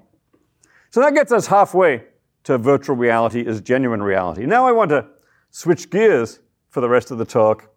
So 0.89 1.02
that 1.02 1.14
gets 1.14 1.32
us 1.32 1.48
halfway 1.48 2.04
to 2.43 2.58
virtual 2.58 2.95
reality 2.95 3.41
is 3.41 3.62
genuine 3.62 4.02
reality. 4.02 4.45
Now 4.45 4.68
I 4.68 4.72
want 4.72 4.89
to 4.89 5.06
switch 5.52 5.89
gears 5.89 6.39
for 6.70 6.82
the 6.82 6.89
rest 6.89 7.12
of 7.12 7.18
the 7.18 7.26
talk. 7.26 7.70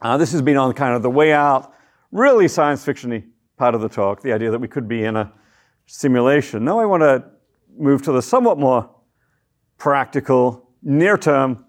Uh, 0.00 0.16
this 0.16 0.32
has 0.32 0.42
been 0.42 0.56
on 0.56 0.72
kind 0.74 0.94
of 0.94 1.02
the 1.02 1.10
way 1.10 1.32
out, 1.32 1.72
really 2.12 2.48
science 2.48 2.84
fictiony 2.84 3.24
part 3.56 3.74
of 3.74 3.80
the 3.80 3.88
talk, 3.88 4.22
the 4.22 4.32
idea 4.32 4.50
that 4.50 4.60
we 4.60 4.68
could 4.68 4.88
be 4.88 5.04
in 5.04 5.16
a 5.16 5.32
simulation. 5.86 6.64
Now 6.64 6.78
I 6.78 6.86
want 6.86 7.02
to 7.02 7.24
move 7.78 8.02
to 8.02 8.12
the 8.12 8.22
somewhat 8.22 8.58
more 8.58 8.90
practical, 9.78 10.70
near-term, 10.82 11.65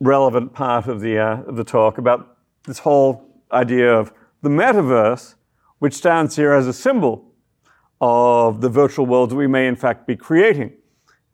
relevant 0.00 0.52
part 0.52 0.86
of 0.86 1.00
the, 1.00 1.18
uh, 1.18 1.42
of 1.42 1.56
the 1.56 1.64
talk 1.64 1.98
about 1.98 2.38
this 2.64 2.78
whole 2.78 3.42
idea 3.52 3.92
of 3.92 4.12
the 4.42 4.48
metaverse, 4.48 5.34
which 5.78 5.94
stands 5.94 6.36
here 6.36 6.52
as 6.52 6.66
a 6.66 6.72
symbol 6.72 7.32
of 8.00 8.60
the 8.60 8.68
virtual 8.68 9.06
worlds 9.06 9.34
we 9.34 9.46
may 9.46 9.66
in 9.66 9.76
fact 9.76 10.06
be 10.06 10.16
creating 10.16 10.72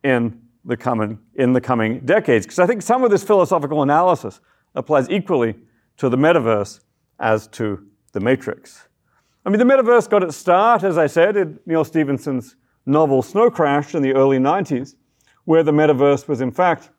in 0.03 0.41
the 0.65 0.75
coming, 0.75 1.17
in 1.35 1.53
the 1.53 1.61
coming 1.61 2.01
decades. 2.01 2.45
Because 2.45 2.59
I 2.59 2.67
think 2.67 2.81
some 2.81 3.03
of 3.03 3.11
this 3.11 3.23
philosophical 3.23 3.81
analysis 3.81 4.41
applies 4.75 5.09
equally 5.09 5.55
to 5.97 6.09
the 6.09 6.17
metaverse 6.17 6.81
as 7.19 7.47
to 7.47 7.87
the 8.11 8.19
matrix. 8.19 8.87
I 9.45 9.49
mean, 9.49 9.59
the 9.59 9.65
metaverse 9.65 10.09
got 10.09 10.23
its 10.23 10.35
start, 10.35 10.83
as 10.83 10.97
I 10.97 11.07
said, 11.07 11.37
in 11.37 11.59
Neal 11.65 11.85
Stephenson's 11.85 12.57
novel 12.85 13.21
Snow 13.21 13.49
Crash 13.49 13.95
in 13.95 14.01
the 14.01 14.13
early 14.13 14.37
90s, 14.37 14.95
where 15.45 15.63
the 15.63 15.71
metaverse 15.71 16.27
was, 16.27 16.41
in 16.41 16.51
fact, 16.51 16.89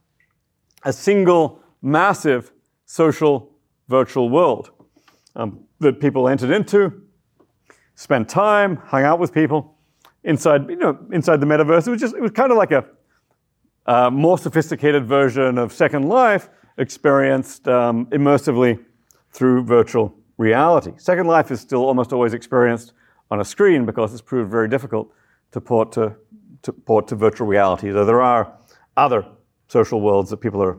a 0.84 0.92
single 0.92 1.62
massive 1.82 2.52
social 2.86 3.50
virtual 3.88 4.28
world 4.28 4.70
um, 5.36 5.64
that 5.80 6.00
people 6.00 6.28
entered 6.28 6.50
into, 6.50 7.02
spent 7.94 8.28
time, 8.28 8.76
hung 8.76 9.02
out 9.02 9.18
with 9.18 9.32
people, 9.32 9.76
inside, 10.24 10.68
you 10.68 10.76
know, 10.76 10.98
inside 11.12 11.40
the 11.40 11.46
metaverse. 11.46 11.86
It 11.86 11.90
was 11.90 12.00
just, 12.00 12.14
it 12.14 12.20
was 12.20 12.32
kind 12.32 12.52
of 12.52 12.58
like 12.58 12.72
a, 12.72 12.84
more 14.10 14.36
sophisticated 14.36 15.06
version 15.06 15.56
of 15.56 15.72
Second 15.72 16.08
Life 16.08 16.50
experienced 16.76 17.66
um, 17.68 18.04
immersively 18.06 18.84
through 19.32 19.64
virtual 19.64 20.14
reality. 20.36 20.92
Second 20.98 21.26
Life 21.26 21.50
is 21.50 21.60
still 21.60 21.84
almost 21.84 22.12
always 22.12 22.34
experienced 22.34 22.92
on 23.30 23.40
a 23.40 23.44
screen 23.44 23.86
because 23.86 24.12
it's 24.12 24.20
proved 24.20 24.50
very 24.50 24.68
difficult 24.68 25.10
to 25.52 25.60
port 25.60 25.92
to, 25.92 26.14
to 26.62 26.72
port 26.72 27.08
to 27.08 27.16
virtual 27.16 27.46
reality. 27.46 27.90
Though 27.90 28.04
there 28.04 28.20
are 28.20 28.52
other 28.96 29.24
social 29.68 30.00
worlds 30.00 30.30
that 30.30 30.38
people 30.38 30.62
are 30.62 30.78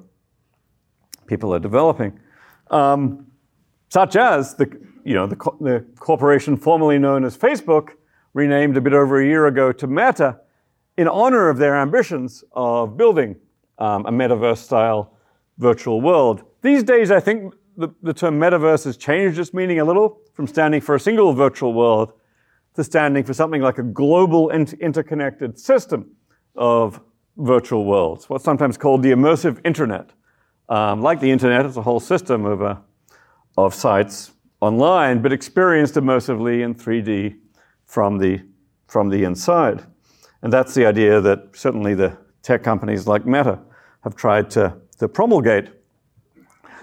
people 1.27 1.53
are 1.53 1.59
developing, 1.59 2.19
um, 2.71 3.27
such 3.89 4.15
as 4.15 4.55
the 4.55 4.67
you 5.05 5.13
know 5.13 5.27
the, 5.27 5.35
the 5.61 5.85
corporation 5.99 6.57
formerly 6.57 6.99
known 6.99 7.23
as 7.23 7.37
Facebook 7.37 7.91
renamed 8.33 8.77
a 8.77 8.81
bit 8.81 8.93
over 8.93 9.21
a 9.21 9.25
year 9.25 9.47
ago 9.47 9.71
to 9.71 9.87
Meta 9.87 10.39
in 10.97 11.07
honor 11.07 11.49
of 11.49 11.57
their 11.57 11.75
ambitions 11.77 12.43
of 12.51 12.97
building 12.97 13.35
um, 13.77 14.05
a 14.05 14.11
metaverse 14.11 14.57
style 14.57 15.13
virtual 15.57 16.01
world. 16.01 16.43
These 16.61 16.83
days, 16.83 17.09
I 17.11 17.19
think 17.19 17.53
the, 17.77 17.89
the 18.03 18.13
term 18.13 18.39
metaverse 18.39 18.83
has 18.83 18.97
changed 18.97 19.39
its 19.39 19.53
meaning 19.53 19.79
a 19.79 19.85
little 19.85 20.19
from 20.33 20.47
standing 20.47 20.81
for 20.81 20.95
a 20.95 20.99
single 20.99 21.33
virtual 21.33 21.73
world 21.73 22.13
to 22.75 22.83
standing 22.83 23.23
for 23.23 23.33
something 23.33 23.61
like 23.61 23.77
a 23.77 23.83
global 23.83 24.49
inter- 24.49 24.77
interconnected 24.81 25.57
system 25.57 26.11
of 26.55 26.99
virtual 27.39 27.85
worlds, 27.85 28.29
what's 28.29 28.43
sometimes 28.43 28.77
called 28.77 29.01
the 29.01 29.11
immersive 29.11 29.59
internet. 29.65 30.11
Um, 30.67 31.01
like 31.01 31.19
the 31.19 31.31
internet, 31.31 31.65
it's 31.65 31.77
a 31.77 31.81
whole 31.81 31.99
system 31.99 32.45
of, 32.45 32.61
uh, 32.61 32.75
of 33.57 33.73
sites 33.73 34.31
online, 34.61 35.21
but 35.21 35.33
experienced 35.33 35.95
immersively 35.95 36.63
in 36.63 36.75
3D 36.75 37.37
from 37.85 38.17
the, 38.17 38.41
from 38.87 39.09
the 39.09 39.23
inside. 39.23 39.83
And 40.41 40.53
that's 40.53 40.73
the 40.73 40.85
idea 40.85 41.19
that 41.21 41.55
certainly 41.55 41.95
the 41.95 42.17
tech 42.43 42.63
companies 42.63 43.07
like 43.07 43.25
Meta 43.25 43.59
have 44.03 44.15
tried 44.15 44.49
to, 44.51 44.77
to 44.99 45.07
promulgate. 45.07 45.69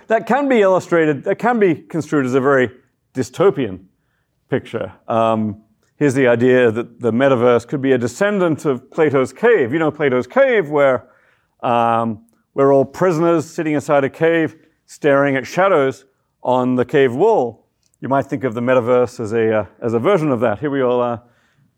that 0.09 0.27
can 0.27 0.49
be 0.49 0.63
illustrated, 0.63 1.25
that 1.25 1.39
can 1.39 1.59
be 1.59 1.75
construed 1.75 2.27
as 2.27 2.35
a 2.35 2.41
very 2.41 2.71
dystopian 3.15 3.85
picture. 4.49 4.93
Um, 5.09 5.63
here's 5.97 6.15
the 6.15 6.27
idea 6.27 6.71
that 6.71 7.01
the 7.01 7.13
metaverse 7.13 7.67
could 7.67 7.81
be 7.81 7.93
a 7.93 7.99
descendant 7.99 8.65
of 8.65 8.91
Plato's 8.91 9.33
cave. 9.33 9.73
You 9.73 9.79
know 9.79 9.91
Plato's 9.91 10.27
cave, 10.27 10.71
where 10.71 11.09
um, 11.63 12.25
we're 12.55 12.73
all 12.73 12.85
prisoners 12.85 13.51
sitting 13.51 13.75
inside 13.75 14.05
a 14.05 14.11
cave, 14.11 14.57
staring 14.87 15.37
at 15.37 15.47
shadows 15.47 16.05
on 16.43 16.77
the 16.77 16.85
cave 16.85 17.15
wall. 17.15 17.67
You 18.01 18.09
might 18.09 18.27
think 18.27 18.45
of 18.45 18.55
the 18.55 18.61
metaverse 18.61 19.21
as 19.21 19.33
a, 19.33 19.61
uh, 19.61 19.67
as 19.81 19.95
a 19.95 19.99
version 19.99 20.31
of 20.31 20.41
that. 20.41 20.61
Here 20.61 20.71
we 20.71 20.83
all 20.83 21.01
are, 21.01 21.23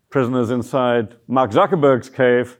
prisoners 0.09 0.51
inside 0.51 1.15
Mark 1.27 1.51
Zuckerberg's 1.51 2.09
cave, 2.09 2.57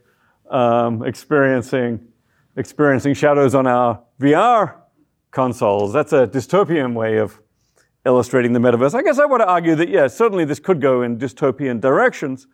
um, 0.50 1.04
experiencing, 1.04 2.08
experiencing 2.56 3.14
shadows 3.14 3.54
on 3.54 3.68
our 3.68 4.02
VR 4.20 4.76
consoles. 5.32 5.94
That's 5.94 6.14
a 6.14 6.26
dystopian 6.26 6.94
way 6.94 7.18
of 7.18 7.40
illustrating 8.06 8.54
the 8.54 8.60
metaverse. 8.60 8.94
I 8.94 9.02
guess 9.02 9.20
I 9.20 9.26
want 9.26 9.42
to 9.42 9.48
argue 9.48 9.76
that, 9.76 9.90
yes, 9.90 10.16
certainly 10.16 10.46
this 10.46 10.60
could 10.60 10.82
go 10.82 11.02
in 11.02 11.18
dystopian 11.18 11.82
directions, 11.82 12.48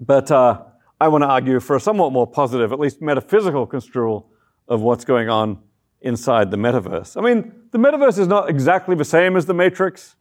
but 0.00 0.30
uh, 0.30 0.62
I 1.00 1.08
want 1.08 1.22
to 1.22 1.28
argue 1.28 1.60
for 1.60 1.76
a 1.76 1.80
somewhat 1.80 2.12
more 2.12 2.26
positive, 2.26 2.72
at 2.72 2.78
least 2.78 3.00
metaphysical 3.00 3.66
construal 3.66 4.30
of 4.68 4.80
what's 4.82 5.04
going 5.04 5.28
on 5.28 5.58
inside 6.00 6.50
the 6.50 6.56
metaverse. 6.56 7.16
I 7.16 7.20
mean, 7.22 7.52
the 7.70 7.78
metaverse 7.78 8.18
is 8.18 8.28
not 8.28 8.48
exactly 8.50 8.94
the 8.94 9.04
same 9.04 9.36
as 9.36 9.46
the 9.46 9.54
Matrix. 9.54 10.16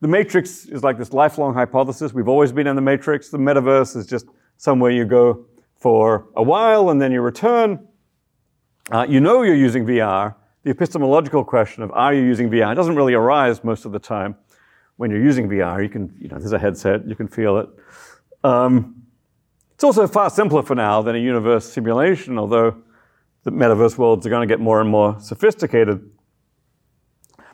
The 0.00 0.08
Matrix 0.08 0.66
is 0.66 0.82
like 0.82 0.98
this 0.98 1.12
lifelong 1.12 1.54
hypothesis. 1.54 2.12
We've 2.12 2.28
always 2.28 2.52
been 2.52 2.66
in 2.66 2.76
the 2.76 2.82
Matrix. 2.82 3.30
The 3.30 3.38
metaverse 3.38 3.96
is 3.96 4.06
just 4.06 4.26
somewhere 4.58 4.90
you 4.90 5.04
go 5.04 5.46
for 5.74 6.28
a 6.36 6.42
while 6.42 6.90
and 6.90 7.00
then 7.00 7.12
you 7.12 7.20
return. 7.20 7.88
Uh, 8.90 9.06
you 9.08 9.20
know 9.20 9.42
you're 9.42 9.56
using 9.56 9.84
VR. 9.84 10.34
The 10.66 10.72
epistemological 10.72 11.44
question 11.44 11.84
of 11.84 11.92
are 11.92 12.12
you 12.12 12.22
using 12.22 12.50
VR 12.50 12.74
doesn't 12.74 12.96
really 12.96 13.14
arise 13.14 13.62
most 13.62 13.84
of 13.84 13.92
the 13.92 14.00
time. 14.00 14.34
When 14.96 15.12
you're 15.12 15.22
using 15.22 15.48
VR, 15.48 15.80
you 15.80 15.88
can, 15.88 16.12
you 16.18 16.26
know, 16.26 16.40
there's 16.40 16.52
a 16.52 16.58
headset, 16.58 17.06
you 17.06 17.14
can 17.14 17.28
feel 17.28 17.58
it. 17.58 17.68
Um, 18.42 19.04
it's 19.74 19.84
also 19.84 20.08
far 20.08 20.28
simpler 20.28 20.64
for 20.64 20.74
now 20.74 21.02
than 21.02 21.14
a 21.14 21.20
universe 21.20 21.72
simulation, 21.72 22.36
although 22.36 22.82
the 23.44 23.52
metaverse 23.52 23.96
worlds 23.96 24.26
are 24.26 24.28
going 24.28 24.48
to 24.48 24.52
get 24.52 24.58
more 24.58 24.80
and 24.80 24.90
more 24.90 25.20
sophisticated. 25.20 26.10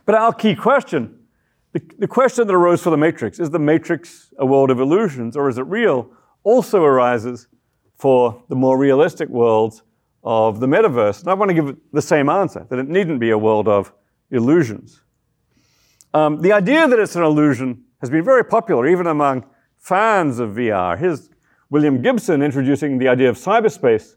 But 0.06 0.14
our 0.14 0.32
key 0.32 0.54
question, 0.54 1.26
the, 1.72 1.82
the 1.98 2.08
question 2.08 2.46
that 2.46 2.54
arose 2.54 2.82
for 2.82 2.88
the 2.88 2.96
Matrix, 2.96 3.38
is 3.38 3.50
the 3.50 3.58
Matrix 3.58 4.32
a 4.38 4.46
world 4.46 4.70
of 4.70 4.80
illusions 4.80 5.36
or 5.36 5.50
is 5.50 5.58
it 5.58 5.66
real, 5.66 6.10
also 6.44 6.82
arises 6.82 7.46
for 7.94 8.42
the 8.48 8.56
more 8.56 8.78
realistic 8.78 9.28
worlds 9.28 9.82
of 10.22 10.60
the 10.60 10.66
metaverse. 10.66 11.20
And 11.20 11.30
I 11.30 11.34
want 11.34 11.50
to 11.50 11.54
give 11.54 11.76
the 11.92 12.02
same 12.02 12.28
answer, 12.28 12.66
that 12.68 12.78
it 12.78 12.88
needn't 12.88 13.20
be 13.20 13.30
a 13.30 13.38
world 13.38 13.68
of 13.68 13.92
illusions. 14.30 15.02
Um, 16.14 16.40
the 16.40 16.52
idea 16.52 16.86
that 16.86 16.98
it's 16.98 17.16
an 17.16 17.22
illusion 17.22 17.84
has 18.00 18.10
been 18.10 18.24
very 18.24 18.44
popular, 18.44 18.86
even 18.86 19.06
among 19.06 19.44
fans 19.78 20.38
of 20.38 20.50
VR. 20.50 20.98
Here's 20.98 21.30
William 21.70 22.02
Gibson 22.02 22.42
introducing 22.42 22.98
the 22.98 23.08
idea 23.08 23.28
of 23.28 23.36
cyberspace 23.36 24.16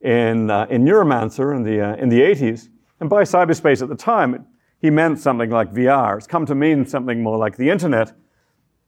in, 0.00 0.50
uh, 0.50 0.66
in 0.68 0.84
Neuromancer 0.84 1.54
in 1.54 1.62
the, 1.62 1.80
uh, 1.80 1.96
in 1.96 2.08
the 2.08 2.20
80s. 2.20 2.68
And 3.00 3.08
by 3.08 3.22
cyberspace 3.22 3.82
at 3.82 3.88
the 3.88 3.96
time, 3.96 4.46
he 4.78 4.90
meant 4.90 5.18
something 5.18 5.50
like 5.50 5.72
VR. 5.72 6.18
It's 6.18 6.26
come 6.26 6.46
to 6.46 6.54
mean 6.54 6.86
something 6.86 7.22
more 7.22 7.38
like 7.38 7.56
the 7.56 7.70
internet. 7.70 8.12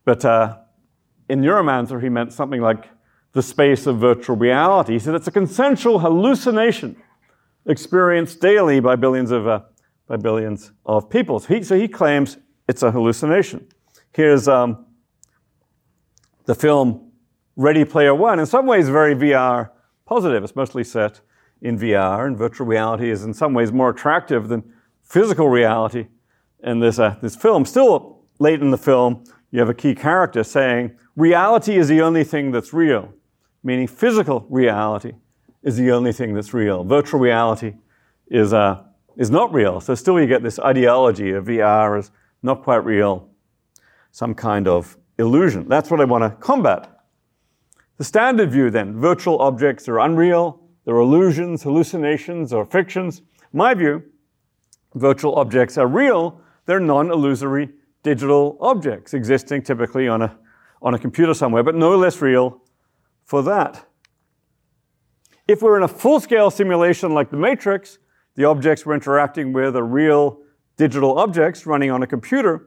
But 0.05 0.25
uh, 0.25 0.59
in 1.29 1.41
Neuromancer, 1.41 2.03
he 2.03 2.09
meant 2.09 2.33
something 2.33 2.61
like 2.61 2.89
the 3.39 3.43
space 3.43 3.86
of 3.86 3.99
virtual 3.99 4.34
reality. 4.34 4.95
He 4.95 4.99
said 4.99 5.14
it's 5.14 5.28
a 5.28 5.30
consensual 5.30 6.01
hallucination 6.01 6.97
experienced 7.66 8.41
daily 8.41 8.80
by 8.80 8.97
billions 8.97 9.30
of, 9.30 9.47
uh, 9.47 9.61
by 10.09 10.16
billions 10.16 10.72
of 10.84 11.09
people. 11.09 11.39
So 11.39 11.55
he, 11.55 11.62
so 11.62 11.78
he, 11.78 11.86
claims 11.86 12.39
it's 12.66 12.82
a 12.82 12.91
hallucination. 12.91 13.68
Here's 14.12 14.49
um, 14.49 14.86
the 16.47 16.55
film 16.57 17.12
Ready 17.55 17.84
Player 17.84 18.12
One. 18.12 18.41
In 18.41 18.47
some 18.47 18.66
ways, 18.66 18.89
very 18.89 19.14
VR 19.14 19.70
positive. 20.05 20.43
It's 20.43 20.57
mostly 20.57 20.82
set 20.82 21.20
in 21.62 21.78
VR, 21.78 22.26
and 22.26 22.36
virtual 22.36 22.66
reality 22.66 23.09
is 23.09 23.22
in 23.22 23.32
some 23.32 23.55
ways 23.55 23.70
more 23.70 23.91
attractive 23.91 24.49
than 24.49 24.64
physical 25.05 25.49
reality 25.49 26.09
in 26.64 26.80
this, 26.80 26.99
uh, 26.99 27.14
this 27.22 27.36
film. 27.36 27.64
Still, 27.64 28.24
late 28.41 28.61
in 28.61 28.72
the 28.72 28.78
film, 28.78 29.22
you 29.53 29.61
have 29.61 29.68
a 29.68 29.74
key 29.74 29.95
character 29.95 30.43
saying, 30.43 30.97
Reality 31.14 31.76
is 31.76 31.86
the 31.86 32.03
only 32.03 32.24
thing 32.24 32.51
that's 32.51 32.72
real 32.72 33.12
meaning 33.63 33.87
physical 33.87 34.47
reality 34.49 35.13
is 35.63 35.77
the 35.77 35.91
only 35.91 36.13
thing 36.13 36.35
that's 36.35 36.55
real. 36.55 36.85
Virtual 36.85 37.21
reality 37.21 37.75
is, 38.29 38.53
uh, 38.53 38.83
is 39.17 39.31
not 39.31 39.53
real. 39.53 39.81
So 39.81 39.95
still 39.95 40.21
you 40.21 40.27
get 40.27 40.43
this 40.43 40.59
ideology 40.59 41.31
of 41.33 41.47
VR 41.47 41.99
as 41.99 42.11
not 42.43 42.63
quite 42.63 42.85
real, 42.85 43.29
some 44.13 44.35
kind 44.35 44.69
of 44.69 44.97
illusion. 45.19 45.69
That's 45.69 45.91
what 45.91 46.01
I 46.01 46.05
want 46.05 46.25
to 46.25 46.31
combat. 46.31 46.99
The 47.97 48.05
standard 48.05 48.53
view 48.53 48.71
then, 48.71 48.99
virtual 49.01 49.41
objects 49.41 49.89
are 49.89 49.99
unreal, 49.99 50.63
they're 50.85 50.97
illusions, 50.97 51.65
hallucinations, 51.65 52.53
or 52.53 52.65
fictions. 52.65 53.23
My 53.53 53.75
view, 53.75 54.05
virtual 54.95 55.35
objects 55.35 55.77
are 55.77 55.87
real, 55.87 56.41
they're 56.67 56.81
non-illusory 56.81 57.71
digital 58.05 58.57
objects 58.61 59.15
existing 59.15 59.63
typically 59.63 60.07
on 60.07 60.23
a, 60.23 60.39
on 60.81 60.95
a 60.95 60.99
computer 60.99 61.35
somewhere, 61.35 61.65
but 61.65 61.75
no 61.75 61.97
less 61.97 62.23
real 62.23 62.63
for 63.29 63.43
that. 63.43 63.87
If 65.47 65.61
we're 65.62 65.76
in 65.76 65.83
a 65.83 65.89
full-scale 65.89 66.51
simulation 66.51 67.12
like 67.12 67.31
the 67.31 67.37
Matrix, 67.37 67.99
the 68.37 68.45
objects 68.45 68.87
we're 68.87 68.95
interacting 68.95 69.53
with 69.53 69.76
are 69.76 69.85
real 69.85 70.41
digital 70.79 71.18
objects 71.18 71.66
running 71.66 71.91
on 71.91 72.03
a 72.03 72.07
computer. 72.07 72.66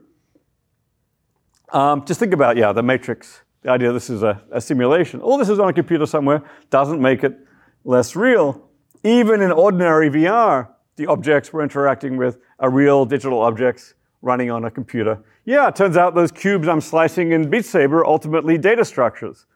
Um, 1.72 2.04
just 2.04 2.20
think 2.20 2.32
about, 2.32 2.56
yeah, 2.56 2.72
the 2.72 2.82
Matrix, 2.82 3.42
the 3.62 3.70
idea 3.70 3.92
this 3.92 4.08
is 4.08 4.22
a, 4.22 4.40
a 4.52 4.60
simulation. 4.60 5.20
All 5.20 5.36
this 5.36 5.48
is 5.48 5.58
on 5.58 5.68
a 5.68 5.72
computer 5.72 6.06
somewhere 6.06 6.44
doesn't 6.70 7.00
make 7.00 7.24
it 7.24 7.36
less 7.84 8.14
real. 8.14 8.68
Even 9.02 9.42
in 9.42 9.50
ordinary 9.50 10.10
VR, 10.10 10.68
the 10.94 11.06
objects 11.06 11.52
we're 11.52 11.62
interacting 11.62 12.16
with 12.16 12.38
are 12.60 12.70
real 12.70 13.04
digital 13.04 13.40
objects 13.40 13.94
running 14.20 14.50
on 14.50 14.64
a 14.64 14.70
computer. 14.70 15.18
Yeah, 15.44 15.66
it 15.66 15.74
turns 15.74 15.96
out 15.96 16.14
those 16.14 16.30
cubes 16.30 16.68
I'm 16.68 16.80
slicing 16.80 17.32
in 17.32 17.50
Beat 17.50 17.64
Saber 17.64 17.98
are 17.98 18.06
ultimately 18.06 18.58
data 18.58 18.84
structures. 18.84 19.46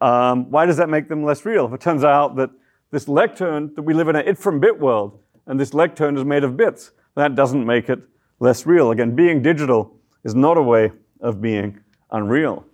Um, 0.00 0.50
why 0.50 0.66
does 0.66 0.76
that 0.76 0.88
make 0.88 1.08
them 1.08 1.24
less 1.24 1.44
real? 1.44 1.66
If 1.66 1.72
it 1.72 1.80
turns 1.80 2.04
out 2.04 2.36
that 2.36 2.50
this 2.90 3.08
lectern, 3.08 3.74
that 3.74 3.82
we 3.82 3.94
live 3.94 4.08
in 4.08 4.16
an 4.16 4.26
it 4.26 4.38
from 4.38 4.60
bit 4.60 4.78
world, 4.78 5.18
and 5.46 5.58
this 5.58 5.74
lectern 5.74 6.16
is 6.16 6.24
made 6.24 6.44
of 6.44 6.56
bits, 6.56 6.92
that 7.14 7.34
doesn't 7.34 7.64
make 7.64 7.88
it 7.88 8.00
less 8.40 8.66
real. 8.66 8.90
Again, 8.90 9.14
being 9.14 9.42
digital 9.42 9.98
is 10.24 10.34
not 10.34 10.58
a 10.58 10.62
way 10.62 10.92
of 11.20 11.40
being 11.40 11.80
unreal. 12.10 12.64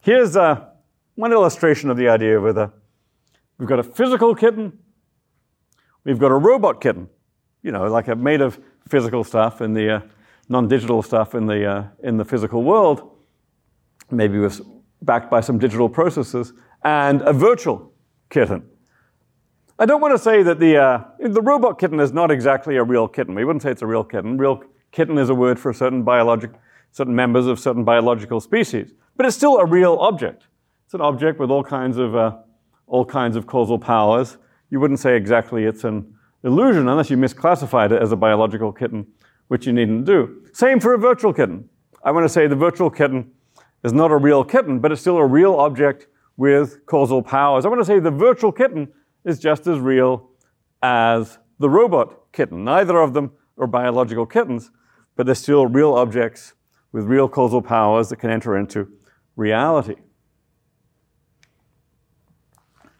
Here's 0.00 0.36
uh, 0.36 0.66
one 1.16 1.32
illustration 1.32 1.90
of 1.90 1.96
the 1.96 2.08
idea 2.08 2.40
with 2.40 2.58
a, 2.58 2.72
we've 3.58 3.68
got 3.68 3.78
a 3.78 3.82
physical 3.82 4.34
kitten, 4.34 4.78
we've 6.04 6.18
got 6.18 6.30
a 6.30 6.36
robot 6.36 6.80
kitten, 6.80 7.08
you 7.62 7.72
know, 7.72 7.86
like 7.86 8.08
a 8.08 8.14
made 8.14 8.40
of 8.40 8.60
physical 8.88 9.24
stuff 9.24 9.60
in 9.60 9.74
the 9.74 9.96
uh, 9.96 10.00
non-digital 10.48 11.02
stuff 11.02 11.34
in 11.34 11.46
the, 11.46 11.64
uh, 11.64 11.84
in 12.02 12.16
the 12.16 12.24
physical 12.24 12.62
world, 12.62 13.10
maybe 14.10 14.38
with 14.38 14.60
backed 15.04 15.30
by 15.30 15.40
some 15.40 15.58
digital 15.58 15.88
processes, 15.88 16.52
and 16.82 17.22
a 17.22 17.32
virtual 17.32 17.92
kitten. 18.30 18.64
I 19.78 19.86
don't 19.86 20.00
want 20.00 20.14
to 20.14 20.18
say 20.18 20.42
that 20.44 20.60
the, 20.60 20.76
uh, 20.76 21.04
the 21.18 21.42
robot 21.42 21.80
kitten 21.80 21.98
is 21.98 22.12
not 22.12 22.30
exactly 22.30 22.76
a 22.76 22.84
real 22.84 23.08
kitten. 23.08 23.34
We 23.34 23.44
wouldn't 23.44 23.62
say 23.62 23.72
it's 23.72 23.82
a 23.82 23.86
real 23.86 24.04
kitten. 24.04 24.38
Real 24.38 24.62
kitten 24.92 25.18
is 25.18 25.30
a 25.30 25.34
word 25.34 25.58
for 25.58 25.72
certain 25.72 26.04
biologic, 26.04 26.52
certain 26.92 27.14
members 27.14 27.46
of 27.46 27.58
certain 27.58 27.82
biological 27.82 28.40
species. 28.40 28.92
But 29.16 29.26
it's 29.26 29.36
still 29.36 29.58
a 29.58 29.66
real 29.66 29.96
object. 29.96 30.46
It's 30.84 30.94
an 30.94 31.00
object 31.00 31.40
with 31.40 31.50
all 31.50 31.64
kinds 31.64 31.98
of, 31.98 32.14
uh, 32.14 32.36
all 32.86 33.04
kinds 33.04 33.34
of 33.34 33.48
causal 33.48 33.78
powers. 33.78 34.38
You 34.70 34.78
wouldn't 34.78 35.00
say 35.00 35.16
exactly 35.16 35.64
it's 35.64 35.82
an 35.82 36.14
illusion 36.44 36.88
unless 36.88 37.10
you 37.10 37.16
misclassified 37.16 37.90
it 37.90 38.00
as 38.00 38.12
a 38.12 38.16
biological 38.16 38.70
kitten, 38.70 39.06
which 39.48 39.66
you 39.66 39.72
needn't 39.72 40.04
do. 40.04 40.42
Same 40.52 40.78
for 40.78 40.94
a 40.94 40.98
virtual 40.98 41.32
kitten. 41.32 41.68
I 42.04 42.12
want 42.12 42.24
to 42.24 42.28
say 42.28 42.46
the 42.46 42.54
virtual 42.54 42.90
kitten 42.90 43.32
is 43.84 43.92
not 43.92 44.10
a 44.10 44.16
real 44.16 44.42
kitten, 44.42 44.80
but 44.80 44.90
it's 44.90 45.00
still 45.00 45.18
a 45.18 45.26
real 45.26 45.54
object 45.54 46.06
with 46.36 46.84
causal 46.86 47.22
powers. 47.22 47.64
I 47.64 47.68
want 47.68 47.80
to 47.80 47.84
say 47.84 48.00
the 48.00 48.10
virtual 48.10 48.50
kitten 48.50 48.88
is 49.24 49.38
just 49.38 49.66
as 49.66 49.78
real 49.78 50.30
as 50.82 51.38
the 51.58 51.70
robot 51.70 52.32
kitten. 52.32 52.64
Neither 52.64 52.98
of 52.98 53.14
them 53.14 53.32
are 53.58 53.66
biological 53.66 54.26
kittens, 54.26 54.70
but 55.16 55.26
they're 55.26 55.34
still 55.34 55.66
real 55.66 55.94
objects 55.94 56.54
with 56.92 57.04
real 57.04 57.28
causal 57.28 57.62
powers 57.62 58.08
that 58.08 58.16
can 58.16 58.30
enter 58.30 58.56
into 58.56 58.88
reality. 59.36 59.96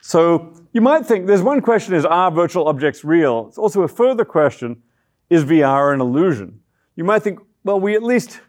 So 0.00 0.52
you 0.72 0.80
might 0.80 1.06
think 1.06 1.26
there's 1.26 1.42
one 1.42 1.62
question 1.62 1.94
is, 1.94 2.04
are 2.04 2.30
virtual 2.30 2.68
objects 2.68 3.04
real? 3.04 3.46
It's 3.48 3.58
also 3.58 3.82
a 3.82 3.88
further 3.88 4.24
question, 4.24 4.82
is 5.30 5.44
VR 5.44 5.94
an 5.94 6.00
illusion? 6.00 6.60
You 6.94 7.04
might 7.04 7.22
think, 7.22 7.40
well, 7.64 7.80
we 7.80 7.94
at 7.94 8.02
least 8.02 8.40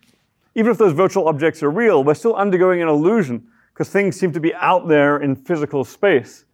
even 0.55 0.71
if 0.71 0.77
those 0.77 0.93
virtual 0.93 1.27
objects 1.27 1.61
are 1.61 1.69
real, 1.69 2.03
we're 2.03 2.13
still 2.13 2.35
undergoing 2.35 2.81
an 2.81 2.87
illusion 2.87 3.47
because 3.73 3.89
things 3.89 4.17
seem 4.17 4.31
to 4.31 4.39
be 4.39 4.55
out 4.55 4.87
there 4.87 5.17
in 5.17 5.35
physical 5.35 5.83
space 5.83 6.45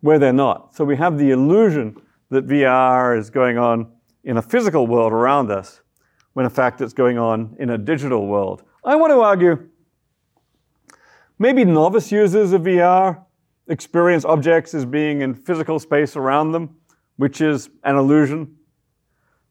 where 0.00 0.20
they're 0.20 0.32
not. 0.32 0.74
So 0.74 0.84
we 0.84 0.96
have 0.96 1.18
the 1.18 1.32
illusion 1.32 2.00
that 2.30 2.46
VR 2.46 3.18
is 3.18 3.30
going 3.30 3.58
on 3.58 3.90
in 4.22 4.36
a 4.36 4.42
physical 4.42 4.86
world 4.86 5.12
around 5.12 5.50
us 5.50 5.80
when 6.34 6.44
in 6.44 6.50
fact 6.50 6.80
it's 6.80 6.92
going 6.92 7.18
on 7.18 7.56
in 7.58 7.70
a 7.70 7.78
digital 7.78 8.26
world. 8.26 8.62
I 8.84 8.96
want 8.96 9.10
to 9.12 9.20
argue 9.20 9.68
maybe 11.38 11.64
novice 11.64 12.12
users 12.12 12.52
of 12.52 12.62
VR 12.62 13.24
experience 13.66 14.24
objects 14.24 14.74
as 14.74 14.84
being 14.84 15.22
in 15.22 15.34
physical 15.34 15.78
space 15.78 16.16
around 16.16 16.52
them, 16.52 16.76
which 17.16 17.40
is 17.40 17.68
an 17.82 17.96
illusion. 17.96 18.56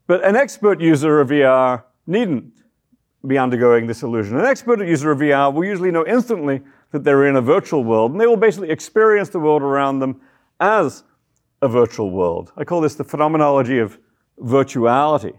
But 0.08 0.24
an 0.24 0.36
expert 0.36 0.80
user 0.80 1.20
of 1.20 1.30
VR 1.30 1.84
needn't 2.06 2.54
be 3.26 3.38
undergoing 3.38 3.88
this 3.88 4.04
illusion. 4.04 4.38
An 4.38 4.46
expert 4.46 4.86
user 4.86 5.12
of 5.12 5.20
VR 5.20 5.54
will 5.54 5.66
usually 5.66 5.92
know 5.92 6.06
instantly 6.06 6.62
that 6.92 7.04
they're 7.04 7.28
in 7.28 7.36
a 7.36 7.42
virtual 7.42 7.84
world, 7.84 8.12
and 8.12 8.20
they 8.20 8.28
will 8.28 8.38
basically 8.38 8.70
experience 8.70 9.30
the 9.30 9.40
world 9.40 9.62
around 9.62 10.00
them 10.00 10.20
as 10.60 11.04
a 11.62 11.68
virtual 11.68 12.12
world. 12.12 12.52
I 12.58 12.66
call 12.66 12.82
this 12.82 12.96
the 12.96 13.04
phenomenology 13.04 13.80
of 13.80 13.98
virtuality. 14.40 15.38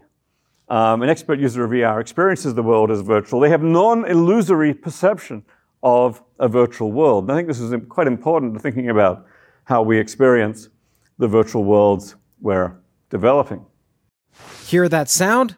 Um, 0.67 1.03
an 1.03 1.09
expert 1.09 1.39
user 1.39 1.63
of 1.63 1.71
VR 1.71 2.01
experiences 2.01 2.55
the 2.55 2.63
world 2.63 2.89
as 2.89 3.01
virtual. 3.01 3.39
They 3.39 3.49
have 3.49 3.61
non 3.61 4.05
illusory 4.05 4.73
perception 4.73 5.43
of 5.83 6.23
a 6.39 6.47
virtual 6.47 6.91
world. 6.91 7.25
And 7.25 7.31
I 7.31 7.35
think 7.35 7.47
this 7.47 7.59
is 7.59 7.73
quite 7.87 8.07
important 8.07 8.55
to 8.55 8.59
thinking 8.59 8.89
about 8.89 9.27
how 9.65 9.83
we 9.83 9.99
experience 9.99 10.69
the 11.19 11.27
virtual 11.27 11.63
worlds 11.63 12.15
we're 12.41 12.75
developing. 13.11 13.63
Hear 14.65 14.89
that 14.89 15.09
sound? 15.09 15.57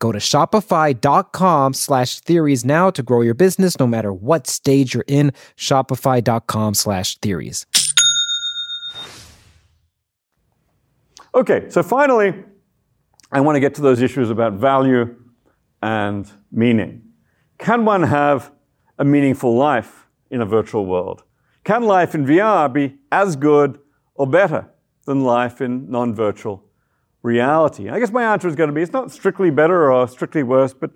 Go 0.00 0.12
to 0.12 0.18
shopify.com 0.18 1.74
slash 1.74 2.20
theories 2.20 2.64
now 2.64 2.90
to 2.90 3.02
grow 3.02 3.20
your 3.20 3.34
business 3.34 3.78
no 3.78 3.86
matter 3.86 4.12
what 4.12 4.46
stage 4.46 4.94
you're 4.94 5.04
in. 5.06 5.32
Shopify.com 5.56 6.74
slash 6.74 7.18
theories. 7.18 7.66
Okay, 11.34 11.66
so 11.68 11.82
finally, 11.82 12.34
I 13.30 13.40
want 13.40 13.56
to 13.56 13.60
get 13.60 13.74
to 13.76 13.82
those 13.82 14.02
issues 14.02 14.30
about 14.30 14.54
value 14.54 15.14
and 15.82 16.28
meaning. 16.50 17.02
Can 17.58 17.84
one 17.84 18.02
have 18.02 18.50
a 18.98 19.04
meaningful 19.04 19.54
life 19.54 20.06
in 20.30 20.40
a 20.40 20.46
virtual 20.46 20.86
world? 20.86 21.22
Can 21.62 21.84
life 21.84 22.14
in 22.14 22.24
VR 22.24 22.72
be 22.72 22.96
as 23.12 23.36
good 23.36 23.78
or 24.14 24.26
better 24.26 24.68
than 25.04 25.22
life 25.24 25.60
in 25.60 25.90
non 25.90 26.14
virtual 26.14 26.64
reality? 27.22 27.88
I 27.88 27.98
guess 27.98 28.10
my 28.10 28.24
answer 28.24 28.48
is 28.48 28.56
going 28.56 28.68
to 28.68 28.74
be 28.74 28.82
it's 28.82 28.92
not 28.92 29.10
strictly 29.10 29.50
better 29.50 29.92
or 29.92 30.08
strictly 30.08 30.42
worse, 30.42 30.74
but 30.74 30.90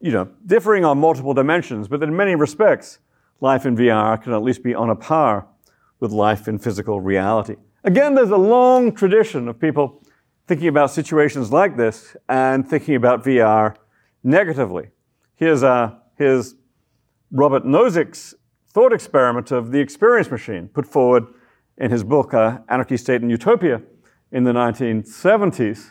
you 0.00 0.12
know, 0.12 0.28
differing 0.46 0.84
on 0.84 0.98
multiple 0.98 1.34
dimensions, 1.34 1.88
but 1.88 2.02
in 2.02 2.16
many 2.16 2.34
respects, 2.34 2.98
life 3.40 3.66
in 3.66 3.76
VR 3.76 4.22
can 4.22 4.32
at 4.32 4.42
least 4.42 4.62
be 4.62 4.74
on 4.74 4.90
a 4.90 4.96
par 4.96 5.46
with 6.00 6.12
life 6.12 6.46
in 6.46 6.58
physical 6.58 7.00
reality. 7.00 7.56
Again, 7.84 8.14
there's 8.14 8.30
a 8.30 8.36
long 8.36 8.94
tradition 8.94 9.48
of 9.48 9.58
people 9.58 10.02
thinking 10.46 10.68
about 10.68 10.90
situations 10.90 11.52
like 11.52 11.76
this 11.76 12.16
and 12.28 12.68
thinking 12.68 12.94
about 12.94 13.24
VR 13.24 13.76
negatively. 14.22 14.88
Here's, 15.34 15.62
uh, 15.62 15.94
here's 16.16 16.54
Robert 17.30 17.64
Nozick's 17.64 18.34
thought 18.72 18.92
experiment 18.92 19.50
of 19.50 19.72
the 19.72 19.80
experience 19.80 20.30
machine 20.30 20.68
put 20.68 20.86
forward 20.86 21.26
in 21.76 21.90
his 21.90 22.02
book, 22.02 22.34
uh, 22.34 22.58
Anarchy, 22.68 22.96
State, 22.96 23.22
and 23.22 23.30
Utopia 23.30 23.82
in 24.32 24.44
the 24.44 24.52
1970s. 24.52 25.90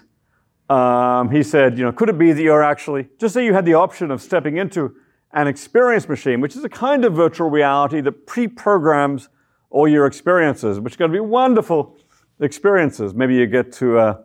Um, 0.69 1.31
he 1.31 1.43
said, 1.43 1.77
you 1.77 1.85
know, 1.85 1.91
could 1.91 2.09
it 2.09 2.17
be 2.17 2.33
that 2.33 2.41
you're 2.41 2.63
actually, 2.63 3.07
just 3.19 3.33
say 3.33 3.45
you 3.45 3.53
had 3.53 3.65
the 3.65 3.73
option 3.73 4.11
of 4.11 4.21
stepping 4.21 4.57
into 4.57 4.95
an 5.33 5.47
experience 5.47 6.07
machine, 6.09 6.41
which 6.41 6.55
is 6.55 6.63
a 6.63 6.69
kind 6.69 7.05
of 7.05 7.13
virtual 7.13 7.49
reality 7.49 8.01
that 8.01 8.27
pre-programs 8.27 9.29
all 9.69 9.87
your 9.87 10.05
experiences, 10.05 10.79
which 10.79 10.95
are 10.95 10.97
going 10.97 11.11
to 11.11 11.15
be 11.15 11.19
wonderful 11.21 11.97
experiences. 12.39 13.13
Maybe 13.13 13.35
you 13.35 13.47
get 13.47 13.71
to, 13.73 13.97
uh, 13.97 14.21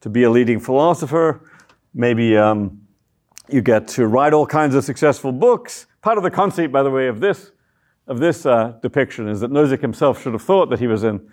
to 0.00 0.08
be 0.08 0.24
a 0.24 0.30
leading 0.30 0.60
philosopher. 0.60 1.50
Maybe 1.94 2.36
um, 2.36 2.82
you 3.48 3.60
get 3.62 3.88
to 3.88 4.06
write 4.06 4.32
all 4.32 4.46
kinds 4.46 4.74
of 4.74 4.84
successful 4.84 5.32
books. 5.32 5.86
Part 6.02 6.18
of 6.18 6.24
the 6.24 6.30
conceit, 6.30 6.68
by 6.68 6.82
the 6.82 6.90
way, 6.90 7.08
of 7.08 7.20
this, 7.20 7.52
of 8.06 8.18
this 8.18 8.46
uh, 8.46 8.78
depiction 8.82 9.28
is 9.28 9.40
that 9.40 9.50
Nozick 9.50 9.80
himself 9.80 10.22
should 10.22 10.32
have 10.32 10.42
thought 10.42 10.70
that 10.70 10.78
he 10.78 10.86
was, 10.86 11.04
in, 11.04 11.28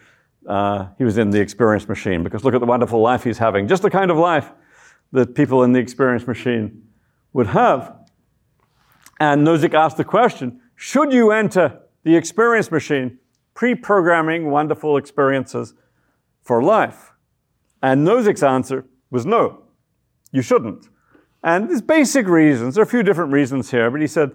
uh, 0.48 0.88
he 0.98 1.04
was 1.04 1.18
in 1.18 1.30
the 1.30 1.40
experience 1.40 1.88
machine, 1.88 2.24
because 2.24 2.44
look 2.44 2.54
at 2.54 2.60
the 2.60 2.66
wonderful 2.66 3.02
life 3.02 3.24
he's 3.24 3.38
having, 3.38 3.68
just 3.68 3.82
the 3.82 3.90
kind 3.90 4.12
of 4.12 4.18
life 4.18 4.52
that 5.12 5.36
people 5.36 5.64
in 5.64 5.74
the 5.74 5.80
experience 5.80 6.28
machine 6.28 6.84
would 7.34 7.48
have. 7.48 7.96
And 9.20 9.46
Nozick 9.46 9.74
asked 9.74 9.98
the 9.98 10.04
question, 10.04 10.60
should 10.76 11.14
you 11.14 11.32
enter 11.32 11.80
the 12.04 12.16
experience 12.16 12.72
machine 12.72 13.20
pre-programming 13.54 14.50
wonderful 14.50 14.98
experiences 14.98 15.74
for 16.42 16.64
life? 16.64 17.14
And 17.82 18.06
Nozick's 18.08 18.44
answer 18.44 18.86
was 19.12 19.26
no, 19.26 19.64
you 20.32 20.42
shouldn't. 20.42 20.90
And 21.44 21.70
there's 21.70 21.82
basic 21.82 22.28
reasons. 22.28 22.76
There 22.76 22.82
are 22.82 22.88
a 22.88 22.90
few 22.90 23.04
different 23.04 23.32
reasons 23.32 23.70
here, 23.72 23.92
but 23.92 24.02
he 24.02 24.08
said 24.08 24.32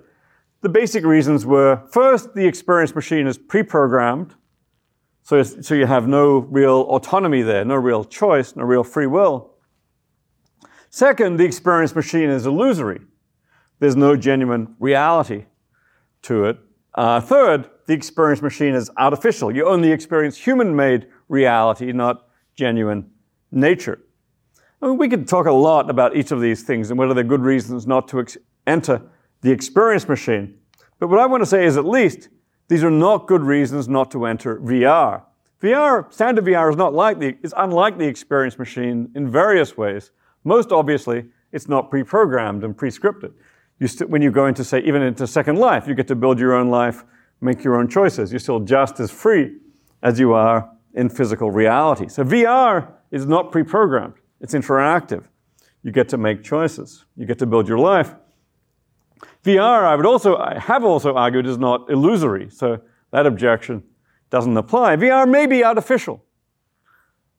the 0.60 0.68
basic 0.68 1.04
reasons 1.04 1.46
were 1.46 1.82
first, 1.90 2.34
the 2.34 2.46
experience 2.46 2.94
machine 2.94 3.26
is 3.26 3.38
pre-programmed, 3.38 4.34
so, 5.28 5.42
so 5.42 5.74
you 5.74 5.84
have 5.84 6.08
no 6.08 6.38
real 6.38 6.86
autonomy 6.88 7.42
there, 7.42 7.62
no 7.62 7.74
real 7.74 8.02
choice, 8.02 8.56
no 8.56 8.62
real 8.62 8.82
free 8.82 9.06
will. 9.06 9.50
Second, 10.88 11.36
the 11.36 11.44
experience 11.44 11.94
machine 11.94 12.30
is 12.30 12.46
illusory. 12.46 13.02
There's 13.78 13.94
no 13.94 14.16
genuine 14.16 14.74
reality 14.78 15.44
to 16.22 16.46
it. 16.46 16.58
Uh, 16.94 17.20
third, 17.20 17.68
the 17.84 17.92
experience 17.92 18.40
machine 18.40 18.74
is 18.74 18.90
artificial. 18.96 19.54
You 19.54 19.68
only 19.68 19.92
experience 19.92 20.38
human-made 20.38 21.08
reality, 21.28 21.92
not 21.92 22.28
genuine 22.56 23.10
nature. 23.52 23.98
I 24.80 24.86
mean, 24.86 24.96
we 24.96 25.10
could 25.10 25.28
talk 25.28 25.44
a 25.44 25.52
lot 25.52 25.90
about 25.90 26.16
each 26.16 26.30
of 26.30 26.40
these 26.40 26.62
things 26.62 26.88
and 26.88 26.98
whether 26.98 27.12
they're 27.12 27.22
good 27.22 27.42
reasons 27.42 27.86
not 27.86 28.08
to 28.08 28.20
ex- 28.20 28.38
enter 28.66 29.02
the 29.42 29.50
experience 29.50 30.08
machine. 30.08 30.56
But 30.98 31.08
what 31.08 31.18
I 31.18 31.26
want 31.26 31.42
to 31.42 31.46
say 31.46 31.66
is 31.66 31.76
at 31.76 31.84
least 31.84 32.30
these 32.68 32.84
are 32.84 32.90
not 32.90 33.26
good 33.26 33.42
reasons 33.42 33.88
not 33.88 34.10
to 34.12 34.26
enter 34.26 34.56
VR. 34.60 35.22
VR, 35.62 36.12
standard 36.12 36.44
VR 36.44 36.70
is 36.70 36.76
not 36.76 36.94
like 36.94 37.18
the, 37.18 37.36
is 37.42 37.52
unlike 37.56 37.98
the 37.98 38.06
experience 38.06 38.58
machine 38.58 39.10
in 39.14 39.28
various 39.28 39.76
ways. 39.76 40.12
Most 40.44 40.70
obviously, 40.70 41.26
it's 41.50 41.68
not 41.68 41.90
pre-programmed 41.90 42.62
and 42.62 42.76
pre-scripted. 42.76 43.32
You 43.80 43.88
st- 43.88 44.10
when 44.10 44.22
you 44.22 44.30
go 44.30 44.46
into, 44.46 44.62
say, 44.64 44.80
even 44.80 45.02
into 45.02 45.26
Second 45.26 45.58
Life, 45.58 45.88
you 45.88 45.94
get 45.94 46.06
to 46.08 46.14
build 46.14 46.38
your 46.38 46.54
own 46.54 46.68
life, 46.68 47.04
make 47.40 47.64
your 47.64 47.76
own 47.76 47.88
choices. 47.88 48.30
You're 48.30 48.38
still 48.38 48.60
just 48.60 49.00
as 49.00 49.10
free 49.10 49.56
as 50.02 50.20
you 50.20 50.32
are 50.34 50.70
in 50.94 51.08
physical 51.08 51.50
reality. 51.50 52.08
So 52.08 52.22
VR 52.22 52.92
is 53.10 53.26
not 53.26 53.50
pre-programmed. 53.50 54.14
It's 54.40 54.54
interactive. 54.54 55.24
You 55.82 55.90
get 55.90 56.08
to 56.10 56.18
make 56.18 56.44
choices. 56.44 57.04
You 57.16 57.26
get 57.26 57.38
to 57.38 57.46
build 57.46 57.66
your 57.66 57.78
life. 57.78 58.14
VR, 59.48 59.84
I 59.84 59.96
would 59.96 60.04
also, 60.04 60.36
I 60.36 60.58
have 60.58 60.84
also 60.84 61.14
argued, 61.14 61.46
is 61.46 61.56
not 61.56 61.88
illusory. 61.88 62.50
So 62.50 62.80
that 63.12 63.24
objection 63.24 63.82
doesn't 64.28 64.56
apply. 64.56 64.96
VR 64.96 65.28
may 65.28 65.46
be 65.46 65.64
artificial. 65.64 66.22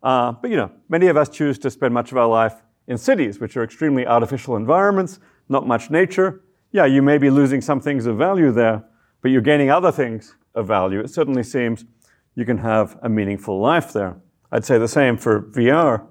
Uh, 0.01 0.31
but 0.31 0.49
you 0.49 0.57
know, 0.57 0.71
many 0.87 1.05
of 1.07 1.17
us 1.17 1.29
choose 1.29 1.59
to 1.59 1.69
spend 1.69 1.93
much 1.93 2.11
of 2.11 2.17
our 2.17 2.27
life 2.27 2.55
in 2.87 2.97
cities, 2.97 3.39
which 3.39 3.55
are 3.55 3.63
extremely 3.63 4.07
artificial 4.07 4.55
environments, 4.55 5.19
not 5.49 5.67
much 5.67 5.91
nature. 5.91 6.41
Yeah, 6.71 6.85
you 6.85 7.03
may 7.03 7.19
be 7.19 7.29
losing 7.29 7.61
some 7.61 7.79
things 7.79 8.07
of 8.07 8.17
value 8.17 8.51
there, 8.51 8.83
but 9.21 9.29
you're 9.29 9.41
gaining 9.41 9.69
other 9.69 9.91
things 9.91 10.35
of 10.55 10.65
value. 10.65 10.99
It 10.99 11.11
certainly 11.11 11.43
seems 11.43 11.85
you 12.33 12.45
can 12.45 12.57
have 12.57 12.97
a 13.03 13.09
meaningful 13.09 13.59
life 13.59 13.93
there. 13.93 14.17
I'd 14.51 14.65
say 14.65 14.79
the 14.79 14.87
same 14.87 15.15
for 15.15 15.43
VR. 15.43 16.07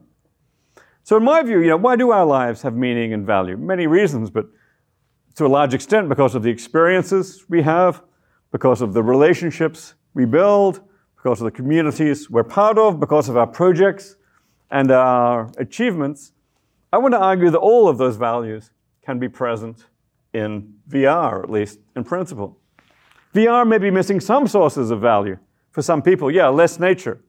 So 1.03 1.17
in 1.17 1.25
my 1.25 1.43
view, 1.43 1.61
you 1.61 1.69
know, 1.69 1.77
why 1.77 1.97
do 1.97 2.11
our 2.11 2.27
lives 2.27 2.63
have 2.63 2.77
meaning 2.77 3.13
and 3.13 3.27
value? 3.27 3.57
Many 3.57 3.89
reasons, 3.89 4.31
but 4.31 4.47
to 5.39 5.47
a 5.47 5.49
large 5.49 5.73
extent 5.73 6.09
because 6.09 6.35
of 6.35 6.43
the 6.43 6.51
experiences 6.51 7.45
we 7.49 7.63
have, 7.63 8.03
because 8.51 8.83
of 8.83 8.93
the 8.93 9.03
relationships 9.05 9.95
we 10.13 10.25
build, 10.25 10.81
because 11.15 11.41
of 11.41 11.45
the 11.45 11.51
communities 11.53 12.29
we're 12.29 12.43
part 12.43 12.77
of, 12.77 12.99
because 12.99 13.29
of 13.29 13.37
our 13.37 13.47
projects 13.47 14.17
and 14.73 14.91
our 14.91 15.49
achievements. 15.59 16.33
I 16.93 16.99
want 16.99 17.15
to 17.15 17.21
argue 17.21 17.51
that 17.51 17.59
all 17.59 17.89
of 17.89 17.99
those 17.99 18.17
values 18.17 18.73
can 19.07 19.21
be 19.21 19.29
present 19.29 19.87
in 20.35 20.75
VR, 20.91 21.45
at 21.45 21.51
least 21.51 21.79
in 21.95 22.03
principle. 22.03 22.59
VR 23.33 23.65
may 23.65 23.79
be 23.79 23.93
missing 23.93 24.19
some 24.19 24.49
sources 24.49 24.91
of 24.91 25.01
value 25.01 25.39
for 25.71 25.83
some 25.83 26.03
people. 26.03 26.33
Yeah, 26.33 26.49
less 26.49 26.81
nature. 26.81 27.23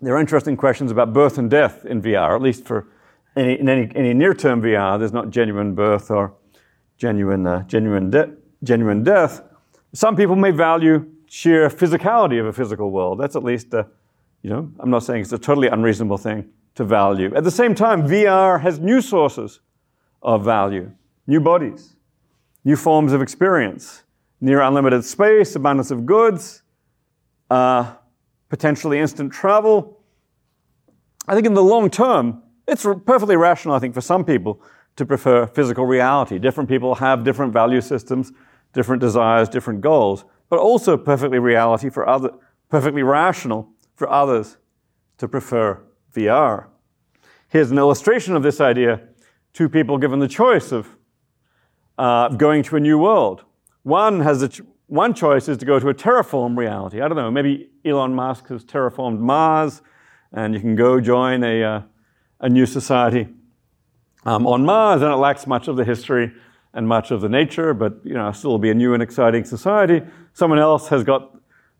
There 0.00 0.14
are 0.14 0.20
interesting 0.20 0.56
questions 0.56 0.92
about 0.92 1.12
birth 1.12 1.36
and 1.36 1.50
death 1.50 1.84
in 1.84 2.00
VR, 2.00 2.36
at 2.36 2.42
least 2.42 2.64
for 2.64 2.86
any, 3.34 3.58
in 3.58 3.68
any, 3.68 3.90
any 3.96 4.14
near 4.14 4.34
term 4.34 4.62
VR. 4.62 5.00
There's 5.00 5.12
not 5.12 5.30
genuine 5.30 5.74
birth 5.74 6.08
or 6.08 6.36
genuine, 7.02 7.44
uh, 7.48 7.62
genuine, 7.64 8.10
de- 8.10 8.32
genuine 8.62 9.02
death. 9.02 9.42
Some 9.92 10.14
people 10.14 10.36
may 10.36 10.52
value 10.52 11.04
sheer 11.26 11.68
physicality 11.68 12.38
of 12.38 12.46
a 12.46 12.52
physical 12.52 12.92
world. 12.92 13.18
That's 13.18 13.34
at 13.34 13.42
least, 13.42 13.74
a, 13.74 13.88
you 14.42 14.50
know, 14.50 14.70
I'm 14.78 14.88
not 14.88 15.02
saying 15.02 15.22
it's 15.22 15.32
a 15.32 15.38
totally 15.38 15.66
unreasonable 15.66 16.16
thing 16.16 16.48
to 16.76 16.84
value. 16.84 17.34
At 17.34 17.42
the 17.42 17.50
same 17.50 17.74
time, 17.74 18.06
VR 18.06 18.60
has 18.60 18.78
new 18.78 19.00
sources 19.00 19.58
of 20.22 20.44
value, 20.44 20.92
new 21.26 21.40
bodies, 21.40 21.96
new 22.64 22.76
forms 22.76 23.12
of 23.12 23.20
experience, 23.20 24.04
near 24.40 24.60
unlimited 24.60 25.04
space, 25.04 25.56
abundance 25.56 25.90
of 25.90 26.06
goods, 26.06 26.62
uh, 27.50 27.94
potentially 28.48 29.00
instant 29.00 29.32
travel. 29.32 29.98
I 31.26 31.34
think 31.34 31.46
in 31.46 31.54
the 31.54 31.64
long 31.64 31.90
term, 31.90 32.44
it's 32.68 32.84
perfectly 32.84 33.34
rational, 33.34 33.74
I 33.74 33.80
think, 33.80 33.92
for 33.92 34.00
some 34.00 34.24
people 34.24 34.62
to 34.96 35.06
prefer 35.06 35.46
physical 35.46 35.86
reality. 35.86 36.38
Different 36.38 36.68
people 36.68 36.96
have 36.96 37.24
different 37.24 37.52
value 37.52 37.80
systems, 37.80 38.32
different 38.72 39.00
desires, 39.00 39.48
different 39.48 39.80
goals, 39.80 40.24
but 40.48 40.58
also 40.58 40.96
perfectly 40.96 41.38
reality 41.38 41.88
for 41.88 42.08
other, 42.08 42.30
perfectly 42.68 43.02
rational 43.02 43.68
for 43.94 44.10
others 44.10 44.58
to 45.18 45.28
prefer 45.28 45.80
VR. 46.14 46.66
Here's 47.48 47.70
an 47.70 47.78
illustration 47.78 48.34
of 48.36 48.42
this 48.42 48.60
idea. 48.60 49.00
Two 49.52 49.68
people 49.68 49.98
given 49.98 50.18
the 50.18 50.28
choice 50.28 50.72
of 50.72 50.88
uh, 51.98 52.28
going 52.28 52.62
to 52.64 52.76
a 52.76 52.80
new 52.80 52.98
world. 52.98 53.44
One 53.82 54.20
has 54.20 54.42
a 54.42 54.48
ch- 54.48 54.62
one 54.86 55.14
choice 55.14 55.48
is 55.48 55.56
to 55.58 55.64
go 55.64 55.78
to 55.78 55.88
a 55.88 55.94
terraform 55.94 56.56
reality. 56.56 57.00
I 57.00 57.08
don't 57.08 57.16
know, 57.16 57.30
maybe 57.30 57.70
Elon 57.84 58.14
Musk 58.14 58.48
has 58.48 58.62
terraformed 58.62 59.18
Mars, 59.18 59.80
and 60.32 60.52
you 60.52 60.60
can 60.60 60.74
go 60.74 61.00
join 61.00 61.42
a, 61.42 61.62
uh, 61.62 61.82
a 62.40 62.48
new 62.48 62.66
society 62.66 63.28
um, 64.24 64.46
on 64.46 64.64
Mars, 64.64 65.02
and 65.02 65.12
it 65.12 65.16
lacks 65.16 65.46
much 65.46 65.68
of 65.68 65.76
the 65.76 65.84
history 65.84 66.32
and 66.74 66.88
much 66.88 67.10
of 67.10 67.20
the 67.20 67.28
nature, 67.28 67.74
but 67.74 68.00
you 68.04 68.14
know, 68.14 68.32
still 68.32 68.58
be 68.58 68.70
a 68.70 68.74
new 68.74 68.94
and 68.94 69.02
exciting 69.02 69.44
society. 69.44 70.00
Someone 70.32 70.58
else 70.58 70.88
has 70.88 71.04
got 71.04 71.36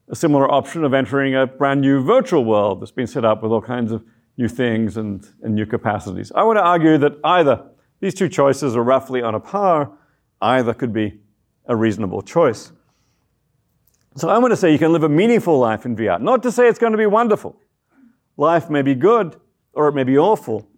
a 0.09 0.17
similar 0.17 0.51
option 0.51 0.85
of 0.85 0.93
entering 0.93 1.35
a 1.35 1.47
brand 1.47 1.81
new 1.81 2.03
virtual 2.03 2.45
world 2.45 2.81
that's 2.81 2.91
been 2.91 3.07
set 3.07 3.25
up 3.25 3.43
with 3.43 3.53
all 3.53 3.63
kinds 3.63 3.93
of 3.93 4.05
new 4.37 4.49
things 4.49 4.97
and, 4.97 5.27
and 5.43 5.55
new 5.55 5.67
capacities. 5.67 6.33
I 6.35 6.43
want 6.43 6.59
to 6.59 6.63
argue 6.63 6.99
that 6.99 7.15
either 7.25 7.65
these 8.01 8.15
two 8.15 8.29
choices 8.29 8.77
are 8.77 8.83
roughly 8.83 9.23
on 9.23 9.35
a 9.35 9.41
par, 9.41 9.93
either 10.41 10.75
could 10.75 10.93
be 10.93 11.21
a 11.67 11.77
reasonable 11.77 12.23
choice. 12.23 12.73
So 14.17 14.29
I 14.29 14.37
want 14.39 14.53
to 14.53 14.57
say 14.57 14.73
you 14.73 14.79
can 14.79 14.93
live 14.93 15.05
a 15.05 15.09
meaningful 15.09 15.59
life 15.59 15.87
in 15.87 15.97
VR. 15.97 16.21
Not 16.21 16.43
to 16.43 16.53
say 16.53 16.69
it's 16.69 16.79
going 16.79 16.93
to 16.93 16.99
be 16.99 17.07
wonderful. 17.07 17.57
Life 18.37 18.69
may 18.69 18.83
be 18.83 18.95
good 18.95 19.37
or 19.73 19.89
it 19.89 19.95
may 19.95 20.05
be 20.05 20.19
awful, 20.19 20.69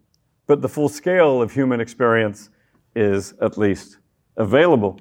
but 0.47 0.61
the 0.61 0.69
full 0.69 0.89
scale 0.89 1.41
of 1.41 1.51
human 1.53 1.79
experience 1.79 2.49
is 2.95 3.33
at 3.41 3.57
least 3.57 3.97
available. 4.37 4.99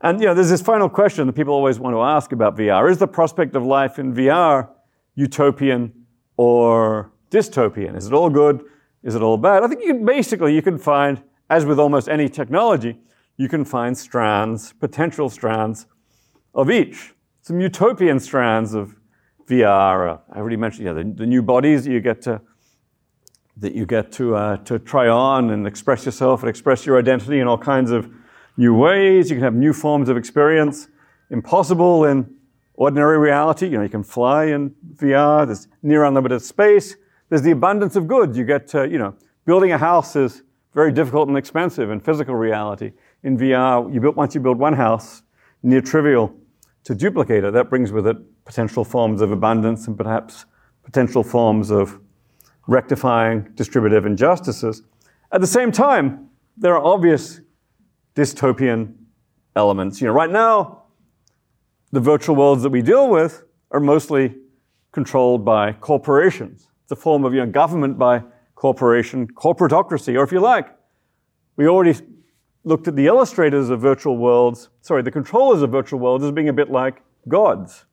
And 0.00 0.20
you 0.20 0.26
know, 0.26 0.34
there's 0.34 0.50
this 0.50 0.62
final 0.62 0.88
question 0.88 1.26
that 1.26 1.34
people 1.34 1.54
always 1.54 1.78
want 1.78 1.94
to 1.94 2.02
ask 2.02 2.32
about 2.32 2.56
VR. 2.56 2.90
Is 2.90 2.98
the 2.98 3.06
prospect 3.06 3.54
of 3.54 3.64
life 3.64 3.98
in 3.98 4.12
VR 4.12 4.68
utopian 5.14 5.92
or 6.36 7.12
dystopian? 7.30 7.96
Is 7.96 8.06
it 8.06 8.12
all 8.12 8.30
good? 8.30 8.64
Is 9.02 9.14
it 9.14 9.22
all 9.22 9.36
bad? 9.36 9.62
I 9.62 9.68
think 9.68 9.82
you 9.84 9.94
basically 9.94 10.54
you 10.54 10.62
can 10.62 10.78
find, 10.78 11.22
as 11.50 11.64
with 11.64 11.78
almost 11.78 12.08
any 12.08 12.28
technology, 12.28 12.98
you 13.36 13.48
can 13.48 13.64
find 13.64 13.96
strands, 13.96 14.72
potential 14.72 15.28
strands 15.28 15.86
of 16.54 16.70
each. 16.70 17.14
Some 17.40 17.60
utopian 17.60 18.20
strands 18.20 18.74
of 18.74 18.94
VR. 19.48 20.20
I 20.32 20.38
already 20.38 20.56
mentioned 20.56 20.86
you 20.86 20.94
know, 20.94 21.02
the, 21.02 21.12
the, 21.12 21.26
new 21.26 21.42
bodies 21.42 21.86
you 21.86 22.00
get 22.00 22.22
to 22.22 22.40
that 23.56 23.74
you 23.74 23.86
get 23.86 24.12
to 24.12 24.34
uh, 24.34 24.56
to 24.58 24.78
try 24.78 25.08
on 25.08 25.50
and 25.50 25.66
express 25.66 26.04
yourself 26.04 26.42
and 26.42 26.50
express 26.50 26.86
your 26.86 26.98
identity 26.98 27.40
in 27.40 27.46
all 27.46 27.58
kinds 27.58 27.90
of 27.90 28.10
new 28.56 28.74
ways. 28.74 29.30
You 29.30 29.36
can 29.36 29.44
have 29.44 29.54
new 29.54 29.72
forms 29.72 30.08
of 30.08 30.16
experience, 30.16 30.88
impossible 31.30 32.04
in 32.04 32.34
ordinary 32.74 33.18
reality. 33.18 33.68
You 33.68 33.76
know, 33.76 33.82
you 33.82 33.88
can 33.88 34.04
fly 34.04 34.46
in 34.46 34.74
VR. 34.96 35.46
There's 35.46 35.68
near 35.82 36.04
unlimited 36.04 36.42
space. 36.42 36.96
There's 37.28 37.42
the 37.42 37.52
abundance 37.52 37.96
of 37.96 38.06
goods. 38.06 38.36
You 38.36 38.44
get 38.44 38.68
to, 38.68 38.88
you 38.88 38.98
know, 38.98 39.14
building 39.44 39.72
a 39.72 39.78
house 39.78 40.16
is 40.16 40.42
very 40.74 40.92
difficult 40.92 41.28
and 41.28 41.36
expensive 41.36 41.90
in 41.90 42.00
physical 42.00 42.34
reality. 42.34 42.92
In 43.22 43.36
VR, 43.36 43.92
you 43.92 44.00
build, 44.00 44.16
once 44.16 44.34
you 44.34 44.40
build 44.40 44.58
one 44.58 44.74
house, 44.74 45.22
near 45.62 45.80
trivial 45.80 46.34
to 46.84 46.94
duplicate 46.94 47.44
it. 47.44 47.52
That 47.52 47.70
brings 47.70 47.92
with 47.92 48.06
it 48.06 48.16
potential 48.44 48.84
forms 48.84 49.20
of 49.20 49.30
abundance 49.30 49.86
and 49.86 49.96
perhaps 49.96 50.46
potential 50.82 51.22
forms 51.22 51.70
of 51.70 52.00
rectifying 52.66 53.48
distributive 53.54 54.06
injustices. 54.06 54.82
At 55.32 55.40
the 55.40 55.46
same 55.46 55.72
time, 55.72 56.28
there 56.56 56.74
are 56.76 56.84
obvious 56.84 57.40
dystopian 58.14 58.94
elements. 59.56 60.00
You 60.00 60.08
know, 60.08 60.12
right 60.12 60.30
now, 60.30 60.84
the 61.90 62.00
virtual 62.00 62.36
worlds 62.36 62.62
that 62.62 62.70
we 62.70 62.82
deal 62.82 63.08
with 63.08 63.44
are 63.70 63.80
mostly 63.80 64.36
controlled 64.92 65.44
by 65.44 65.72
corporations. 65.72 66.68
It's 66.82 66.92
a 66.92 66.96
form 66.96 67.24
of 67.24 67.34
you 67.34 67.40
know, 67.40 67.50
government 67.50 67.98
by 67.98 68.22
corporation, 68.54 69.26
corporatocracy, 69.26 70.16
or 70.16 70.22
if 70.22 70.32
you 70.32 70.40
like, 70.40 70.68
we 71.56 71.66
already 71.66 71.98
looked 72.64 72.86
at 72.86 72.96
the 72.96 73.06
illustrators 73.06 73.70
of 73.70 73.80
virtual 73.80 74.16
worlds, 74.16 74.68
sorry, 74.82 75.02
the 75.02 75.10
controllers 75.10 75.62
of 75.62 75.70
virtual 75.70 75.98
worlds 75.98 76.24
as 76.24 76.30
being 76.30 76.48
a 76.48 76.52
bit 76.52 76.70
like 76.70 77.02
gods. 77.28 77.86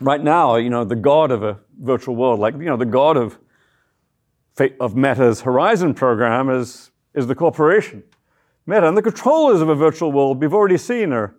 Right 0.00 0.22
now, 0.22 0.56
you 0.56 0.68
know, 0.68 0.84
the 0.84 0.96
god 0.96 1.30
of 1.30 1.42
a 1.44 1.60
virtual 1.80 2.16
world, 2.16 2.40
like, 2.40 2.54
you 2.54 2.64
know, 2.64 2.76
the 2.76 2.86
god 2.86 3.16
of, 3.16 3.38
of 4.80 4.96
Meta's 4.96 5.40
Horizon 5.42 5.94
program 5.94 6.50
is, 6.50 6.90
is 7.14 7.26
the 7.26 7.34
corporation. 7.34 8.02
Meta 8.66 8.86
and 8.86 8.96
the 8.96 9.02
controllers 9.02 9.60
of 9.60 9.68
a 9.68 9.74
virtual 9.74 10.12
world 10.12 10.40
we've 10.40 10.54
already 10.54 10.78
seen 10.78 11.12
are 11.12 11.34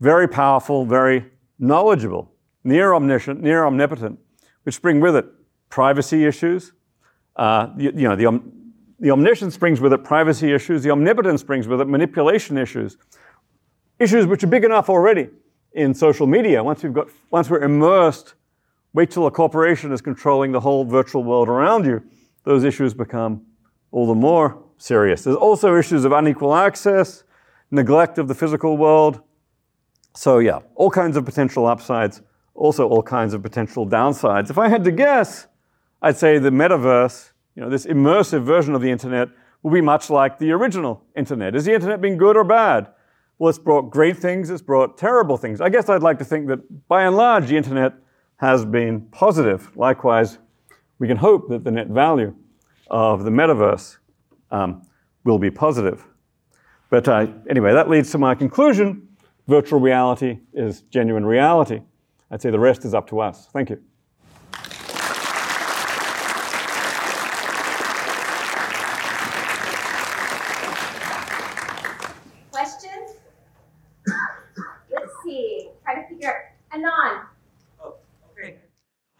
very 0.00 0.28
powerful, 0.28 0.84
very 0.84 1.24
knowledgeable, 1.58 2.30
near 2.62 2.94
omniscient, 2.94 3.40
near 3.40 3.64
omnipotent, 3.66 4.18
which 4.64 4.80
bring 4.82 5.00
with 5.00 5.16
it 5.16 5.26
privacy 5.68 6.24
issues, 6.24 6.72
uh, 7.36 7.68
you, 7.76 7.92
you, 7.94 8.08
know, 8.08 8.16
the, 8.16 8.42
the 8.98 9.10
omniscience 9.10 9.56
brings 9.56 9.80
with 9.80 9.92
it 9.92 10.02
privacy 10.02 10.52
issues. 10.52 10.82
The 10.82 10.90
omnipotence 10.90 11.42
brings 11.42 11.68
with 11.68 11.80
it 11.80 11.86
manipulation 11.86 12.56
issues. 12.56 12.96
Issues 13.98 14.26
which 14.26 14.42
are 14.42 14.48
big 14.48 14.64
enough 14.64 14.88
already 14.88 15.28
in 15.72 15.94
social 15.94 16.26
media. 16.26 16.62
Once 16.64 16.82
we've 16.82 16.92
got, 16.92 17.08
once 17.30 17.50
we're 17.50 17.62
immersed, 17.62 18.34
wait 18.94 19.10
till 19.10 19.26
a 19.26 19.30
corporation 19.30 19.92
is 19.92 20.00
controlling 20.00 20.52
the 20.52 20.60
whole 20.60 20.84
virtual 20.84 21.24
world 21.24 21.48
around 21.48 21.84
you. 21.84 22.02
Those 22.46 22.62
issues 22.62 22.94
become 22.94 23.42
all 23.90 24.06
the 24.06 24.14
more 24.14 24.62
serious. 24.78 25.24
There's 25.24 25.36
also 25.36 25.76
issues 25.76 26.04
of 26.04 26.12
unequal 26.12 26.54
access, 26.54 27.24
neglect 27.72 28.18
of 28.18 28.28
the 28.28 28.34
physical 28.36 28.76
world. 28.76 29.20
So 30.14 30.38
yeah, 30.38 30.60
all 30.76 30.90
kinds 30.90 31.16
of 31.16 31.24
potential 31.24 31.66
upsides, 31.66 32.22
also 32.54 32.88
all 32.88 33.02
kinds 33.02 33.34
of 33.34 33.42
potential 33.42 33.84
downsides. 33.84 34.48
If 34.48 34.58
I 34.58 34.68
had 34.68 34.84
to 34.84 34.92
guess, 34.92 35.48
I'd 36.00 36.16
say 36.16 36.38
the 36.38 36.50
metaverse 36.50 37.32
you 37.56 37.62
know, 37.62 37.68
this 37.68 37.84
immersive 37.86 38.44
version 38.44 38.76
of 38.76 38.80
the 38.80 38.90
internet 38.90 39.28
will 39.62 39.72
be 39.72 39.80
much 39.80 40.08
like 40.08 40.38
the 40.38 40.52
original 40.52 41.02
internet. 41.16 41.54
Has 41.54 41.64
the 41.64 41.74
internet 41.74 42.00
been 42.00 42.16
good 42.16 42.36
or 42.36 42.44
bad? 42.44 42.92
Well, 43.38 43.48
it's 43.48 43.58
brought 43.58 43.90
great 43.90 44.16
things, 44.16 44.50
it's 44.50 44.62
brought 44.62 44.96
terrible 44.96 45.36
things. 45.36 45.60
I 45.60 45.68
guess 45.68 45.88
I'd 45.88 46.02
like 46.02 46.18
to 46.18 46.24
think 46.24 46.46
that 46.46 46.86
by 46.86 47.02
and 47.02 47.16
large, 47.16 47.48
the 47.48 47.56
internet 47.56 47.94
has 48.36 48.64
been 48.64 49.00
positive. 49.10 49.76
Likewise, 49.76 50.38
we 50.98 51.06
can 51.06 51.16
hope 51.16 51.48
that 51.48 51.64
the 51.64 51.70
net 51.70 51.88
value 51.88 52.34
of 52.88 53.24
the 53.24 53.30
metaverse 53.30 53.98
um, 54.50 54.82
will 55.24 55.38
be 55.38 55.50
positive. 55.50 56.04
But 56.90 57.08
uh, 57.08 57.26
anyway, 57.50 57.72
that 57.72 57.90
leads 57.90 58.10
to 58.12 58.18
my 58.18 58.34
conclusion 58.34 59.06
virtual 59.46 59.80
reality 59.80 60.40
is 60.52 60.82
genuine 60.82 61.24
reality. 61.24 61.80
I'd 62.30 62.42
say 62.42 62.50
the 62.50 62.58
rest 62.58 62.84
is 62.84 62.94
up 62.94 63.08
to 63.08 63.20
us. 63.20 63.46
Thank 63.52 63.70
you. 63.70 63.80
Questions? 72.50 73.12
Let's 74.92 75.12
see. 75.22 75.68
Try 75.84 76.02
to 76.02 76.08
figure. 76.08 76.52
Anon. 76.72 77.22
Oh, 77.84 77.94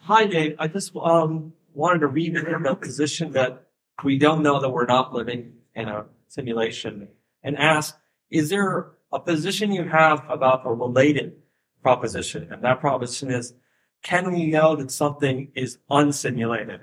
Hi, 0.01 0.27
Dave. 0.27 0.57
I 0.59 0.67
just 0.69 0.95
um, 0.97 1.53
wanted 1.77 2.01
to 2.01 2.07
revisit 2.07 2.63
the 2.63 2.75
position 2.75 3.33
that 3.33 3.67
we 4.03 4.19
don't 4.19 4.43
know 4.43 4.61
that 4.61 4.71
we're 4.71 4.87
not 4.87 5.13
living 5.13 5.53
in 5.75 5.89
a 5.89 6.07
simulation 6.29 7.09
and 7.43 7.57
ask, 7.57 7.97
is 8.31 8.49
there 8.49 8.93
a 9.13 9.21
position 9.21 9.71
you 9.73 9.85
have 9.85 10.25
about 10.29 10.63
a 10.65 10.73
related 10.73 11.35
proposition? 11.83 12.49
And 12.51 12.65
that 12.65 12.81
proposition 12.81 13.31
is, 13.31 13.53
can 14.03 14.33
we 14.33 14.47
know 14.47 14.75
that 14.77 14.91
something 14.91 15.53
is 15.55 15.79
unsimulated? 15.91 16.81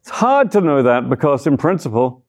It's 0.00 0.10
hard 0.10 0.52
to 0.52 0.60
know 0.60 0.82
that 0.84 1.10
because, 1.10 1.46
in 1.46 1.56
principle, 1.56 2.24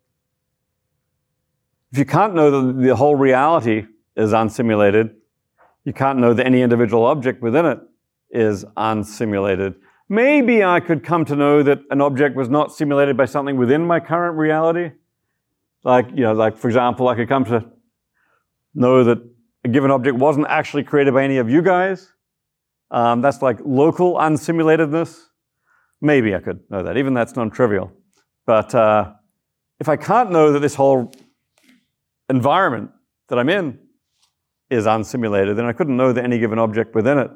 if 1.91 2.00
you 2.00 2.06
can't 2.06 2.34
know 2.34 2.50
that 2.50 2.82
the 2.82 2.95
whole 2.95 3.16
reality 3.16 3.86
is 4.16 4.32
unsimulated, 4.32 5.14
you 5.86 5.93
can't 5.93 6.20
know 6.20 6.34
that 6.34 6.45
any 6.45 6.62
individual 6.62 7.06
object 7.06 7.41
within 7.41 7.66
it 7.66 7.80
is 8.32 8.65
unsimulated. 8.77 9.75
Maybe 10.07 10.63
I 10.63 10.80
could 10.80 11.03
come 11.03 11.25
to 11.25 11.36
know 11.36 11.61
that 11.63 11.80
an 11.91 12.01
object 12.01 12.36
was 12.36 12.49
not 12.49 12.73
simulated 12.73 13.15
by 13.15 13.25
something 13.25 13.57
within 13.57 13.86
my 13.86 13.99
current 13.99 14.38
reality. 14.38 14.91
Like, 15.84 16.09
you 16.09 16.23
know, 16.23 16.34
like 16.34 16.57
for 16.57 16.67
example, 16.67 17.07
I 17.07 17.15
could 17.15 17.30
come 17.30 17.45
to 17.45 17.65
know 18.73 19.03
that 19.03 19.19
a 19.63 19.67
given 19.69 19.91
object 19.91 20.17
wasn't 20.17 20.47
actually 20.47 20.84
created 20.84 21.13
by 21.13 21.23
any 21.23 21.38
of 21.38 21.49
you 21.49 21.61
guys. 21.61 22.11
Um, 22.91 23.21
that's 23.21 23.41
like 23.41 23.59
local 23.63 24.15
unsimulatedness. 24.15 25.25
Maybe 26.01 26.34
I 26.34 26.39
could 26.39 26.61
know 26.69 26.82
that. 26.84 26.97
Even 26.97 27.13
that's 27.13 27.36
non-trivial. 27.36 27.91
But 28.45 28.73
uh, 28.73 29.13
if 29.80 29.89
I 29.89 29.95
can't 29.95 30.32
know 30.32 30.53
that 30.53 30.59
this 30.59 30.75
whole 30.75 31.11
environment 32.30 32.91
that 33.27 33.38
I'm 33.38 33.49
in 33.49 33.80
is 34.71 34.86
unsimulated, 34.86 35.55
then 35.55 35.65
I 35.65 35.73
couldn't 35.73 35.97
know 35.97 36.13
that 36.13 36.23
any 36.23 36.39
given 36.39 36.57
object 36.57 36.95
within 36.95 37.19
it 37.19 37.30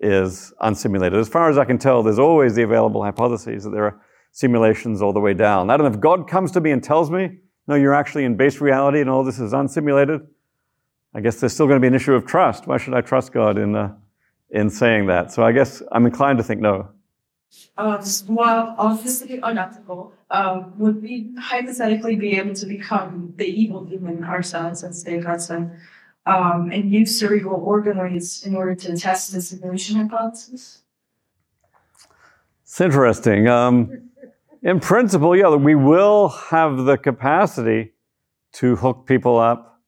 is 0.00 0.52
unsimulated. 0.60 1.18
As 1.18 1.28
far 1.28 1.48
as 1.48 1.58
I 1.58 1.64
can 1.64 1.78
tell, 1.78 2.02
there's 2.02 2.18
always 2.18 2.54
the 2.54 2.62
available 2.62 3.02
hypotheses 3.02 3.64
that 3.64 3.70
there 3.70 3.84
are 3.84 4.00
simulations 4.32 5.00
all 5.00 5.12
the 5.12 5.20
way 5.20 5.34
down. 5.34 5.70
I 5.70 5.76
don't 5.76 5.86
know 5.86 5.94
if 5.94 6.00
God 6.00 6.28
comes 6.28 6.50
to 6.52 6.60
me 6.60 6.72
and 6.72 6.82
tells 6.82 7.10
me, 7.10 7.38
no, 7.66 7.74
you're 7.76 7.94
actually 7.94 8.24
in 8.24 8.36
base 8.36 8.60
reality 8.60 9.00
and 9.00 9.08
all 9.08 9.24
this 9.24 9.38
is 9.38 9.52
unsimulated. 9.52 10.26
I 11.14 11.20
guess 11.20 11.40
there's 11.40 11.52
still 11.52 11.66
going 11.66 11.76
to 11.76 11.80
be 11.80 11.86
an 11.86 11.94
issue 11.94 12.14
of 12.14 12.26
trust. 12.26 12.66
Why 12.66 12.76
should 12.76 12.94
I 12.94 13.00
trust 13.00 13.32
God 13.32 13.56
in, 13.56 13.76
uh, 13.76 13.94
in 14.50 14.68
saying 14.68 15.06
that? 15.06 15.32
So 15.32 15.44
I 15.44 15.52
guess 15.52 15.82
I'm 15.92 16.04
inclined 16.04 16.38
to 16.38 16.44
think 16.44 16.60
no. 16.60 16.88
Uh, 17.76 18.04
well, 18.28 18.74
obviously 18.76 19.38
unethical. 19.40 20.12
Um, 20.30 20.76
would 20.78 21.00
we 21.00 21.32
hypothetically 21.38 22.16
be 22.16 22.36
able 22.36 22.54
to 22.54 22.66
become 22.66 23.32
the 23.36 23.46
evil 23.46 23.84
demon 23.84 24.24
ourselves, 24.24 24.82
as 24.82 25.02
Dave 25.04 25.24
said, 25.38 25.78
um, 26.26 26.70
and 26.72 26.90
use 26.90 27.18
cerebral 27.18 27.60
organoids 27.60 28.46
in 28.46 28.54
order 28.54 28.74
to 28.74 28.96
test 28.96 29.32
the 29.32 29.40
simulation 29.40 29.96
hypothesis? 29.96 30.82
It's 32.62 32.80
interesting. 32.80 33.46
Um, 33.46 34.10
in 34.62 34.80
principle, 34.80 35.36
yeah, 35.36 35.54
we 35.54 35.74
will 35.74 36.28
have 36.28 36.84
the 36.84 36.96
capacity 36.96 37.92
to 38.54 38.76
hook 38.76 39.06
people 39.06 39.38
up 39.38 39.80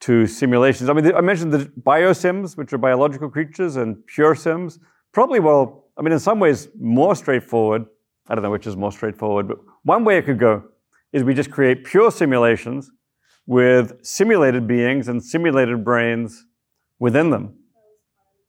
to 0.00 0.26
simulations. 0.26 0.90
I 0.90 0.94
mean, 0.94 1.14
I 1.14 1.20
mentioned 1.20 1.52
the 1.52 1.70
biosims, 1.82 2.56
which 2.56 2.72
are 2.72 2.78
biological 2.78 3.30
creatures, 3.30 3.76
and 3.76 4.04
pure 4.06 4.34
sims. 4.34 4.78
Probably, 5.12 5.40
well, 5.40 5.86
I 5.96 6.02
mean, 6.02 6.12
in 6.12 6.18
some 6.18 6.40
ways, 6.40 6.68
more 6.80 7.14
straightforward. 7.14 7.86
I 8.28 8.34
don't 8.34 8.42
know 8.42 8.50
which 8.50 8.66
is 8.66 8.76
more 8.76 8.92
straightforward, 8.92 9.48
but 9.48 9.58
one 9.84 10.04
way 10.04 10.16
it 10.18 10.24
could 10.24 10.38
go 10.38 10.64
is 11.12 11.22
we 11.22 11.34
just 11.34 11.50
create 11.50 11.84
pure 11.84 12.10
simulations 12.10 12.90
with 13.50 14.06
simulated 14.06 14.68
beings 14.68 15.08
and 15.08 15.20
simulated 15.20 15.84
brains 15.84 16.46
within 17.00 17.30
them. 17.30 17.52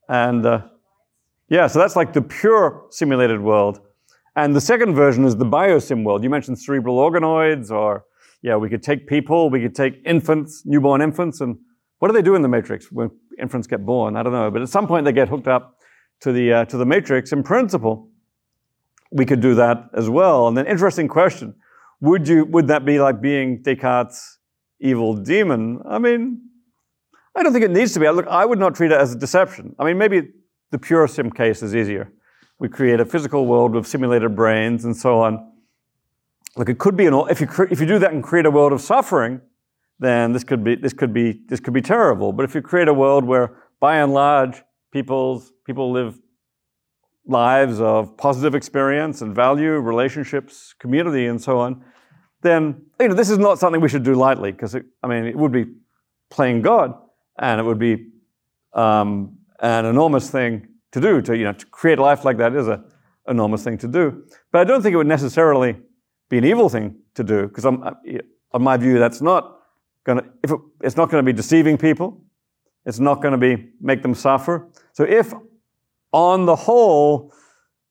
And 0.07 0.45
uh, 0.45 0.61
yeah, 1.49 1.65
so 1.65 1.79
that's 1.79 1.95
like 1.95 2.13
the 2.13 2.21
pure 2.21 2.85
simulated 2.91 3.41
world. 3.41 3.79
And 4.35 4.55
the 4.55 4.61
second 4.61 4.93
version 4.93 5.25
is 5.25 5.35
the 5.35 5.45
biosim 5.45 6.03
world. 6.03 6.23
You 6.23 6.29
mentioned 6.29 6.59
cerebral 6.59 6.97
organoids, 6.97 7.71
or 7.71 8.05
yeah, 8.43 8.57
we 8.57 8.69
could 8.69 8.83
take 8.83 9.07
people, 9.07 9.49
we 9.49 9.59
could 9.59 9.73
take 9.73 10.03
infants, 10.05 10.61
newborn 10.65 11.01
infants, 11.01 11.41
and 11.41 11.57
what 11.97 12.09
do 12.09 12.13
they 12.13 12.21
do 12.21 12.35
in 12.35 12.43
the 12.43 12.47
matrix 12.47 12.91
when 12.91 13.09
infants 13.39 13.65
get 13.65 13.83
born? 13.83 14.15
I 14.15 14.21
don't 14.21 14.33
know, 14.33 14.51
but 14.51 14.61
at 14.61 14.69
some 14.69 14.85
point 14.85 15.05
they 15.05 15.13
get 15.13 15.29
hooked 15.29 15.47
up 15.47 15.79
to 16.19 16.31
the 16.31 16.53
uh, 16.53 16.65
to 16.65 16.77
the 16.77 16.85
matrix. 16.85 17.31
In 17.31 17.41
principle, 17.41 18.07
we 19.09 19.25
could 19.25 19.41
do 19.41 19.55
that 19.55 19.89
as 19.95 20.11
well. 20.11 20.47
And 20.47 20.55
then, 20.55 20.67
interesting 20.67 21.07
question: 21.07 21.55
Would 22.01 22.27
you 22.27 22.45
would 22.45 22.67
that 22.67 22.85
be 22.85 22.99
like 22.99 23.19
being 23.19 23.63
Descartes' 23.63 24.37
evil 24.81 25.15
demon. 25.15 25.81
I 25.87 25.99
mean, 25.99 26.41
I 27.35 27.43
don't 27.43 27.53
think 27.53 27.63
it 27.63 27.71
needs 27.71 27.93
to 27.93 27.99
be. 27.99 28.09
Look, 28.09 28.27
I 28.27 28.45
would 28.45 28.59
not 28.59 28.75
treat 28.75 28.91
it 28.91 28.99
as 28.99 29.13
a 29.13 29.17
deception. 29.17 29.75
I 29.79 29.85
mean, 29.85 29.97
maybe 29.97 30.29
the 30.71 30.79
pure 30.79 31.07
sim 31.07 31.31
case 31.31 31.63
is 31.63 31.75
easier. 31.75 32.11
We 32.59 32.67
create 32.67 32.99
a 32.99 33.05
physical 33.05 33.45
world 33.45 33.73
with 33.73 33.87
simulated 33.87 34.35
brains 34.35 34.85
and 34.85 34.95
so 34.95 35.19
on. 35.21 35.51
Look, 36.57 36.67
it 36.67 36.79
could 36.79 36.97
be 36.97 37.05
an, 37.05 37.13
if 37.29 37.39
you 37.39 37.47
if 37.69 37.79
you 37.79 37.85
do 37.85 37.99
that 37.99 38.11
and 38.11 38.21
create 38.23 38.45
a 38.45 38.51
world 38.51 38.73
of 38.73 38.81
suffering, 38.81 39.39
then 39.99 40.33
this 40.33 40.43
could 40.43 40.63
be 40.63 40.75
this 40.75 40.93
could 40.93 41.13
be 41.13 41.41
this 41.47 41.59
could 41.59 41.73
be 41.73 41.81
terrible. 41.81 42.33
But 42.33 42.43
if 42.43 42.53
you 42.53 42.61
create 42.61 42.87
a 42.87 42.93
world 42.93 43.23
where, 43.23 43.55
by 43.79 43.97
and 43.97 44.13
large, 44.13 44.61
people's 44.91 45.53
people 45.65 45.91
live 45.91 46.19
lives 47.25 47.79
of 47.79 48.17
positive 48.17 48.55
experience 48.55 49.21
and 49.21 49.33
value, 49.33 49.73
relationships, 49.73 50.75
community, 50.77 51.27
and 51.27 51.41
so 51.41 51.59
on, 51.59 51.83
then 52.41 52.85
you 52.99 53.07
know 53.07 53.13
this 53.13 53.29
is 53.29 53.37
not 53.37 53.59
something 53.59 53.81
we 53.81 53.89
should 53.89 54.03
do 54.03 54.15
lightly 54.15 54.51
because 54.51 54.75
I 54.75 55.07
mean 55.07 55.25
it 55.25 55.35
would 55.35 55.51
be 55.51 55.65
playing 56.29 56.61
God 56.61 56.93
and 57.37 57.59
it 57.59 57.63
would 57.63 57.79
be 57.79 58.07
um, 58.73 59.37
an 59.59 59.85
enormous 59.85 60.29
thing 60.29 60.67
to 60.91 61.01
do 61.01 61.21
to 61.21 61.37
you 61.37 61.43
know 61.43 61.53
to 61.53 61.65
create 61.67 61.99
life 61.99 62.25
like 62.25 62.37
that 62.37 62.55
is 62.55 62.67
an 62.67 62.83
enormous 63.27 63.63
thing 63.63 63.77
to 63.79 63.87
do. 63.87 64.23
But 64.51 64.61
I 64.61 64.63
don't 64.63 64.81
think 64.81 64.93
it 64.93 64.97
would 64.97 65.07
necessarily 65.07 65.77
be 66.29 66.37
an 66.37 66.45
evil 66.45 66.69
thing 66.69 66.95
to 67.15 67.23
do 67.23 67.47
because 67.47 67.65
on 67.65 68.61
my 68.61 68.77
view 68.77 68.99
that's 68.99 69.21
not 69.21 69.59
going 70.03 70.19
to 70.19 70.25
if 70.43 70.51
it, 70.51 70.59
it's 70.81 70.97
not 70.97 71.09
going 71.09 71.23
to 71.23 71.25
be 71.25 71.35
deceiving 71.35 71.77
people, 71.77 72.23
it's 72.85 72.99
not 72.99 73.21
going 73.21 73.33
to 73.33 73.37
be 73.37 73.69
make 73.79 74.01
them 74.01 74.15
suffer. 74.15 74.67
So 74.93 75.03
if 75.03 75.33
on 76.11 76.45
the 76.45 76.55
whole 76.55 77.33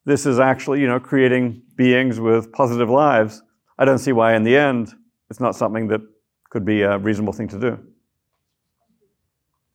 this 0.04 0.26
is 0.26 0.38
actually 0.38 0.80
you 0.80 0.86
know 0.86 0.98
creating 1.00 1.62
beings 1.76 2.18
with 2.18 2.52
positive 2.52 2.90
lives 2.90 3.42
I 3.80 3.86
don't 3.86 3.98
see 3.98 4.12
why, 4.12 4.34
in 4.34 4.44
the 4.44 4.58
end, 4.58 4.92
it's 5.30 5.40
not 5.40 5.56
something 5.56 5.88
that 5.88 6.02
could 6.50 6.66
be 6.66 6.82
a 6.82 6.98
reasonable 6.98 7.32
thing 7.32 7.48
to 7.48 7.58
do. 7.58 7.78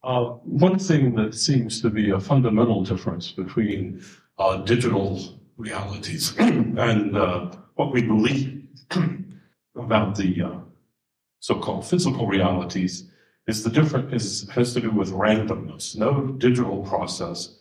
Uh, 0.03 0.25
one 0.43 0.77
thing 0.77 1.15
that 1.15 1.33
seems 1.33 1.81
to 1.81 1.89
be 1.89 2.11
a 2.11 2.19
fundamental 2.19 2.83
difference 2.83 3.31
between 3.31 4.03
uh, 4.37 4.57
digital 4.57 5.39
realities 5.57 6.35
and 6.37 7.17
uh, 7.17 7.49
what 7.73 7.91
we 7.91 8.03
believe 8.03 8.67
about 9.75 10.15
the 10.15 10.39
uh, 10.39 10.59
so-called 11.39 11.83
physical 11.83 12.27
realities 12.27 13.09
is 13.47 13.63
the 13.63 13.71
difference 13.71 14.23
is, 14.23 14.49
has 14.49 14.71
to 14.75 14.81
do 14.81 14.91
with 14.91 15.11
randomness. 15.13 15.97
No 15.97 16.27
digital 16.27 16.83
process 16.83 17.57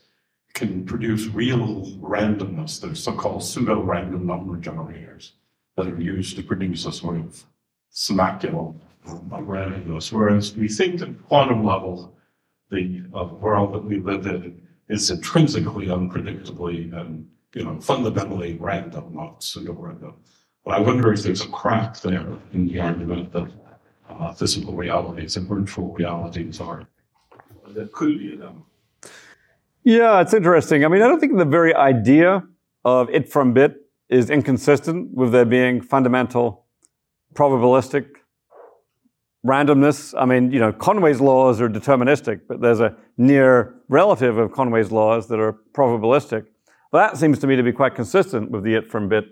can 0.52 0.84
produce 0.84 1.26
real 1.28 1.86
randomness. 2.02 2.82
They're 2.82 2.94
so-called 2.94 3.42
pseudo-random 3.42 4.26
number 4.26 4.58
generators 4.58 5.32
that 5.76 5.86
are 5.86 6.00
used 6.00 6.36
to 6.36 6.42
produce 6.42 6.86
a 6.86 6.92
sort 6.92 7.16
of 7.16 7.44
smackula 7.92 8.74
of 9.06 9.44
randomness. 9.46 10.12
Whereas 10.12 10.56
we 10.56 10.68
think 10.68 11.02
at 11.02 11.22
quantum 11.26 11.64
level, 11.64 12.16
the 12.70 13.02
uh, 13.14 13.24
world 13.24 13.74
that 13.74 13.84
we 13.84 14.00
live 14.00 14.26
in 14.26 14.60
is 14.88 15.10
intrinsically 15.10 15.86
unpredictably 15.86 16.92
and 16.98 17.28
you 17.54 17.64
know 17.64 17.80
fundamentally 17.80 18.56
random, 18.60 19.14
not 19.14 19.42
pseudo-random. 19.42 20.14
But 20.64 20.74
I 20.74 20.80
wonder 20.80 21.12
if 21.12 21.22
there's 21.22 21.42
a 21.42 21.48
crack 21.48 22.00
there 22.00 22.26
in 22.52 22.66
the 22.66 22.80
argument 22.80 23.32
that 23.32 23.50
uh, 24.08 24.32
physical 24.32 24.74
realities 24.74 25.36
and 25.36 25.46
virtual 25.46 25.92
realities 25.92 26.60
are 26.60 26.86
that 27.68 27.92
could 27.92 28.18
be 28.18 28.36
them. 28.36 28.64
Yeah, 29.82 30.20
it's 30.20 30.32
interesting. 30.32 30.84
I 30.84 30.88
mean, 30.88 31.02
I 31.02 31.08
don't 31.08 31.20
think 31.20 31.36
the 31.36 31.44
very 31.44 31.74
idea 31.74 32.42
of 32.84 33.10
it 33.10 33.30
from 33.30 33.52
bit 33.52 33.83
is 34.08 34.30
inconsistent 34.30 35.14
with 35.14 35.32
there 35.32 35.44
being 35.44 35.80
fundamental 35.80 36.66
probabilistic 37.34 38.06
randomness. 39.44 40.14
I 40.18 40.24
mean, 40.24 40.50
you 40.50 40.60
know, 40.60 40.72
Conway's 40.72 41.20
laws 41.20 41.60
are 41.60 41.68
deterministic, 41.68 42.42
but 42.48 42.60
there's 42.60 42.80
a 42.80 42.96
near 43.16 43.74
relative 43.88 44.38
of 44.38 44.52
Conway's 44.52 44.90
laws 44.90 45.28
that 45.28 45.38
are 45.38 45.58
probabilistic. 45.72 46.46
But 46.90 47.10
that 47.10 47.18
seems 47.18 47.38
to 47.40 47.46
me 47.46 47.56
to 47.56 47.62
be 47.62 47.72
quite 47.72 47.94
consistent 47.94 48.50
with 48.50 48.62
the 48.62 48.74
it 48.74 48.90
from 48.90 49.08
bit 49.08 49.24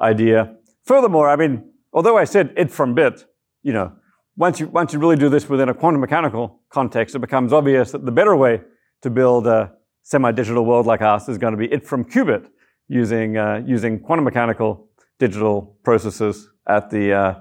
idea. 0.00 0.56
Furthermore, 0.84 1.28
I 1.28 1.36
mean, 1.36 1.72
although 1.92 2.16
I 2.16 2.24
said 2.24 2.52
it 2.56 2.70
from 2.70 2.94
bit, 2.94 3.24
you 3.62 3.72
know, 3.72 3.92
once 4.36 4.58
you, 4.58 4.66
once 4.66 4.92
you 4.92 4.98
really 4.98 5.16
do 5.16 5.28
this 5.28 5.48
within 5.48 5.68
a 5.68 5.74
quantum 5.74 6.00
mechanical 6.00 6.60
context, 6.70 7.14
it 7.14 7.20
becomes 7.20 7.52
obvious 7.52 7.92
that 7.92 8.04
the 8.04 8.12
better 8.12 8.34
way 8.34 8.60
to 9.02 9.10
build 9.10 9.46
a 9.46 9.72
semi-digital 10.02 10.64
world 10.64 10.86
like 10.86 11.00
ours 11.00 11.28
is 11.28 11.38
going 11.38 11.52
to 11.52 11.58
be 11.58 11.72
it 11.72 11.86
from 11.86 12.04
qubit 12.04 12.48
using, 12.88 13.36
uh, 13.36 13.62
using 13.66 14.00
quantum 14.00 14.24
mechanical 14.24 14.88
digital 15.18 15.76
processes 15.82 16.50
at 16.66 16.90
the, 16.90 17.12
uh, 17.12 17.34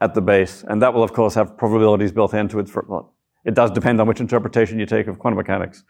at 0.00 0.14
the 0.14 0.20
base. 0.20 0.64
And 0.68 0.82
that 0.82 0.92
will, 0.94 1.02
of 1.02 1.12
course, 1.12 1.34
have 1.34 1.56
probabilities 1.56 2.12
built 2.12 2.34
into 2.34 2.58
it. 2.58 2.68
For, 2.68 2.84
well, 2.88 3.14
it 3.44 3.54
does 3.54 3.70
depend 3.70 4.00
on 4.00 4.06
which 4.06 4.20
interpretation 4.20 4.78
you 4.78 4.86
take 4.86 5.06
of 5.06 5.18
quantum 5.18 5.38
mechanics. 5.38 5.84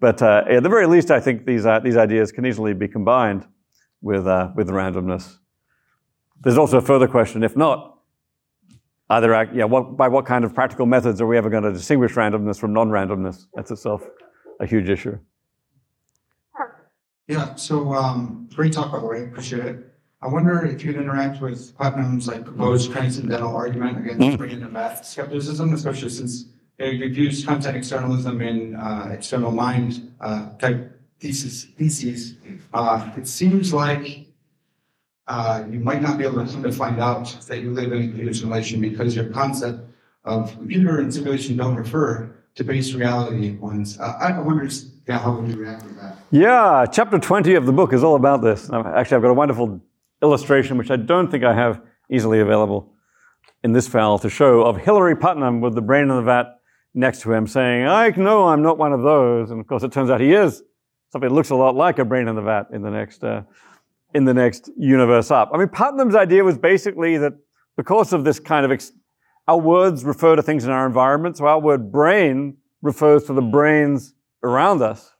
But 0.00 0.20
uh, 0.22 0.44
at 0.48 0.62
the 0.62 0.68
very 0.68 0.86
least, 0.86 1.10
I 1.10 1.20
think 1.20 1.46
these, 1.46 1.64
uh, 1.64 1.80
these 1.80 1.96
ideas 1.96 2.32
can 2.32 2.44
easily 2.44 2.74
be 2.74 2.88
combined 2.88 3.46
with, 4.00 4.26
uh, 4.26 4.50
with 4.54 4.68
randomness. 4.68 5.38
There's 6.40 6.58
also 6.58 6.78
a 6.78 6.82
further 6.82 7.08
question, 7.08 7.42
if 7.42 7.56
not, 7.56 7.98
either, 9.10 9.50
yeah, 9.54 9.64
what, 9.64 9.96
by 9.96 10.08
what 10.08 10.26
kind 10.26 10.44
of 10.44 10.54
practical 10.54 10.86
methods 10.86 11.20
are 11.20 11.26
we 11.26 11.36
ever 11.36 11.50
going 11.50 11.64
to 11.64 11.72
distinguish 11.72 12.12
randomness 12.14 12.58
from 12.58 12.72
non-randomness? 12.72 13.46
That's 13.54 13.70
itself 13.70 14.06
a 14.60 14.66
huge 14.66 14.88
issue. 14.88 15.18
Yeah, 17.28 17.54
so 17.56 17.92
um, 17.92 18.48
great 18.54 18.72
talk, 18.72 18.90
by 18.90 19.00
the 19.00 19.06
way. 19.06 19.24
Appreciate 19.24 19.64
it. 19.64 19.84
I 20.20 20.26
wonder 20.26 20.64
if 20.64 20.82
you'd 20.82 20.96
interact 20.96 21.40
with 21.40 21.76
Putnam's 21.76 22.26
like 22.26 22.44
proposed 22.44 22.90
transcendental 22.90 23.54
argument 23.54 23.98
against 23.98 24.38
mm. 24.38 24.60
the 24.60 24.68
math 24.68 25.04
skepticism, 25.04 25.72
especially 25.74 26.08
since 26.08 26.46
you've 26.78 27.16
used 27.16 27.46
content 27.46 27.76
externalism 27.76 28.40
in 28.40 28.74
uh, 28.74 29.10
external 29.12 29.52
mind 29.52 30.12
uh, 30.20 30.50
type 30.56 31.00
thesis 31.20 31.64
theses. 31.76 32.36
Uh, 32.72 33.10
it 33.16 33.28
seems 33.28 33.72
like 33.72 34.26
uh, 35.28 35.62
you 35.70 35.78
might 35.78 36.02
not 36.02 36.18
be 36.18 36.24
able 36.24 36.44
to 36.44 36.72
find 36.72 36.98
out 36.98 37.36
that 37.46 37.60
you 37.60 37.72
live 37.72 37.92
in 37.92 38.02
a 38.02 38.06
computer 38.08 38.34
simulation 38.34 38.80
because 38.80 39.14
your 39.14 39.26
concept 39.26 39.84
of 40.24 40.52
computer 40.52 40.98
and 40.98 41.12
simulation 41.12 41.56
don't 41.56 41.76
refer 41.76 42.34
to 42.54 42.64
base 42.64 42.92
reality 42.92 43.56
ones. 43.56 44.00
Uh, 44.00 44.18
I 44.20 44.40
wonder 44.40 44.68
yeah, 45.08 45.18
how 45.18 45.32
would 45.32 45.48
you 45.48 45.56
react 45.56 45.88
to 45.88 45.94
that? 45.94 46.18
Yeah, 46.30 46.84
chapter 46.92 47.18
20 47.18 47.54
of 47.54 47.64
the 47.64 47.72
book 47.72 47.94
is 47.94 48.04
all 48.04 48.14
about 48.14 48.42
this. 48.42 48.70
Actually, 48.70 49.16
I've 49.16 49.22
got 49.22 49.30
a 49.30 49.34
wonderful 49.34 49.80
illustration, 50.22 50.76
which 50.76 50.90
I 50.90 50.96
don't 50.96 51.30
think 51.30 51.44
I 51.44 51.54
have 51.54 51.80
easily 52.10 52.40
available 52.40 52.92
in 53.64 53.72
this 53.72 53.88
file 53.88 54.18
to 54.18 54.28
show 54.28 54.62
of 54.62 54.76
Hilary 54.76 55.16
Putnam 55.16 55.60
with 55.62 55.74
the 55.74 55.80
brain 55.80 56.02
in 56.02 56.16
the 56.16 56.22
vat 56.22 56.58
next 56.92 57.22
to 57.22 57.32
him 57.32 57.46
saying, 57.46 57.86
I 57.86 58.10
know 58.10 58.48
I'm 58.48 58.62
not 58.62 58.76
one 58.76 58.92
of 58.92 59.02
those. 59.02 59.50
And 59.50 59.60
of 59.60 59.66
course, 59.66 59.82
it 59.82 59.92
turns 59.92 60.10
out 60.10 60.20
he 60.20 60.34
is. 60.34 60.62
Something 61.10 61.30
that 61.30 61.34
looks 61.34 61.50
a 61.50 61.54
lot 61.54 61.74
like 61.74 61.98
a 61.98 62.04
brain 62.04 62.28
in 62.28 62.36
the 62.36 62.42
vat 62.42 62.66
in 62.70 62.82
the 62.82 62.90
next, 62.90 63.24
uh, 63.24 63.42
in 64.12 64.26
the 64.26 64.34
next 64.34 64.70
universe 64.76 65.30
up. 65.30 65.50
I 65.54 65.58
mean, 65.58 65.68
Putnam's 65.68 66.14
idea 66.14 66.44
was 66.44 66.58
basically 66.58 67.16
that 67.16 67.32
because 67.78 68.12
of 68.12 68.24
this 68.24 68.38
kind 68.38 68.66
of, 68.66 68.72
ex- 68.72 68.92
our 69.46 69.58
words 69.58 70.04
refer 70.04 70.36
to 70.36 70.42
things 70.42 70.64
in 70.64 70.70
our 70.70 70.86
environment. 70.86 71.38
So 71.38 71.46
our 71.46 71.58
word 71.58 71.90
brain 71.90 72.58
refers 72.82 73.24
to 73.24 73.32
the 73.32 73.40
brains 73.42 74.14
around 74.42 74.82
us. 74.82 75.12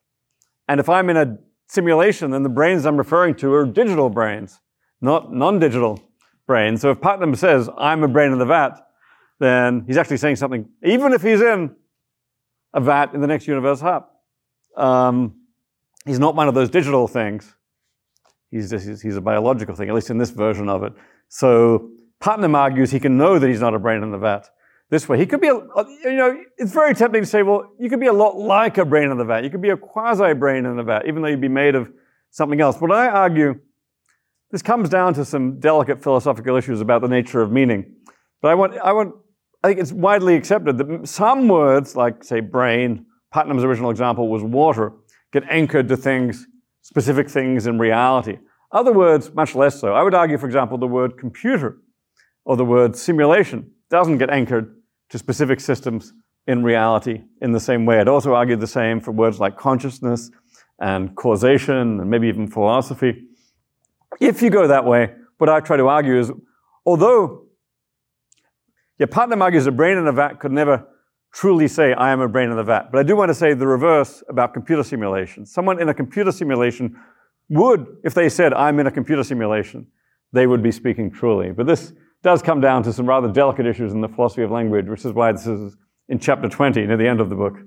And 0.69 0.81
if 0.81 0.89
I'm 0.89 1.11
in 1.11 1.17
a 1.17 1.39
simulation, 1.67 2.31
then 2.31 2.43
the 2.43 2.49
brains 2.49 2.87
I'm 2.87 2.97
referring 2.97 3.35
to 3.37 3.53
are 3.55 3.67
digital 3.67 4.11
brains, 4.11 4.61
not 5.01 5.33
non-digital 5.33 6.01
brains. 6.47 6.81
So 6.81 6.91
if 6.91 7.01
Putnam 7.01 7.35
says, 7.35 7.69
I'm 7.79 8.03
a 8.03 8.09
brain 8.09 8.33
in 8.33 8.39
the 8.39 8.47
vat, 8.47 8.79
then 9.39 9.85
he's 9.87 9.97
actually 9.97 10.17
saying 10.17 10.37
something, 10.37 10.69
even 10.83 11.13
if 11.13 11.23
he's 11.23 11.41
in 11.41 11.75
a 12.75 12.81
vat 12.81 13.15
in 13.15 13.21
the 13.21 13.27
next 13.27 13.47
universe 13.47 13.83
up. 13.83 14.23
Um, 14.77 15.35
he's 16.05 16.19
not 16.19 16.35
one 16.35 16.49
of 16.49 16.55
those 16.55 16.71
digital 16.71 17.09
things. 17.09 17.55
He's, 18.51 18.71
just, 18.71 19.03
he's 19.03 19.17
a 19.17 19.21
biological 19.21 19.75
thing, 19.75 19.89
at 19.89 19.95
least 19.95 20.11
in 20.11 20.19
this 20.19 20.31
version 20.31 20.69
of 20.69 20.83
it. 20.83 20.93
So 21.29 21.91
Putnam 22.21 22.55
argues 22.55 22.91
he 22.91 23.01
can 23.01 23.17
know 23.19 23.39
that 23.39 23.49
he's 23.49 23.61
not 23.61 23.75
a 23.75 23.79
brain 23.79 24.03
in 24.03 24.11
the 24.11 24.19
vat 24.19 24.49
this 24.91 25.09
way. 25.09 25.19
He 25.19 25.27
could 25.27 25.41
be, 25.41 25.49
a, 25.49 25.55
you 26.05 26.17
know, 26.17 26.43
it's 26.57 26.73
very 26.73 26.95
tempting 26.95 27.23
to 27.23 27.27
say, 27.27 27.43
well, 27.43 27.71
you 27.79 27.91
could 27.91 28.01
be 28.01 28.07
a 28.07 28.13
lot 28.13 28.37
like 28.37 28.79
a 28.79 28.85
brain 28.85 29.11
in 29.11 29.19
the 29.19 29.25
vat. 29.25 29.45
You 29.45 29.51
could 29.51 29.61
be 29.61 29.71
a 29.71 29.77
quasi 29.77 30.33
brain 30.33 30.65
in 30.65 30.77
the 30.77 30.83
vat, 30.83 31.03
even 31.07 31.23
though 31.23 31.29
you'd 31.29 31.41
be 31.41 31.49
made 31.49 31.75
of 31.75 31.91
something 32.31 32.61
else. 32.61 32.79
But 32.79 32.93
I 32.93 33.09
argue 33.09 33.61
this 34.51 34.63
comes 34.63 34.89
down 34.89 35.15
to 35.15 35.25
some 35.25 35.61
delicate 35.61 36.03
philosophical 36.03 36.57
issues 36.57 36.81
about 36.81 37.03
the 37.03 37.09
nature 37.09 37.43
of 37.43 37.53
meaning. 37.53 37.95
But 38.41 38.51
I 38.51 38.55
want, 38.55 38.79
I 38.79 38.93
want, 38.93 39.15
I 39.63 39.69
think 39.69 39.81
it's 39.81 39.93
widely 39.93 40.37
accepted 40.37 40.79
that 40.79 41.07
some 41.07 41.49
words, 41.49 41.95
like 41.95 42.25
say 42.25 42.41
brain, 42.41 43.05
Putnam's 43.31 43.65
original 43.65 43.91
example 43.91 44.29
was 44.29 44.43
water, 44.43 44.93
get 45.33 45.45
anchored 45.51 45.89
to 45.89 45.97
things, 45.99 46.47
specific 46.81 47.29
things 47.29 47.67
in 47.67 47.79
reality. 47.79 48.39
Other 48.73 48.93
words, 48.93 49.35
much 49.35 49.55
less 49.55 49.79
so. 49.79 49.93
I 49.95 50.03
would 50.03 50.15
argue, 50.15 50.39
for 50.39 50.47
example, 50.47 50.79
the 50.79 50.87
word 50.87 51.19
computer 51.19 51.79
or 52.45 52.57
the 52.57 52.65
word 52.65 52.97
simulation 52.97 53.71
doesn't 53.91 54.19
get 54.19 54.31
anchored 54.31 54.78
to 55.11 55.19
specific 55.19 55.61
systems 55.61 56.13
in 56.47 56.63
reality 56.63 57.23
in 57.41 57.53
the 57.53 57.61
same 57.61 57.87
way. 57.87 58.01
I'd 58.01 58.09
also 58.09 58.35
argue 58.35 58.57
the 58.57 58.67
same 58.67 59.01
for 59.01 59.13
words 59.13 59.39
like 59.39 59.57
consciousness 59.57 60.31
and 60.81 61.15
causation 61.17 62.01
and 62.01 62.11
maybe 62.11 62.29
even 62.29 62.47
philosophy. 62.47 63.25
If 64.21 64.43
you 64.43 64.51
go 64.51 64.67
that 64.67 64.85
way, 64.85 65.15
what 65.39 65.51
I 65.51 65.61
try 65.61 65.77
to 65.77 65.89
argue 65.89 66.19
is, 66.19 66.33
although 66.87 67.49
yeah, 68.99 69.07
Putnam 69.07 69.43
argues 69.43 69.67
a 69.67 69.73
brain 69.73 69.97
in 69.97 70.07
a 70.09 70.13
vat 70.13 70.41
could 70.41 70.51
never 70.51 70.87
truly 71.33 71.69
say, 71.69 71.93
I 71.93 72.11
am 72.11 72.21
a 72.21 72.29
brain 72.29 72.51
in 72.51 72.59
a 72.59 72.65
vat. 72.65 72.91
But 72.91 72.99
I 72.99 73.03
do 73.05 73.15
want 73.15 73.29
to 73.29 73.35
say 73.35 73.55
the 73.55 73.67
reverse 73.67 74.25
about 74.29 74.55
computer 74.55 74.83
simulation. 74.83 75.47
Someone 75.47 75.81
in 75.81 75.89
a 75.89 75.95
computer 75.95 76.33
simulation 76.33 76.97
would, 77.49 77.87
if 78.03 78.15
they 78.15 78.29
said, 78.29 78.53
I'm 78.53 78.81
in 78.81 78.87
a 78.87 78.91
computer 78.91 79.23
simulation, 79.23 79.87
they 80.33 80.47
would 80.47 80.63
be 80.63 80.73
speaking 80.73 81.11
truly. 81.11 81.53
But 81.53 81.67
this 81.67 81.93
does 82.23 82.43
come 82.43 82.61
down 82.61 82.83
to 82.83 82.93
some 82.93 83.07
rather 83.07 83.29
delicate 83.31 83.67
issues 83.67 83.93
in 83.93 84.01
the 84.01 84.09
philosophy 84.09 84.43
of 84.43 84.51
language, 84.51 84.89
which 84.89 85.05
is 85.05 85.13
why 85.13 85.33
this 85.33 85.47
is 85.47 85.77
in 86.09 86.19
chapter 86.19 86.49
20, 86.49 86.87
near 86.87 86.97
the 86.97 87.07
end 87.07 87.21
of 87.21 87.29
the 87.29 87.37
book. 87.37 87.59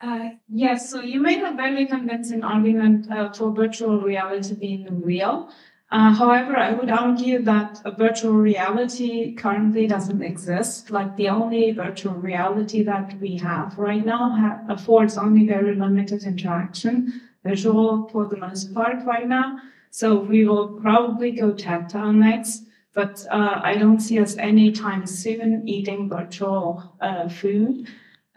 Uh, 0.00 0.28
yes, 0.48 0.90
so 0.90 1.00
you 1.00 1.20
made 1.20 1.42
a 1.42 1.52
very 1.54 1.86
convincing 1.86 2.44
argument 2.44 3.10
uh, 3.10 3.32
for 3.32 3.50
virtual 3.50 4.00
reality 4.00 4.54
being 4.54 5.02
real. 5.02 5.50
Uh, 5.90 6.12
however, 6.12 6.56
I 6.56 6.72
would 6.72 6.90
argue 6.90 7.40
that 7.42 7.80
a 7.84 7.92
virtual 7.92 8.32
reality 8.32 9.34
currently 9.34 9.86
doesn't 9.86 10.20
exist. 10.20 10.90
Like 10.90 11.16
the 11.16 11.28
only 11.28 11.70
virtual 11.72 12.14
reality 12.14 12.82
that 12.82 13.18
we 13.20 13.36
have 13.38 13.78
right 13.78 14.04
now 14.04 14.30
ha- 14.30 14.60
affords 14.68 15.16
only 15.16 15.46
very 15.46 15.74
limited 15.74 16.24
interaction, 16.24 17.20
visual 17.44 18.08
for 18.08 18.26
the 18.26 18.36
most 18.36 18.74
part 18.74 19.04
right 19.04 19.28
now. 19.28 19.58
So 19.90 20.18
we 20.18 20.46
will 20.46 20.80
probably 20.80 21.30
go 21.30 21.52
tactile 21.52 22.12
next 22.12 22.65
but 22.96 23.26
uh, 23.30 23.60
I 23.62 23.76
don't 23.76 24.00
see 24.00 24.18
us 24.18 24.38
anytime 24.38 25.06
soon 25.06 25.68
eating 25.68 26.08
virtual 26.08 26.96
uh, 27.02 27.28
food. 27.28 27.86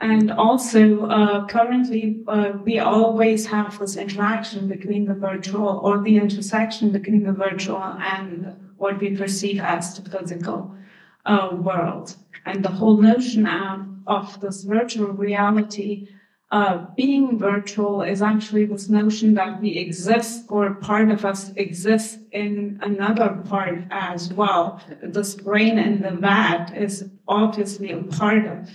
And 0.01 0.31
also, 0.31 1.05
uh, 1.05 1.47
currently, 1.47 2.23
uh, 2.27 2.51
we 2.65 2.79
always 2.79 3.45
have 3.45 3.79
this 3.79 3.95
interaction 3.95 4.67
between 4.67 5.05
the 5.05 5.13
virtual 5.13 5.79
or 5.81 6.01
the 6.01 6.17
intersection 6.17 6.91
between 6.91 7.23
the 7.23 7.31
virtual 7.31 7.81
and 7.81 8.53
what 8.75 8.99
we 8.99 9.15
perceive 9.15 9.61
as 9.61 9.97
the 9.97 10.09
physical 10.09 10.75
uh, 11.25 11.49
world. 11.53 12.17
And 12.45 12.63
the 12.63 12.69
whole 12.69 12.97
notion 12.97 13.47
of 14.07 14.41
this 14.41 14.63
virtual 14.63 15.13
reality 15.13 16.09
uh, 16.51 16.85
being 16.97 17.37
virtual 17.37 18.01
is 18.01 18.23
actually 18.23 18.65
this 18.65 18.89
notion 18.89 19.35
that 19.35 19.61
we 19.61 19.77
exist 19.77 20.45
or 20.49 20.73
part 20.73 21.11
of 21.11 21.23
us 21.23 21.51
exists 21.55 22.17
in 22.31 22.79
another 22.81 23.39
part 23.47 23.83
as 23.91 24.33
well. 24.33 24.81
This 25.03 25.35
brain 25.35 25.77
in 25.77 26.01
the 26.01 26.11
vat 26.11 26.71
is 26.75 27.07
obviously 27.27 27.91
a 27.91 28.01
part 28.01 28.47
of, 28.47 28.69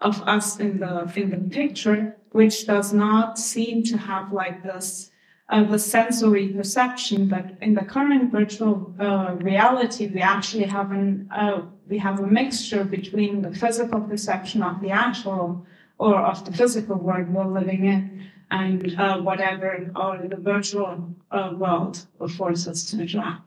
of 0.00 0.22
us 0.22 0.58
in 0.60 0.80
the, 0.80 1.12
in 1.14 1.30
the 1.30 1.50
picture, 1.50 2.16
which 2.30 2.66
does 2.66 2.94
not 2.94 3.38
seem 3.38 3.82
to 3.84 3.98
have 3.98 4.32
like 4.32 4.62
this, 4.62 5.10
uh, 5.50 5.64
the 5.64 5.78
sensory 5.78 6.48
perception. 6.48 7.28
But 7.28 7.50
in 7.60 7.74
the 7.74 7.84
current 7.84 8.32
virtual 8.32 8.94
uh, 8.98 9.34
reality, 9.40 10.06
we 10.06 10.22
actually 10.22 10.64
have 10.64 10.90
an, 10.90 11.28
uh, 11.30 11.62
we 11.86 11.98
have 11.98 12.18
a 12.20 12.26
mixture 12.26 12.82
between 12.82 13.42
the 13.42 13.52
physical 13.54 14.00
perception 14.00 14.62
of 14.62 14.80
the 14.80 14.90
actual 14.90 15.66
or 16.00 16.18
of 16.18 16.44
the 16.46 16.52
physical 16.52 16.96
world 16.96 17.28
we're 17.28 17.44
living 17.44 17.84
in 17.84 18.26
and 18.50 18.98
uh, 18.98 19.18
whatever 19.20 19.92
or 19.94 20.18
the 20.26 20.36
virtual 20.36 21.14
uh, 21.30 21.52
world 21.54 22.06
will 22.18 22.28
force 22.28 22.66
us 22.66 22.90
to 22.90 23.00
interact. 23.00 23.42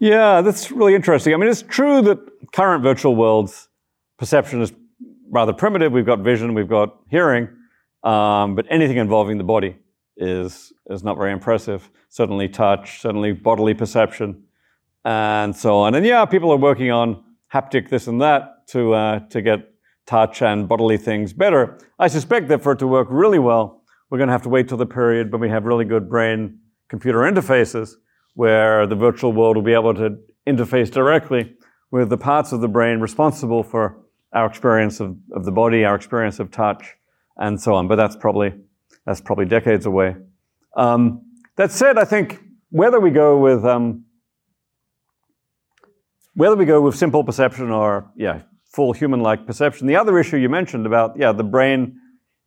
Yeah, 0.00 0.42
that's 0.42 0.70
really 0.72 0.94
interesting. 0.94 1.32
I 1.34 1.36
mean, 1.36 1.48
it's 1.48 1.62
true 1.62 2.02
that 2.02 2.18
current 2.52 2.82
virtual 2.82 3.14
worlds 3.14 3.68
perception 4.18 4.60
is 4.60 4.72
rather 5.30 5.52
primitive. 5.52 5.92
We've 5.92 6.04
got 6.04 6.18
vision, 6.18 6.52
we've 6.52 6.68
got 6.68 6.96
hearing, 7.10 7.48
um, 8.02 8.56
but 8.56 8.66
anything 8.70 8.96
involving 8.96 9.38
the 9.38 9.44
body 9.44 9.76
is 10.16 10.72
is 10.90 11.04
not 11.04 11.16
very 11.16 11.32
impressive. 11.32 11.88
Certainly, 12.08 12.48
touch, 12.48 13.00
certainly 13.00 13.32
bodily 13.32 13.74
perception, 13.74 14.42
and 15.04 15.54
so 15.54 15.78
on. 15.78 15.94
And 15.94 16.04
yeah, 16.04 16.24
people 16.24 16.50
are 16.50 16.56
working 16.56 16.90
on 16.90 17.22
haptic 17.52 17.88
this 17.88 18.08
and 18.08 18.20
that 18.20 18.66
to 18.68 18.94
uh, 18.94 19.20
to 19.28 19.42
get 19.42 19.60
touch 20.08 20.40
and 20.40 20.66
bodily 20.66 20.96
things 20.96 21.34
better. 21.34 21.78
I 21.98 22.08
suspect 22.08 22.48
that 22.48 22.62
for 22.62 22.72
it 22.72 22.78
to 22.78 22.86
work 22.86 23.08
really 23.10 23.38
well, 23.38 23.82
we're 24.08 24.16
going 24.16 24.28
to 24.28 24.32
have 24.32 24.42
to 24.42 24.48
wait 24.48 24.66
till 24.66 24.78
the 24.78 24.86
period 24.86 25.30
when 25.30 25.40
we 25.40 25.50
have 25.50 25.64
really 25.64 25.84
good 25.84 26.08
brain 26.08 26.58
computer 26.88 27.18
interfaces 27.18 27.92
where 28.34 28.86
the 28.86 28.94
virtual 28.94 29.32
world 29.32 29.56
will 29.56 29.62
be 29.62 29.74
able 29.74 29.92
to 29.92 30.16
interface 30.46 30.90
directly 30.90 31.54
with 31.90 32.08
the 32.08 32.16
parts 32.16 32.52
of 32.52 32.62
the 32.62 32.68
brain 32.68 33.00
responsible 33.00 33.62
for 33.62 33.98
our 34.32 34.46
experience 34.46 34.98
of, 34.98 35.14
of 35.32 35.44
the 35.44 35.52
body, 35.52 35.84
our 35.84 35.94
experience 35.94 36.38
of 36.38 36.50
touch, 36.50 36.96
and 37.36 37.60
so 37.60 37.74
on. 37.74 37.86
But 37.86 37.96
that's 37.96 38.16
probably, 38.16 38.54
that's 39.04 39.20
probably 39.20 39.44
decades 39.44 39.84
away. 39.84 40.16
Um, 40.74 41.22
that 41.56 41.70
said, 41.70 41.98
I 41.98 42.04
think 42.04 42.40
whether 42.70 43.00
we 43.00 43.10
go 43.10 43.38
with, 43.38 43.64
um, 43.64 44.04
whether 46.34 46.56
we 46.56 46.64
go 46.64 46.80
with 46.80 46.96
simple 46.96 47.24
perception 47.24 47.70
or, 47.70 48.10
yeah, 48.16 48.42
full 48.68 48.92
human-like 48.92 49.46
perception. 49.46 49.86
The 49.86 49.96
other 49.96 50.18
issue 50.18 50.36
you 50.36 50.48
mentioned 50.48 50.86
about, 50.86 51.16
yeah, 51.18 51.32
the 51.32 51.44
brain, 51.44 51.98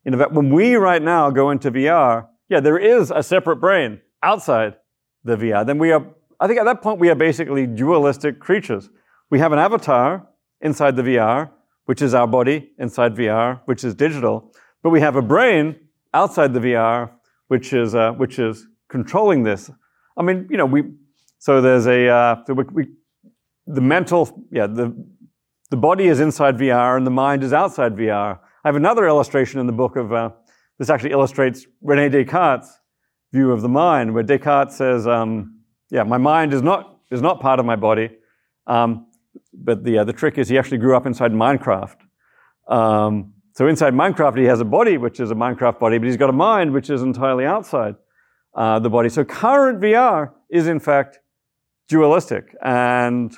in 0.06 0.18
fact, 0.18 0.34
when 0.34 0.50
we 0.54 0.76
right 0.76 1.02
now 1.02 1.30
go 1.30 1.50
into 1.50 1.72
VR, 1.72 2.28
yeah, 2.50 2.60
there 2.60 2.78
is 2.78 3.12
a 3.12 3.24
separate 3.24 3.58
brain 3.58 4.02
outside 4.22 4.76
the 5.24 5.36
VR. 5.36 5.66
Then 5.66 5.78
we 5.78 5.92
are, 5.92 6.06
I 6.40 6.48
think 6.48 6.60
at 6.60 6.66
that 6.66 6.82
point 6.82 7.00
we 7.00 7.10
are 7.10 7.16
basically 7.16 7.66
dualistic 7.66 8.40
creatures. 8.40 8.90
We 9.30 9.40
have 9.40 9.52
an 9.52 9.60
avatar 9.60 10.28
inside 10.60 10.96
the 10.96 11.04
VR, 11.04 11.50
which 11.86 12.02
is 12.02 12.14
our 12.14 12.28
body 12.28 12.72
inside 12.78 13.16
VR, 13.16 13.62
which 13.66 13.84
is 13.84 13.96
digital, 13.96 14.54
but 14.84 14.90
we 14.90 15.02
have 15.02 15.16
a 15.16 15.22
brain 15.22 15.76
outside 16.14 16.54
the 16.54 16.60
VR, 16.60 17.12
which 17.48 17.74
is 17.74 17.96
uh, 17.96 18.12
which 18.14 18.40
is 18.40 18.68
controlling 18.90 19.44
this. 19.44 19.70
I 20.18 20.24
mean, 20.24 20.48
you 20.50 20.58
know, 20.58 20.66
we 20.66 20.84
so 21.40 21.62
there's 21.62 21.88
a 21.88 22.08
uh, 22.08 22.36
so 22.46 22.54
we, 22.54 22.64
we, 22.72 22.88
the 23.68 23.82
mental, 23.82 24.46
yeah, 24.52 24.68
the 24.68 24.96
the 25.72 25.78
body 25.78 26.08
is 26.08 26.20
inside 26.20 26.58
VR 26.58 26.98
and 26.98 27.08
the 27.08 27.12
mind 27.12 27.44
is 27.44 27.54
outside 27.54 27.96
VR. 27.96 28.38
I 28.64 28.68
have 28.68 28.76
another 28.76 29.08
illustration 29.08 29.60
in 29.60 29.66
the 29.66 29.74
book 29.74 29.96
of 29.96 30.14
uh, 30.14 30.30
this 30.78 30.90
actually 30.90 31.12
illustrates 31.12 31.66
Rene 31.82 32.10
Descartes' 32.10 32.68
view 33.32 33.52
of 33.52 33.62
the 33.62 33.70
mind, 33.70 34.14
where 34.14 34.24
Descartes 34.24 34.74
says, 34.74 35.08
um, 35.08 35.62
"Yeah, 35.90 36.04
my 36.04 36.18
mind 36.18 36.54
is 36.54 36.62
not 36.62 37.00
is 37.10 37.22
not 37.22 37.40
part 37.40 37.60
of 37.60 37.66
my 37.66 37.78
body." 37.78 38.10
Um, 38.68 39.08
but 39.54 39.84
the 39.84 40.00
uh, 40.00 40.04
the 40.04 40.14
trick 40.14 40.38
is 40.38 40.50
he 40.50 40.58
actually 40.58 40.80
grew 40.80 40.96
up 40.96 41.06
inside 41.06 41.32
Minecraft. 41.32 41.98
Um, 42.68 43.34
so 43.54 43.68
inside 43.68 43.94
Minecraft, 43.94 44.38
he 44.38 44.46
has 44.46 44.60
a 44.60 44.66
body 44.66 44.98
which 44.98 45.20
is 45.20 45.32
a 45.32 45.36
Minecraft 45.36 45.80
body, 45.80 45.98
but 45.98 46.08
he's 46.08 46.18
got 46.18 46.30
a 46.30 46.34
mind 46.34 46.74
which 46.74 46.90
is 46.90 47.02
entirely 47.02 47.46
outside 47.46 47.96
uh, 48.56 48.80
the 48.80 48.90
body. 48.90 49.08
So 49.08 49.24
current 49.24 49.80
VR 49.80 50.32
is 50.50 50.68
in 50.68 50.82
fact 50.82 51.20
dualistic, 51.88 52.56
and 52.62 53.34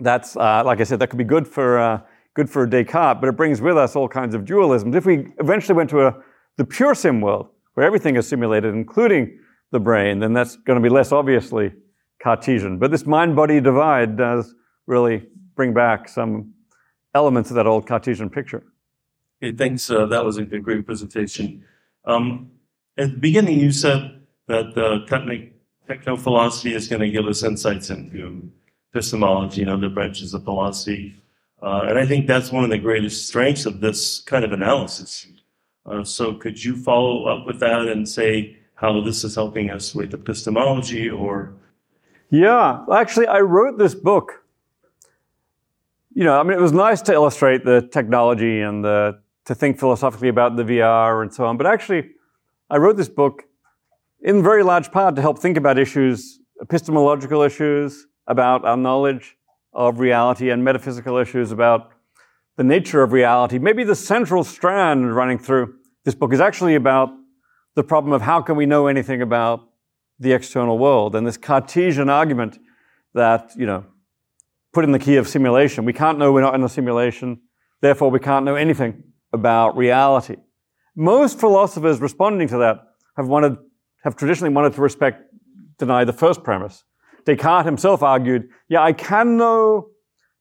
that's 0.00 0.36
uh, 0.36 0.62
like 0.64 0.80
I 0.80 0.84
said, 0.84 0.98
that 0.98 1.08
could 1.08 1.18
be 1.18 1.24
good 1.24 1.46
for 1.46 1.78
uh, 1.78 2.00
good 2.34 2.50
for 2.50 2.66
Descartes, 2.66 3.20
but 3.20 3.28
it 3.28 3.36
brings 3.36 3.60
with 3.60 3.76
us 3.76 3.96
all 3.96 4.08
kinds 4.08 4.34
of 4.34 4.42
dualisms. 4.42 4.94
If 4.94 5.06
we 5.06 5.28
eventually 5.38 5.76
went 5.76 5.90
to 5.90 6.06
a, 6.06 6.16
the 6.56 6.64
pure 6.64 6.94
sim 6.94 7.20
world, 7.20 7.48
where 7.74 7.86
everything 7.86 8.16
is 8.16 8.26
simulated, 8.26 8.74
including 8.74 9.38
the 9.70 9.80
brain, 9.80 10.18
then 10.18 10.32
that's 10.32 10.56
going 10.56 10.80
to 10.80 10.82
be 10.82 10.88
less 10.88 11.12
obviously 11.12 11.72
Cartesian. 12.22 12.78
But 12.78 12.90
this 12.90 13.06
mind-body 13.06 13.60
divide 13.60 14.16
does 14.16 14.54
really 14.86 15.26
bring 15.56 15.74
back 15.74 16.08
some 16.08 16.54
elements 17.14 17.50
of 17.50 17.56
that 17.56 17.66
old 17.66 17.86
Cartesian 17.86 18.30
picture. 18.30 18.64
Okay, 19.42 19.56
thanks. 19.56 19.90
Uh, 19.90 20.06
that 20.06 20.24
was 20.24 20.36
a 20.36 20.44
great 20.44 20.86
presentation. 20.86 21.64
Um, 22.04 22.50
at 22.96 23.10
the 23.10 23.18
beginning, 23.18 23.58
you 23.58 23.72
said 23.72 24.22
that 24.46 24.76
uh, 24.76 25.06
techno 25.86 26.16
philosophy 26.16 26.74
is 26.74 26.88
going 26.88 27.00
to 27.00 27.10
give 27.10 27.26
us 27.26 27.42
insights 27.42 27.90
into 27.90 28.50
epistemology 28.94 29.62
and 29.62 29.70
other 29.70 29.88
branches 29.88 30.34
of 30.34 30.44
philosophy. 30.44 31.14
Uh, 31.62 31.86
and 31.88 31.98
I 31.98 32.06
think 32.06 32.26
that's 32.26 32.52
one 32.52 32.64
of 32.64 32.70
the 32.70 32.78
greatest 32.78 33.26
strengths 33.26 33.66
of 33.66 33.80
this 33.80 34.20
kind 34.20 34.44
of 34.44 34.52
analysis. 34.52 35.26
Uh, 35.86 36.04
so, 36.04 36.34
could 36.34 36.62
you 36.62 36.76
follow 36.76 37.26
up 37.26 37.46
with 37.46 37.60
that 37.60 37.88
and 37.88 38.08
say 38.08 38.56
how 38.74 39.00
this 39.00 39.24
is 39.24 39.34
helping 39.34 39.70
us 39.70 39.94
with 39.94 40.14
epistemology 40.14 41.10
or? 41.10 41.52
Yeah, 42.30 42.84
actually, 42.92 43.26
I 43.26 43.40
wrote 43.40 43.78
this 43.78 43.94
book 43.94 44.44
you 46.14 46.22
know, 46.22 46.38
I 46.38 46.44
mean, 46.44 46.56
it 46.56 46.60
was 46.60 46.72
nice 46.72 47.02
to 47.02 47.12
illustrate 47.12 47.64
the 47.64 47.88
technology 47.92 48.60
and 48.60 48.84
the, 48.84 49.18
to 49.46 49.54
think 49.54 49.78
philosophically 49.78 50.28
about 50.28 50.56
the 50.56 50.62
VR 50.62 51.22
and 51.22 51.34
so 51.34 51.44
on. 51.44 51.56
But 51.56 51.66
actually, 51.66 52.10
I 52.70 52.76
wrote 52.76 52.96
this 52.96 53.08
book 53.08 53.42
in 54.20 54.42
very 54.42 54.62
large 54.62 54.92
part 54.92 55.16
to 55.16 55.22
help 55.22 55.40
think 55.40 55.56
about 55.56 55.76
issues, 55.76 56.38
epistemological 56.62 57.42
issues 57.42 58.06
about 58.26 58.64
our 58.64 58.76
knowledge 58.76 59.36
of 59.72 59.98
reality 59.98 60.50
and 60.50 60.64
metaphysical 60.64 61.16
issues 61.16 61.52
about 61.52 61.90
the 62.56 62.64
nature 62.64 63.02
of 63.02 63.12
reality. 63.12 63.58
Maybe 63.58 63.84
the 63.84 63.96
central 63.96 64.44
strand 64.44 65.14
running 65.14 65.38
through 65.38 65.74
this 66.04 66.14
book 66.14 66.32
is 66.32 66.40
actually 66.40 66.74
about 66.74 67.10
the 67.74 67.82
problem 67.82 68.12
of 68.12 68.22
how 68.22 68.40
can 68.40 68.56
we 68.56 68.66
know 68.66 68.86
anything 68.86 69.20
about 69.20 69.68
the 70.18 70.32
external 70.32 70.78
world 70.78 71.16
and 71.16 71.26
this 71.26 71.36
Cartesian 71.36 72.08
argument 72.08 72.58
that, 73.14 73.50
you 73.56 73.66
know, 73.66 73.84
put 74.72 74.84
in 74.84 74.92
the 74.92 74.98
key 74.98 75.16
of 75.16 75.26
simulation. 75.26 75.84
We 75.84 75.92
can't 75.92 76.18
know 76.18 76.32
we're 76.32 76.40
not 76.40 76.54
in 76.54 76.62
a 76.62 76.68
simulation, 76.68 77.40
therefore 77.80 78.10
we 78.10 78.20
can't 78.20 78.44
know 78.44 78.54
anything 78.54 79.02
about 79.32 79.76
reality. 79.76 80.36
Most 80.94 81.40
philosophers 81.40 82.00
responding 82.00 82.46
to 82.48 82.58
that 82.58 82.78
have 83.16 83.26
wanted, 83.26 83.56
have 84.04 84.14
traditionally 84.16 84.54
wanted 84.54 84.74
to 84.74 84.80
respect, 84.80 85.22
deny 85.78 86.04
the 86.04 86.12
first 86.12 86.44
premise. 86.44 86.84
Descartes 87.24 87.66
himself 87.66 88.02
argued, 88.02 88.48
yeah, 88.68 88.82
I 88.82 88.92
can 88.92 89.36
know 89.36 89.88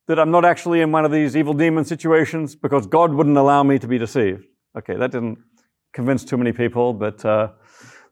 that 0.07 0.19
I'm 0.19 0.31
not 0.31 0.43
actually 0.43 0.81
in 0.81 0.91
one 0.91 1.05
of 1.05 1.11
these 1.11 1.35
evil 1.35 1.53
demon 1.53 1.85
situations 1.85 2.55
because 2.55 2.87
God 2.87 3.13
wouldn't 3.13 3.37
allow 3.37 3.63
me 3.63 3.79
to 3.79 3.87
be 3.87 3.97
deceived. 3.97 4.45
Okay, 4.77 4.95
that 4.95 5.11
didn't 5.11 5.37
convince 5.93 6.25
too 6.25 6.37
many 6.37 6.51
people, 6.51 6.93
but, 6.93 7.23
uh, 7.23 7.49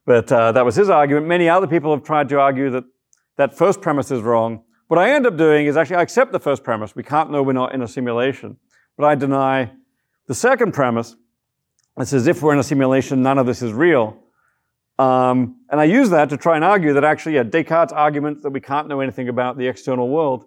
but 0.05 0.31
uh, 0.31 0.51
that 0.53 0.63
was 0.63 0.75
his 0.75 0.89
argument. 0.89 1.27
Many 1.27 1.49
other 1.49 1.67
people 1.67 1.93
have 1.93 2.03
tried 2.03 2.29
to 2.29 2.39
argue 2.39 2.69
that 2.69 2.85
that 3.37 3.57
first 3.57 3.81
premise 3.81 4.11
is 4.11 4.21
wrong, 4.21 4.63
what 4.91 4.99
I 4.99 5.11
end 5.11 5.25
up 5.25 5.37
doing 5.37 5.67
is 5.67 5.77
actually 5.77 5.95
I 5.95 6.01
accept 6.01 6.33
the 6.33 6.39
first 6.39 6.65
premise. 6.65 6.97
We 6.97 7.03
can't 7.03 7.31
know 7.31 7.41
we're 7.41 7.53
not 7.53 7.73
in 7.73 7.81
a 7.81 7.87
simulation. 7.87 8.57
But 8.97 9.05
I 9.05 9.15
deny 9.15 9.71
the 10.27 10.35
second 10.35 10.73
premise. 10.73 11.15
It 11.97 12.07
says 12.07 12.27
if 12.27 12.41
we're 12.41 12.51
in 12.51 12.59
a 12.59 12.63
simulation, 12.63 13.23
none 13.23 13.37
of 13.37 13.45
this 13.45 13.61
is 13.61 13.71
real. 13.71 14.17
Um, 14.99 15.61
and 15.69 15.79
I 15.79 15.85
use 15.85 16.09
that 16.11 16.29
to 16.29 16.37
try 16.37 16.55
and 16.55 16.63
argue 16.63 16.93
that 16.93 17.03
actually, 17.03 17.35
yeah, 17.35 17.43
Descartes' 17.43 17.91
argument 17.91 18.43
that 18.43 18.51
we 18.51 18.59
can't 18.59 18.87
know 18.87 18.99
anything 18.99 19.29
about 19.29 19.57
the 19.57 19.67
external 19.67 20.09
world 20.09 20.45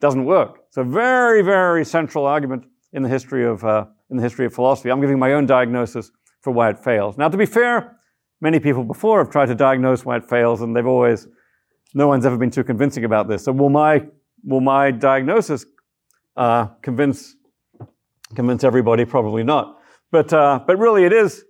doesn't 0.00 0.24
work. 0.24 0.60
It's 0.68 0.76
a 0.76 0.84
very, 0.84 1.42
very 1.42 1.84
central 1.84 2.26
argument 2.26 2.64
in 2.92 3.02
the 3.02 3.08
history 3.08 3.46
of 3.46 3.64
uh, 3.64 3.86
in 4.10 4.16
the 4.16 4.22
history 4.22 4.44
of 4.46 4.52
philosophy. 4.54 4.90
I'm 4.90 5.00
giving 5.00 5.18
my 5.18 5.32
own 5.32 5.46
diagnosis 5.46 6.10
for 6.40 6.52
why 6.52 6.70
it 6.70 6.78
fails. 6.78 7.16
Now, 7.16 7.28
to 7.28 7.36
be 7.36 7.46
fair, 7.46 7.96
many 8.40 8.58
people 8.58 8.84
before 8.84 9.20
have 9.22 9.30
tried 9.30 9.46
to 9.46 9.54
diagnose 9.54 10.04
why 10.04 10.16
it 10.16 10.28
fails, 10.28 10.60
and 10.60 10.76
they've 10.76 10.86
always 10.86 11.28
no 11.94 12.08
one's 12.08 12.26
ever 12.26 12.36
been 12.36 12.50
too 12.50 12.64
convincing 12.64 13.04
about 13.04 13.28
this. 13.28 13.44
So 13.44 13.52
will 13.52 13.70
my 13.70 14.04
will 14.44 14.60
my 14.60 14.90
diagnosis 14.90 15.64
uh, 16.36 16.66
convince 16.82 17.36
convince 18.34 18.64
everybody? 18.64 19.04
Probably 19.04 19.44
not. 19.44 19.78
But 20.10 20.32
uh, 20.32 20.60
but 20.66 20.78
really, 20.78 21.04
it 21.04 21.12
is. 21.12 21.44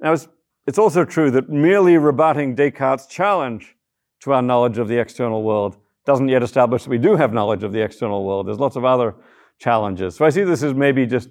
It's, 0.00 0.28
it's 0.66 0.78
also 0.78 1.04
true 1.04 1.30
that 1.30 1.48
merely 1.48 1.96
rebutting 1.96 2.54
Descartes' 2.54 3.06
challenge 3.06 3.76
to 4.20 4.32
our 4.32 4.42
knowledge 4.42 4.78
of 4.78 4.88
the 4.88 4.98
external 4.98 5.42
world 5.42 5.76
doesn't 6.06 6.28
yet 6.28 6.42
establish 6.42 6.84
that 6.84 6.90
we 6.90 6.98
do 6.98 7.16
have 7.16 7.32
knowledge 7.32 7.62
of 7.62 7.72
the 7.72 7.82
external 7.82 8.24
world. 8.24 8.46
There's 8.46 8.58
lots 8.58 8.76
of 8.76 8.84
other 8.84 9.14
challenges. 9.58 10.16
So 10.16 10.24
I 10.24 10.30
see 10.30 10.44
this 10.44 10.62
as 10.62 10.74
maybe 10.74 11.06
just 11.06 11.28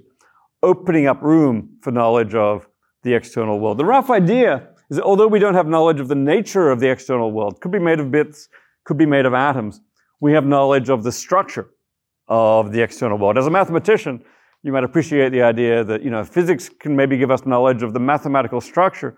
opening 0.62 1.08
up 1.08 1.22
room 1.22 1.78
for 1.82 1.92
knowledge 1.92 2.36
of 2.36 2.68
the 3.04 3.14
external 3.14 3.60
world. 3.60 3.78
The 3.78 3.86
rough 3.86 4.10
idea 4.10 4.70
is 4.90 4.98
that 4.98 5.04
although 5.04 5.28
we 5.28 5.40
don't 5.40 5.56
have 5.56 5.68
knowledge 5.68 6.00
of 6.00 6.08
the 6.08 6.16
nature 6.16 6.70
of 6.70 6.80
the 6.80 6.90
external 6.90 7.32
world, 7.32 7.60
could 7.62 7.72
be 7.72 7.80
made 7.80 8.00
of 8.00 8.12
bits, 8.12 8.48
could 8.86 8.98
be 8.98 9.06
made 9.06 9.26
of 9.26 9.34
atoms, 9.34 9.82
we 10.20 10.34
have 10.34 10.46
knowledge 10.46 10.90
of 10.90 11.04
the 11.04 11.12
structure 11.12 11.70
of 12.28 12.72
the 12.72 12.82
external 12.82 13.18
world. 13.18 13.38
As 13.38 13.46
a 13.46 13.52
mathematician, 13.52 14.24
you 14.64 14.72
might 14.72 14.86
appreciate 14.86 15.30
the 15.30 15.42
idea 15.42 15.84
that, 15.84 16.02
you 16.02 16.10
know, 16.10 16.24
physics 16.24 16.70
can 16.70 16.96
maybe 16.96 17.18
give 17.18 17.30
us 17.30 17.46
knowledge 17.46 17.84
of 17.84 17.94
the 17.94 18.00
mathematical 18.00 18.62
structure 18.62 19.18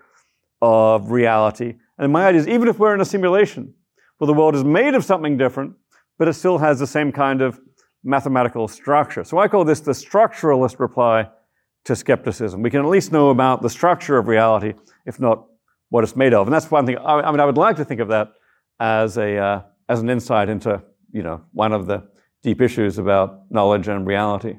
of 0.62 1.10
reality. 1.10 1.74
And 1.98 2.12
my 2.12 2.26
idea 2.26 2.40
is 2.40 2.48
even 2.48 2.68
if 2.68 2.78
we're 2.78 2.94
in 2.94 3.00
a 3.00 3.04
simulation, 3.04 3.74
well, 4.18 4.26
the 4.26 4.34
world 4.34 4.54
is 4.54 4.64
made 4.64 4.94
of 4.94 5.04
something 5.04 5.36
different, 5.36 5.74
but 6.18 6.28
it 6.28 6.34
still 6.34 6.58
has 6.58 6.78
the 6.78 6.86
same 6.86 7.12
kind 7.12 7.42
of 7.42 7.60
mathematical 8.02 8.68
structure. 8.68 9.24
So 9.24 9.38
I 9.38 9.48
call 9.48 9.64
this 9.64 9.80
the 9.80 9.92
structuralist 9.92 10.78
reply 10.78 11.28
to 11.84 11.96
skepticism. 11.96 12.62
We 12.62 12.70
can 12.70 12.80
at 12.80 12.86
least 12.86 13.12
know 13.12 13.30
about 13.30 13.62
the 13.62 13.70
structure 13.70 14.16
of 14.18 14.28
reality, 14.28 14.74
if 15.04 15.20
not 15.20 15.46
what 15.90 16.04
it's 16.04 16.16
made 16.16 16.34
of. 16.34 16.46
And 16.46 16.54
that's 16.54 16.70
one 16.70 16.86
thing. 16.86 16.98
I, 16.98 17.30
mean, 17.30 17.40
I 17.40 17.44
would 17.44 17.58
like 17.58 17.76
to 17.76 17.84
think 17.84 18.00
of 18.00 18.08
that 18.08 18.32
as 18.80 19.16
a 19.16 19.38
uh, 19.38 19.62
as 19.88 20.00
an 20.00 20.10
insight 20.10 20.48
into 20.48 20.82
you 21.12 21.22
know 21.22 21.42
one 21.52 21.72
of 21.72 21.86
the 21.86 22.08
deep 22.42 22.60
issues 22.60 22.98
about 22.98 23.50
knowledge 23.50 23.88
and 23.88 24.06
reality. 24.06 24.56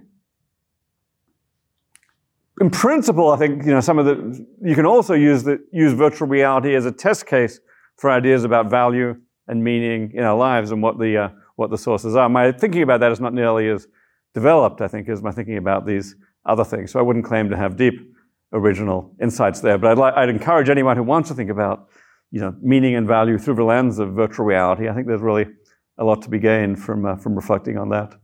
In 2.60 2.70
principle, 2.70 3.32
I 3.32 3.38
think 3.38 3.66
you 3.66 3.72
know 3.72 3.82
some 3.82 4.00
of 4.00 4.06
the 4.06 4.46
you 4.64 4.76
can 4.76 4.86
also 4.86 5.14
use 5.14 5.44
the 5.44 5.60
use 5.72 5.94
virtual 5.94 6.28
reality 6.28 6.76
as 6.76 6.86
a 6.86 6.92
test 6.92 7.26
case 7.26 7.60
for 7.98 8.10
ideas 8.10 8.44
about 8.44 8.70
value 8.70 9.16
and 9.48 9.64
meaning 9.64 10.12
in 10.14 10.24
our 10.24 10.38
lives 10.38 10.72
and 10.72 10.82
what 10.82 10.98
the 10.98 11.18
uh, 11.18 11.30
what 11.56 11.70
the 11.70 11.78
sources 11.78 12.16
are. 12.16 12.28
My 12.30 12.52
thinking 12.52 12.82
about 12.82 13.00
that 13.02 13.12
is 13.12 13.20
not 13.20 13.34
nearly 13.34 13.70
as 13.70 13.88
developed, 14.34 14.82
I 14.82 14.88
think, 14.88 15.08
as 15.10 15.22
my 15.22 15.32
thinking 15.32 15.58
about 15.58 15.86
these 15.86 16.16
other 16.46 16.64
things. 16.64 16.92
So 16.92 17.00
I 17.00 17.04
wouldn't 17.04 17.26
claim 17.26 17.50
to 17.50 17.58
have 17.58 17.76
deep 17.76 17.96
original 18.54 19.16
insights 19.22 19.60
there. 19.60 19.78
But 19.78 19.92
I'd, 19.92 19.98
li- 19.98 20.14
I'd 20.16 20.30
encourage 20.30 20.70
anyone 20.70 20.96
who 20.96 21.04
wants 21.04 21.30
to 21.30 21.36
think 21.36 21.50
about 21.50 21.90
you 22.32 22.42
know, 22.42 22.56
meaning 22.62 22.96
and 22.96 23.08
value 23.08 23.38
through 23.38 23.56
the 23.56 23.64
lens 23.64 24.00
of 24.00 24.14
virtual 24.14 24.46
reality. 24.46 24.90
I 24.90 24.94
think 24.94 25.08
there's 25.08 25.22
really 25.22 25.46
a 25.98 26.04
lot 26.04 26.22
to 26.24 26.30
be 26.30 26.40
gained 26.40 26.82
from, 26.82 27.06
uh, 27.06 27.16
from 27.16 27.36
reflecting 27.36 27.78
on 27.78 27.90
that. 27.90 28.16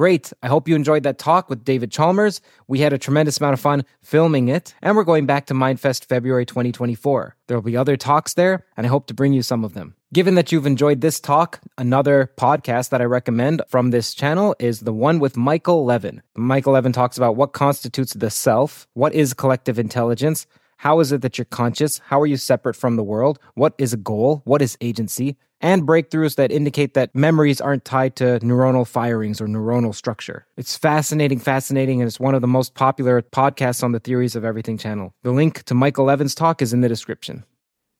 Great. 0.00 0.32
I 0.42 0.48
hope 0.48 0.66
you 0.66 0.74
enjoyed 0.76 1.02
that 1.02 1.18
talk 1.18 1.50
with 1.50 1.62
David 1.62 1.92
Chalmers. 1.92 2.40
We 2.66 2.80
had 2.80 2.94
a 2.94 2.98
tremendous 2.98 3.38
amount 3.38 3.52
of 3.52 3.60
fun 3.60 3.84
filming 4.00 4.48
it, 4.48 4.74
and 4.80 4.96
we're 4.96 5.04
going 5.04 5.26
back 5.26 5.44
to 5.48 5.52
Mindfest 5.52 6.06
February 6.06 6.46
2024. 6.46 7.36
There 7.48 7.56
will 7.58 7.62
be 7.62 7.76
other 7.76 7.98
talks 7.98 8.32
there, 8.32 8.64
and 8.78 8.86
I 8.86 8.88
hope 8.88 9.08
to 9.08 9.14
bring 9.14 9.34
you 9.34 9.42
some 9.42 9.62
of 9.62 9.74
them. 9.74 9.94
Given 10.10 10.36
that 10.36 10.50
you've 10.52 10.64
enjoyed 10.64 11.02
this 11.02 11.20
talk, 11.20 11.60
another 11.76 12.32
podcast 12.38 12.88
that 12.88 13.02
I 13.02 13.04
recommend 13.04 13.60
from 13.68 13.90
this 13.90 14.14
channel 14.14 14.56
is 14.58 14.80
the 14.80 14.92
one 14.94 15.18
with 15.18 15.36
Michael 15.36 15.84
Levin. 15.84 16.22
Michael 16.34 16.72
Levin 16.72 16.92
talks 16.92 17.18
about 17.18 17.36
what 17.36 17.52
constitutes 17.52 18.14
the 18.14 18.30
self, 18.30 18.88
what 18.94 19.12
is 19.12 19.34
collective 19.34 19.78
intelligence, 19.78 20.46
how 20.80 20.98
is 21.00 21.12
it 21.12 21.20
that 21.20 21.36
you're 21.36 21.44
conscious, 21.44 21.98
how 22.06 22.18
are 22.18 22.26
you 22.26 22.38
separate 22.38 22.74
from 22.74 22.96
the 22.96 23.02
world, 23.02 23.38
what 23.54 23.74
is 23.76 23.92
a 23.92 23.98
goal, 23.98 24.40
what 24.46 24.62
is 24.62 24.78
agency, 24.80 25.36
and 25.60 25.86
breakthroughs 25.86 26.36
that 26.36 26.50
indicate 26.50 26.94
that 26.94 27.14
memories 27.14 27.60
aren't 27.60 27.84
tied 27.84 28.16
to 28.16 28.38
neuronal 28.40 28.86
firings 28.86 29.42
or 29.42 29.46
neuronal 29.46 29.94
structure. 29.94 30.46
It's 30.56 30.78
fascinating, 30.78 31.38
fascinating, 31.38 32.00
and 32.00 32.08
it's 32.08 32.18
one 32.18 32.34
of 32.34 32.40
the 32.40 32.48
most 32.48 32.72
popular 32.72 33.20
podcasts 33.20 33.82
on 33.82 33.92
the 33.92 34.00
Theories 34.00 34.34
of 34.34 34.42
Everything 34.42 34.78
channel. 34.78 35.12
The 35.22 35.32
link 35.32 35.64
to 35.64 35.74
Michael 35.74 36.06
Levin's 36.06 36.34
talk 36.34 36.62
is 36.62 36.72
in 36.72 36.80
the 36.80 36.88
description. 36.88 37.44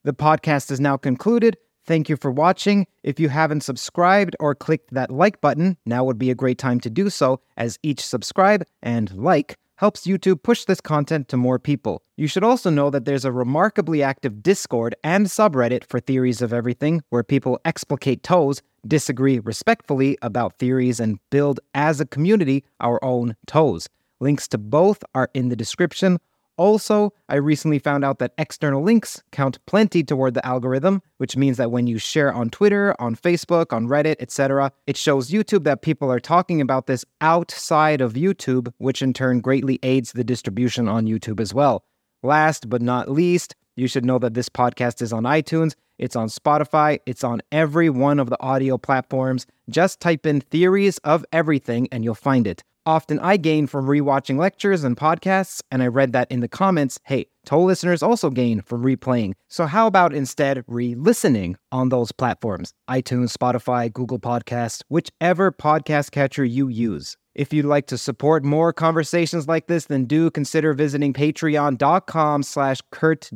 The 0.05 0.15
podcast 0.15 0.71
is 0.71 0.81
now 0.81 0.97
concluded. 0.97 1.59
Thank 1.85 2.09
you 2.09 2.17
for 2.17 2.31
watching. 2.31 2.87
If 3.03 3.21
you 3.21 3.29
haven't 3.29 3.61
subscribed 3.61 4.37
or 4.41 4.55
clicked 4.55 4.95
that 4.95 5.11
like 5.11 5.43
button, 5.43 5.77
now 5.85 6.03
would 6.05 6.19
be 6.19 6.31
a 6.31 6.35
great 6.35 6.57
time 6.57 6.81
to 6.81 6.89
do 6.89 7.11
so, 7.11 7.43
as 7.59 7.79
each 7.83 8.01
subscribe 8.03 8.65
and 8.83 9.15
like 9.15 9.59
helps 9.81 10.07
YouTube 10.07 10.43
push 10.43 10.67
this 10.67 10.79
content 10.79 11.27
to 11.27 11.39
more 11.39 11.59
people. 11.59 12.03
You 12.19 12.27
should 12.27 12.45
also 12.45 12.69
know 12.69 12.91
that 12.91 13.07
there's 13.07 13.25
a 13.25 13.33
remarkably 13.33 14.03
active 14.03 14.43
Discord 14.43 14.95
and 15.03 15.25
subreddit 15.25 15.85
for 15.85 15.99
Theories 15.99 16.43
of 16.43 16.53
Everything 16.53 17.03
where 17.09 17.23
people 17.23 17.59
explicate 17.65 18.23
toes, 18.23 18.61
disagree 18.87 19.39
respectfully 19.39 20.19
about 20.21 20.59
theories, 20.59 21.01
and 21.01 21.19
build 21.31 21.61
as 21.73 21.99
a 21.99 22.05
community 22.05 22.63
our 22.81 23.03
own 23.03 23.35
toes. 23.47 23.89
Links 24.21 24.47
to 24.49 24.59
both 24.59 25.03
are 25.15 25.31
in 25.33 25.49
the 25.49 25.57
description. 25.57 26.19
Also, 26.61 27.15
I 27.31 27.37
recently 27.37 27.79
found 27.79 28.05
out 28.05 28.19
that 28.19 28.35
external 28.37 28.83
links 28.83 29.23
count 29.33 29.59
plenty 29.65 30.05
toward 30.05 30.35
the 30.35 30.47
algorithm, 30.47 31.01
which 31.17 31.35
means 31.35 31.57
that 31.57 31.71
when 31.71 31.87
you 31.87 31.97
share 31.97 32.35
on 32.35 32.51
Twitter, 32.51 32.95
on 32.99 33.17
Facebook, 33.17 33.73
on 33.73 33.89
Reddit, 33.89 34.17
etc., 34.21 34.71
it 34.87 34.99
shows 34.99 35.31
YouTube 35.31 35.65
that 35.65 35.81
people 35.81 36.13
are 36.13 36.21
talking 36.21 36.61
about 36.61 36.87
this 36.87 37.03
outside 37.23 38.03
of 38.03 38.13
YouTube, 38.13 38.71
which 38.77 39.01
in 39.01 39.15
turn 39.15 39.41
greatly 39.41 39.79
aids 39.83 40.13
the 40.13 40.23
distribution 40.23 40.87
on 40.87 41.07
YouTube 41.07 41.41
as 41.41 41.55
well. 41.55 41.83
Last 42.23 42.69
but 42.69 42.83
not 42.83 43.11
least, 43.11 43.57
you 43.75 43.87
should 43.87 44.05
know 44.05 44.19
that 44.19 44.35
this 44.35 44.51
podcast 44.51 45.01
is 45.01 45.15
on 45.15 45.23
iTunes, 45.23 45.77
it's 45.97 46.15
on 46.15 46.29
Spotify, 46.29 46.99
it's 47.07 47.25
on 47.25 47.41
every 47.51 47.89
one 47.89 48.21
of 48.21 48.29
the 48.29 48.43
audio 48.43 48.77
platforms. 48.77 49.47
Just 49.71 49.99
type 49.99 50.27
in 50.27 50.43
Theories 50.43 50.99
of 51.05 51.25
Everything 51.33 51.89
and 51.91 52.05
you'll 52.05 52.15
find 52.15 52.47
it. 52.47 52.63
Often 52.87 53.19
I 53.19 53.37
gain 53.37 53.67
from 53.67 53.87
rewatching 53.87 54.39
lectures 54.39 54.85
and 54.85 54.97
podcasts, 54.97 55.63
and 55.71 55.83
I 55.83 55.87
read 55.87 56.13
that 56.13 56.31
in 56.31 56.41
the 56.41 56.49
comments 56.49 56.99
hey, 57.05 57.27
Toe 57.47 57.63
listeners 57.63 58.03
also 58.03 58.31
gain 58.31 58.61
from 58.63 58.83
replaying. 58.83 59.33
So, 59.49 59.67
how 59.67 59.87
about 59.87 60.13
instead 60.15 60.63
re 60.67 60.95
listening 60.95 61.57
on 61.73 61.89
those 61.89 62.13
platforms? 62.13 62.75
iTunes, 62.89 63.37
Spotify, 63.37 63.93
Google 63.93 64.19
Podcasts, 64.19 64.83
whichever 64.89 65.51
podcast 65.51 66.11
catcher 66.11 66.45
you 66.45 66.69
use. 66.69 67.17
If 67.35 67.53
you'd 67.53 67.65
like 67.65 67.87
to 67.87 67.97
support 67.97 68.45
more 68.45 68.73
conversations 68.73 69.47
like 69.47 69.69
this, 69.69 69.87
then 69.87 70.05
do 70.05 70.31
consider 70.33 70.75
visiting 70.75 71.13
patreon.com 71.13 72.43
slash 72.43 72.81
Curt 72.91 73.31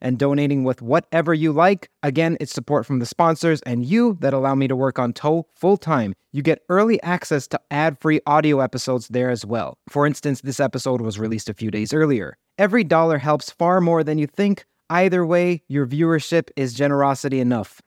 and 0.00 0.18
donating 0.18 0.64
with 0.64 0.80
whatever 0.80 1.34
you 1.34 1.52
like. 1.52 1.90
Again, 2.02 2.38
it's 2.40 2.52
support 2.52 2.86
from 2.86 3.00
the 3.00 3.06
sponsors 3.06 3.60
and 3.62 3.84
you 3.84 4.16
that 4.20 4.32
allow 4.32 4.54
me 4.54 4.68
to 4.68 4.76
work 4.76 4.98
on 4.98 5.12
Toe 5.12 5.46
full 5.54 5.76
time. 5.76 6.14
You 6.32 6.42
get 6.42 6.64
early 6.70 7.00
access 7.02 7.46
to 7.48 7.60
ad-free 7.70 8.20
audio 8.26 8.60
episodes 8.60 9.08
there 9.08 9.30
as 9.30 9.44
well. 9.44 9.76
For 9.88 10.06
instance, 10.06 10.40
this 10.40 10.58
episode 10.58 11.02
was 11.02 11.18
released 11.18 11.50
a 11.50 11.54
few 11.54 11.70
days 11.70 11.92
earlier. 11.92 12.38
Every 12.56 12.84
dollar 12.84 13.18
helps 13.18 13.50
far 13.50 13.80
more 13.80 14.04
than 14.04 14.18
you 14.18 14.28
think. 14.28 14.64
Either 14.88 15.26
way, 15.26 15.62
your 15.66 15.86
viewership 15.86 16.50
is 16.56 16.72
generosity 16.72 17.40
enough. 17.40 17.80